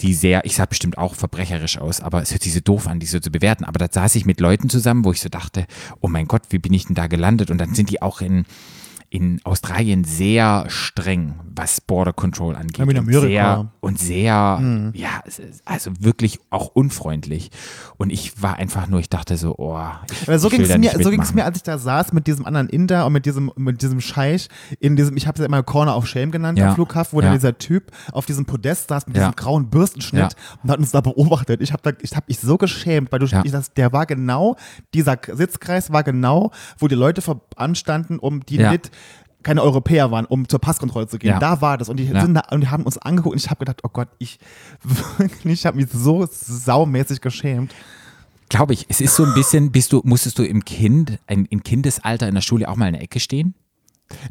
die 0.00 0.14
sehr, 0.14 0.44
ich 0.44 0.56
sah 0.56 0.66
bestimmt 0.66 0.98
auch 0.98 1.14
verbrecherisch 1.14 1.78
aus, 1.78 2.00
aber 2.00 2.22
es 2.22 2.32
hört 2.32 2.42
sich 2.42 2.54
so 2.54 2.60
doof 2.60 2.86
an, 2.86 3.00
die 3.00 3.06
so 3.06 3.20
zu 3.20 3.30
bewerten. 3.30 3.64
Aber 3.64 3.78
da 3.78 3.88
saß 3.90 4.14
ich 4.16 4.26
mit 4.26 4.40
Leuten 4.40 4.68
zusammen, 4.68 5.04
wo 5.04 5.12
ich 5.12 5.20
so 5.20 5.28
dachte, 5.28 5.66
oh 6.00 6.08
mein 6.08 6.26
Gott, 6.26 6.42
wie 6.50 6.58
bin 6.58 6.72
ich 6.72 6.86
denn 6.86 6.94
da 6.94 7.06
gelandet? 7.06 7.50
Und 7.50 7.58
dann 7.58 7.74
sind 7.74 7.90
die 7.90 8.02
auch 8.02 8.20
in, 8.20 8.44
in 9.10 9.40
Australien 9.44 10.04
sehr 10.04 10.66
streng, 10.68 11.34
was 11.56 11.80
Border 11.80 12.12
Control 12.12 12.54
angeht. 12.54 12.78
Ja, 12.78 12.84
und 12.84 12.98
Amerika. 12.98 13.20
sehr, 13.26 13.72
und 13.80 13.98
sehr, 13.98 14.92
ja, 14.94 15.22
es 15.24 15.38
ist 15.38 15.62
also 15.64 15.90
wirklich 16.00 16.40
auch 16.50 16.68
unfreundlich. 16.74 17.50
Und 17.96 18.10
ich 18.10 18.42
war 18.42 18.56
einfach 18.56 18.86
nur, 18.86 19.00
ich 19.00 19.08
dachte 19.08 19.36
so, 19.38 19.54
oh, 19.56 19.80
ich, 20.10 20.28
Aber 20.28 20.38
so 20.38 20.48
ging 20.50 20.60
es 20.60 20.76
mir, 20.76 20.92
so 21.02 21.10
ging's 21.10 21.32
mir, 21.32 21.44
als 21.46 21.56
ich 21.56 21.62
da 21.62 21.78
saß 21.78 22.12
mit 22.12 22.26
diesem 22.26 22.44
anderen 22.44 22.68
Inder 22.68 23.06
und 23.06 23.14
mit 23.14 23.24
diesem, 23.24 23.50
mit 23.56 23.80
diesem 23.80 24.00
Scheich 24.00 24.48
in 24.78 24.94
diesem, 24.96 25.16
ich 25.16 25.26
habe 25.26 25.36
es 25.36 25.40
ja 25.40 25.46
immer 25.46 25.62
Corner 25.62 25.96
of 25.96 26.06
Shame 26.06 26.30
genannt 26.30 26.58
Ja. 26.58 26.68
am 26.68 26.74
Flughafen, 26.74 27.16
wo 27.16 27.20
Ja. 27.20 27.28
dann 27.28 27.34
dieser 27.36 27.56
Typ 27.56 27.90
auf 28.12 28.26
diesem 28.26 28.44
Podest 28.44 28.88
saß 28.88 29.06
mit 29.06 29.16
Ja. 29.16 29.22
diesem 29.24 29.36
grauen 29.36 29.70
Bürstenschnitt 29.70 30.20
Ja. 30.34 30.58
und 30.62 30.70
hat 30.70 30.78
uns 30.78 30.90
da 30.90 31.00
beobachtet. 31.00 31.62
Ich 31.62 31.72
habe 31.72 31.82
da, 31.82 31.92
ich 32.02 32.14
habe 32.14 32.26
mich 32.28 32.40
so 32.40 32.58
geschämt, 32.58 33.10
weil 33.10 33.20
du, 33.20 33.26
Ja. 33.26 33.42
ich, 33.44 33.52
das, 33.52 33.72
der 33.72 33.92
war 33.92 34.04
genau, 34.06 34.56
dieser 34.92 35.16
Sitzkreis 35.32 35.92
war 35.92 36.02
genau, 36.02 36.50
wo 36.78 36.88
die 36.88 36.94
Leute 36.94 37.22
anstanden, 37.56 38.18
um 38.18 38.44
die 38.44 38.56
Ja. 38.56 38.70
Keine 39.42 39.62
Europäer 39.62 40.10
waren, 40.10 40.24
um 40.24 40.48
zur 40.48 40.60
Passkontrolle 40.60 41.06
zu 41.06 41.18
gehen. 41.18 41.30
Ja. 41.30 41.38
Da 41.38 41.60
war 41.60 41.78
das 41.78 41.88
und 41.88 41.96
die 41.98 42.04
Ja. 42.04 42.20
sind 42.20 42.34
da 42.34 42.42
und 42.50 42.60
die 42.62 42.68
haben 42.68 42.82
uns 42.84 42.98
angeguckt 42.98 43.34
und 43.34 43.40
ich 43.42 43.50
habe 43.50 43.60
gedacht, 43.60 43.80
oh 43.84 43.88
Gott, 43.92 44.08
ich 44.18 44.38
wirklich, 45.18 45.60
ich 45.60 45.66
habe 45.66 45.76
mich 45.76 45.88
so 45.90 46.26
saumäßig 46.30 47.20
geschämt. 47.20 47.74
Glaube 48.48 48.72
ich, 48.72 48.86
es 48.88 49.00
ist 49.00 49.14
so 49.14 49.24
ein 49.24 49.34
bisschen, 49.34 49.70
bist 49.72 49.92
du, 49.92 50.00
musstest 50.04 50.38
du 50.38 50.42
im 50.42 50.64
Kind, 50.64 51.18
ein, 51.26 51.44
im 51.46 51.62
Kindesalter 51.62 52.26
in 52.28 52.34
der 52.34 52.40
Schule 52.40 52.68
auch 52.68 52.76
mal 52.76 52.86
in 52.86 52.94
der 52.94 53.02
Ecke 53.02 53.20
stehen? 53.20 53.54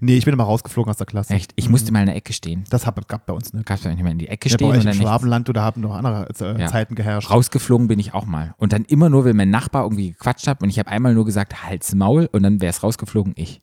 Nee, 0.01 0.17
ich 0.17 0.25
bin 0.25 0.33
immer 0.33 0.45
rausgeflogen 0.45 0.89
aus 0.89 0.97
der 0.97 1.05
Klasse. 1.05 1.35
Echt? 1.35 1.53
Ich 1.55 1.69
musste 1.69 1.91
mal 1.91 1.99
in 1.99 2.07
der 2.07 2.15
Ecke 2.15 2.33
stehen. 2.33 2.63
Das 2.71 2.87
hab, 2.87 3.07
gab 3.07 3.27
bei 3.27 3.33
uns 3.33 3.53
nicht. 3.53 3.67
Gab 3.67 3.77
es 3.77 3.85
nicht 3.85 4.01
mal 4.01 4.09
in 4.09 4.17
die 4.17 4.27
Ecke 4.27 4.49
Ja, 4.49 4.53
bei 4.53 4.57
stehen 4.57 4.71
euch 4.71 4.85
und 4.85 4.87
im. 4.91 5.01
Schwabenland, 5.01 5.55
da 5.55 5.61
haben 5.61 5.81
noch 5.81 5.93
andere 5.93 6.27
äh, 6.39 6.59
Ja. 6.61 6.67
Zeiten 6.67 6.95
geherrscht. 6.95 7.29
Rausgeflogen 7.29 7.87
bin 7.87 7.99
ich 7.99 8.15
auch 8.15 8.25
mal. 8.25 8.55
Und 8.57 8.73
dann 8.73 8.85
immer 8.85 9.11
nur, 9.11 9.23
weil 9.23 9.35
mein 9.35 9.51
Nachbar 9.51 9.83
irgendwie 9.83 10.13
gequatscht 10.13 10.47
hat 10.47 10.63
und 10.63 10.69
ich 10.69 10.79
habe 10.79 10.89
einmal 10.89 11.13
nur 11.13 11.25
gesagt, 11.25 11.63
Hals, 11.63 11.93
Maul 11.93 12.27
und 12.31 12.41
dann 12.41 12.59
wäre 12.59 12.71
es 12.71 12.81
rausgeflogen, 12.81 13.33
ich. 13.35 13.61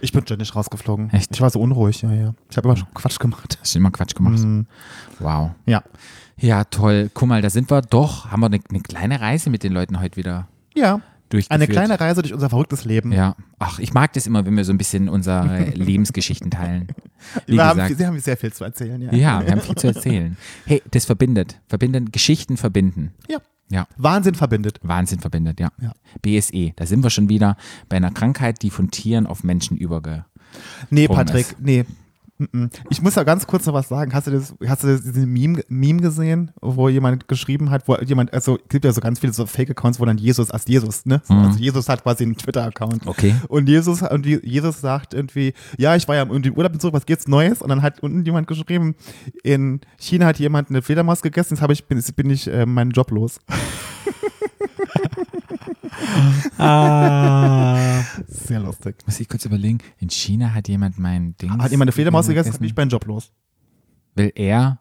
Ich 0.00 0.12
bin 0.12 0.22
ständig 0.22 0.54
rausgeflogen. 0.54 1.10
Echt? 1.10 1.30
Ich 1.34 1.40
war 1.40 1.50
so 1.50 1.60
unruhig, 1.60 2.02
ja, 2.02 2.12
ja. 2.12 2.34
Ich 2.50 2.56
habe 2.56 2.68
immer 2.68 2.76
schon 2.76 2.88
Quatsch 2.94 3.18
gemacht. 3.18 3.58
Hast 3.60 3.74
du 3.74 3.78
immer 3.78 3.90
Quatsch 3.90 4.14
gemacht? 4.14 4.38
Mhm. 4.38 4.66
Wow. 5.18 5.50
Ja. 5.66 5.82
Ja, 6.38 6.64
toll. 6.64 7.10
Guck 7.14 7.28
mal, 7.28 7.42
da 7.42 7.50
sind 7.50 7.70
wir 7.70 7.80
doch, 7.82 8.30
haben 8.30 8.40
wir 8.40 8.46
eine, 8.46 8.60
eine 8.68 8.80
kleine 8.80 9.20
Reise 9.20 9.50
mit 9.50 9.62
den 9.62 9.72
Leuten 9.72 10.00
heute 10.00 10.16
wieder 10.16 10.48
Ja. 10.74 11.00
Eine 11.48 11.66
kleine 11.66 11.98
Reise 11.98 12.22
durch 12.22 12.32
unser 12.32 12.48
verrücktes 12.48 12.84
Leben. 12.84 13.10
Ja. 13.10 13.34
Ach, 13.58 13.80
ich 13.80 13.92
mag 13.92 14.12
das 14.12 14.28
immer, 14.28 14.46
wenn 14.46 14.56
wir 14.56 14.64
so 14.64 14.72
ein 14.72 14.78
bisschen 14.78 15.08
unsere 15.08 15.64
Lebensgeschichten 15.74 16.52
teilen. 16.52 16.86
Wie 17.46 17.54
Wir 17.54 17.64
haben, 17.64 17.78
gesagt. 17.78 17.98
Sie 17.98 18.06
haben 18.06 18.18
sehr 18.20 18.36
viel 18.36 18.52
zu 18.52 18.62
erzählen, 18.62 19.02
ja. 19.02 19.12
Ja, 19.12 19.44
wir 19.44 19.50
haben 19.50 19.60
viel 19.60 19.74
zu 19.74 19.88
erzählen. 19.88 20.36
Hey, 20.66 20.82
das 20.92 21.04
verbindet. 21.04 21.60
Verbinden, 21.66 22.12
Geschichten 22.12 22.56
verbinden. 22.56 23.12
Ja. 23.28 23.38
Ja. 23.68 23.86
Wahnsinn 23.96 24.34
verbindet. 24.34 24.78
Wahnsinn 24.82 25.20
verbindet, 25.20 25.60
ja. 25.60 25.70
Ja. 25.80 25.92
BSE, 26.22 26.72
da 26.76 26.86
sind 26.86 27.02
wir 27.02 27.10
schon 27.10 27.28
wieder 27.28 27.56
bei 27.88 27.96
einer 27.96 28.10
Krankheit, 28.10 28.62
die 28.62 28.70
von 28.70 28.90
Tieren 28.90 29.26
auf 29.26 29.44
Menschen 29.44 29.76
überge. 29.76 30.24
Nee, 30.90 31.08
Patrick, 31.08 31.52
ist. 31.52 31.60
nee. 31.60 31.84
Ich 32.90 33.00
muss 33.00 33.14
ja 33.14 33.22
ganz 33.22 33.46
kurz 33.46 33.64
noch 33.64 33.72
was 33.72 33.88
sagen. 33.88 34.12
Hast 34.12 34.26
du 34.26 34.30
das, 34.30 34.54
hast 34.66 34.82
du 34.82 34.88
das 34.88 35.02
diesen 35.02 35.32
Meme, 35.32 35.62
Meme 35.68 36.02
gesehen, 36.02 36.50
wo 36.60 36.88
jemand 36.88 37.28
geschrieben 37.28 37.70
hat, 37.70 37.88
wo 37.88 37.96
jemand, 37.96 38.32
also 38.34 38.56
es 38.56 38.68
gibt 38.68 38.84
ja 38.84 38.92
so 38.92 39.00
ganz 39.00 39.20
viele 39.20 39.32
so 39.32 39.46
Fake-Accounts, 39.46 39.98
wo 40.00 40.04
dann 40.04 40.18
Jesus 40.18 40.50
als 40.50 40.66
Jesus, 40.66 41.06
ne? 41.06 41.22
So, 41.24 41.32
Also 41.34 41.58
Jesus 41.58 41.88
hat 41.88 42.02
quasi 42.02 42.24
einen 42.24 42.36
Twitter-Account. 42.36 43.06
Okay. 43.06 43.34
Und 43.48 43.68
Jesus, 43.68 44.02
und 44.02 44.26
Jesus 44.26 44.80
sagt 44.80 45.14
irgendwie, 45.14 45.54
ja, 45.78 45.96
ich 45.96 46.06
war 46.08 46.16
ja 46.16 46.22
im 46.22 46.56
Urlaub 46.56 46.78
zurück, 46.80 46.94
was 46.94 47.06
geht's 47.06 47.26
Neues? 47.26 47.62
Und 47.62 47.70
dann 47.70 47.80
hat 47.80 48.00
unten 48.00 48.24
jemand 48.24 48.46
geschrieben, 48.46 48.96
in 49.42 49.80
China 49.98 50.26
hat 50.26 50.38
jemand 50.38 50.68
eine 50.68 50.82
Fledermaus 50.82 51.22
gegessen, 51.22 51.54
jetzt 51.54 51.62
habe 51.62 51.72
ich, 51.72 51.86
bin, 51.86 51.96
jetzt 51.96 52.14
bin 52.16 52.28
ich 52.28 52.48
äh, 52.48 52.66
meinen 52.66 52.90
Job 52.90 53.10
los. 53.10 53.38
Ah. 56.58 56.95
Muss 59.06 59.20
ich 59.20 59.28
kurz 59.28 59.44
überlegen. 59.44 59.78
In 59.98 60.10
China 60.10 60.52
hat 60.52 60.68
jemand 60.68 60.98
mein 60.98 61.36
Ding. 61.36 61.50
Hat 61.50 61.70
jemand 61.70 61.88
eine 61.88 61.92
Fledermaus 61.92 62.26
gegessen, 62.26 62.48
jetzt 62.48 62.58
bin 62.58 62.68
ich 62.68 62.76
meinen 62.76 62.90
Job 62.90 63.04
los. 63.06 63.30
Will 64.16 64.32
er? 64.34 64.80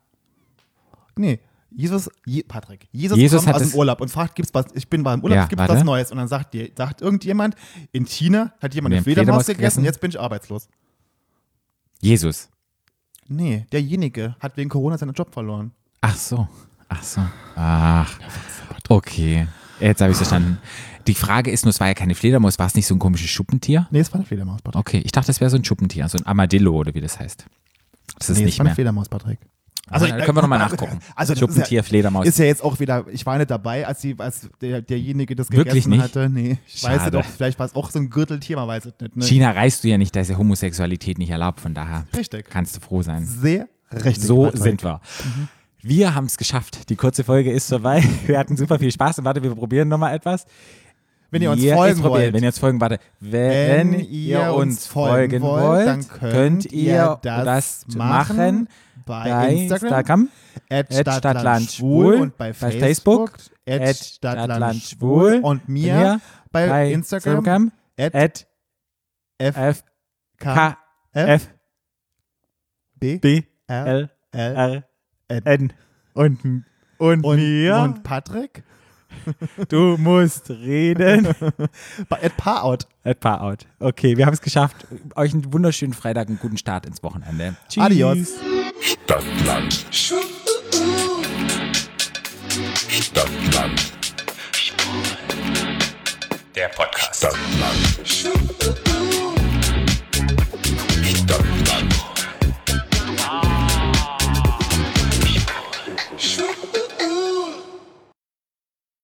Nee. 1.16 1.40
Jesus, 1.78 2.10
Je, 2.26 2.42
Patrick, 2.44 2.88
Jesus, 2.94 3.18
Jesus 3.18 3.44
kommt 3.44 3.54
hat 3.56 3.62
aus 3.62 3.70
dem 3.72 3.78
Urlaub 3.78 4.00
und 4.00 4.08
fragt, 4.10 4.36
gibt's 4.36 4.54
was, 4.54 4.68
ich 4.76 4.88
bin 4.90 5.04
beim 5.04 5.22
Urlaub, 5.22 5.36
Ja, 5.36 5.46
gibt's 5.46 5.60
warte. 5.60 5.74
was 5.74 5.84
Neues? 5.84 6.10
Und 6.10 6.18
dann 6.18 6.30
sagt, 6.30 6.54
die, 6.54 6.72
sagt 6.76 7.02
irgendjemand, 7.02 7.56
in 7.92 8.06
China 8.06 8.54
hat 8.62 8.74
jemand 8.74 8.94
eine 8.96 9.04
Fledermaus, 9.04 9.26
Fledermaus 9.26 9.46
gegessen, 9.48 9.60
gegessen. 9.82 9.84
jetzt 9.84 10.00
bin 10.00 10.10
ich 10.12 10.20
arbeitslos. 10.20 10.70
Jesus. 12.02 12.50
Nee, 13.28 13.66
derjenige 13.74 14.36
hat 14.40 14.56
wegen 14.56 14.70
Corona 14.70 14.98
seinen 14.98 15.14
Job 15.14 15.34
verloren. 15.34 15.72
Ach 16.00 16.16
so. 16.16 16.48
Ach 16.88 17.04
so. 17.04 17.22
Ach. 17.56 18.20
Okay. 18.88 19.48
Jetzt 19.80 20.00
habe 20.02 20.12
ich 20.12 20.18
verstanden. 20.18 20.58
Die 21.08 21.15
Frage 21.15 21.52
ist 21.52 21.65
nur, 21.65 21.70
es 21.70 21.80
war 21.80 21.88
ja 21.88 21.94
keine 21.94 22.15
Fledermaus, 22.15 22.58
war 22.58 22.68
es 22.68 22.76
nicht 22.76 22.88
so 22.88 22.96
ein 22.96 23.00
komisches 23.00 23.30
Schuppentier? 23.30 23.88
Nee, 23.91 24.00
es 24.00 24.12
war 24.12 24.20
eine 24.20 24.26
Fledermaus, 24.26 24.62
Patrick. 24.62 24.80
Okay, 24.80 25.02
ich 25.04 25.12
dachte, 25.12 25.28
das 25.28 25.39
wäre 25.39 25.50
so 25.50 25.58
ein 25.58 25.63
Schuppentier, 25.63 26.08
so 26.10 26.18
ein 26.18 26.26
Armadillo 26.26 26.74
oder 26.74 26.94
wie 26.94 27.02
das 27.02 27.20
heißt. 27.20 27.46
Das 28.18 28.30
ist 28.30 28.38
nee, 28.38 28.44
es 28.44 28.46
nicht 28.46 28.60
war 28.60 28.63
eine 28.63 28.70
mehr. 28.70 28.76
Fledermaus, 28.76 29.10
Patrick. 29.10 29.39
Also, 29.88 30.08
dann 30.08 30.20
können 30.22 30.36
wir 30.36 30.41
nochmal 30.41 30.60
nachgucken. 30.70 31.00
Also, 31.15 31.36
Schuppentier, 31.36 31.63
ist 31.63 31.72
ja, 31.72 31.84
Fledermaus. 31.84 32.26
Ist 32.26 32.39
ja 32.39 32.46
jetzt 32.46 32.63
auch 32.63 32.80
wieder, 32.80 33.06
ich 33.12 33.26
war 33.26 33.38
nicht 33.38 33.52
dabei, 33.52 33.86
als, 33.86 34.02
die, 34.02 34.15
als 34.18 34.50
der, 34.62 34.82
derjenige 34.82 35.36
das 35.36 35.52
Wirklich 35.52 35.84
gegessen 35.84 35.89
nicht? 35.91 36.02
hatte. 36.02 36.30
Nee, 36.30 36.58
ich 36.68 36.84
weiß 36.84 37.02
Schade. 37.02 37.18
nicht, 37.18 37.28
ob, 37.28 37.32
vielleicht 37.32 37.60
war 37.60 37.68
es 37.68 37.76
auch 37.76 37.91
so 37.91 38.00
ein 38.00 38.10
Gürteltier, 38.10 38.56
man 38.56 38.68
weiß 38.68 38.86
es 38.86 38.94
nicht. 39.00 39.15
Ne? 39.15 39.24
China 39.24 39.52
reist 39.52 39.84
du 39.84 39.89
ja 39.89 39.98
nicht, 40.00 40.15
da 40.15 40.22
ist 40.22 40.30
ja 40.30 40.38
Homosexualität 40.38 41.20
nicht 41.20 41.30
erlaubt, 41.30 41.60
von 41.60 41.76
daher 41.76 42.08
Richtig. 42.15 42.50
kannst 42.50 42.76
du 42.76 42.80
froh 42.80 43.04
sein. 43.04 43.26
Sehr 43.26 43.68
richtig. 43.94 44.24
So 44.24 44.46
Patrick. 44.46 44.63
sind 44.63 44.84
wir. 44.84 45.02
Wir 45.82 46.15
haben 46.15 46.26
es 46.26 46.38
geschafft. 46.38 46.89
Die 46.89 46.96
kurze 46.96 47.24
Folge 47.24 47.52
ist 47.52 47.70
vorbei. 47.70 48.04
Wir 48.26 48.39
hatten 48.39 48.58
super 48.58 48.80
viel 48.80 48.91
Spaß. 48.91 49.20
Und 49.20 49.26
warte, 49.26 49.44
wir 49.44 49.54
probieren 49.54 49.88
nochmal 49.88 50.15
etwas. 50.15 50.48
Wenn 51.36 51.41
ihr 51.41 51.52
uns 51.52 51.62
Ihr- 51.62 51.76
folgen 51.76 52.04
wollt. 52.04 52.34
Wenn 52.34 52.43
ihr 52.43 52.48
uns 52.48 52.60
folgen, 52.60 52.80
warte. 52.80 52.98
Wenn, 53.19 54.00
ihr 54.00 54.54
uns 54.54 54.88
folgen 54.88 55.41
wollt, 55.41 55.86
dann 55.86 56.08
könnt 56.08 56.71
ihr 56.71 57.19
das 57.21 57.86
machen 57.93 58.69
bei 59.06 59.52
Instagram, 59.54 60.30
Instagram, 60.30 60.30
at 60.69 61.08
at 61.08 61.17
Stadtlandschwul 61.17 62.15
und 62.15 62.38
bei 62.38 62.54
Facebook, 62.54 63.34
at 63.67 63.82
at 63.82 63.95
Stadtlandschwul 63.98 65.41
und 65.43 65.67
mir 65.67 66.21
bei 66.54 66.91
Instagram, 66.93 67.74
at 68.00 68.15
at 68.15 68.48
f 69.38 69.84
K 70.39 70.78
F 71.12 71.50
b 72.98 73.17
B 73.17 73.43
L 73.67 74.10
l. 74.32 74.84
N 75.28 75.74
und 76.13 76.65
und, 76.98 77.24
und, 77.26 77.36
mir. 77.36 77.76
und 77.76 78.04
Patrick 78.04 78.63
Du 79.69 79.97
musst 79.97 80.49
reden. 80.49 81.28
At 82.10 82.38
Paarout. 82.38 82.80
At 83.04 83.19
Paarout. 83.19 83.58
Okay, 83.80 84.17
wir 84.17 84.25
haben 84.25 84.34
es 84.34 84.41
geschafft. 84.41 84.88
Euch 85.15 85.34
einen 85.34 85.51
wunderschönen 85.54 85.93
Freitag, 85.93 86.28
einen 86.28 86.39
guten 86.39 86.58
Start 86.58 86.86
ins 86.86 87.01
Wochenende. 87.04 87.56
Tschüss. 87.69 87.84
Adios. 87.84 88.28
Stadtland. 88.82 89.86
Stadtland. 92.89 93.91
Der 96.56 96.67
Podcast. 96.69 97.17
Stadtland. 97.17 98.01
Stadtland. 101.04 101.64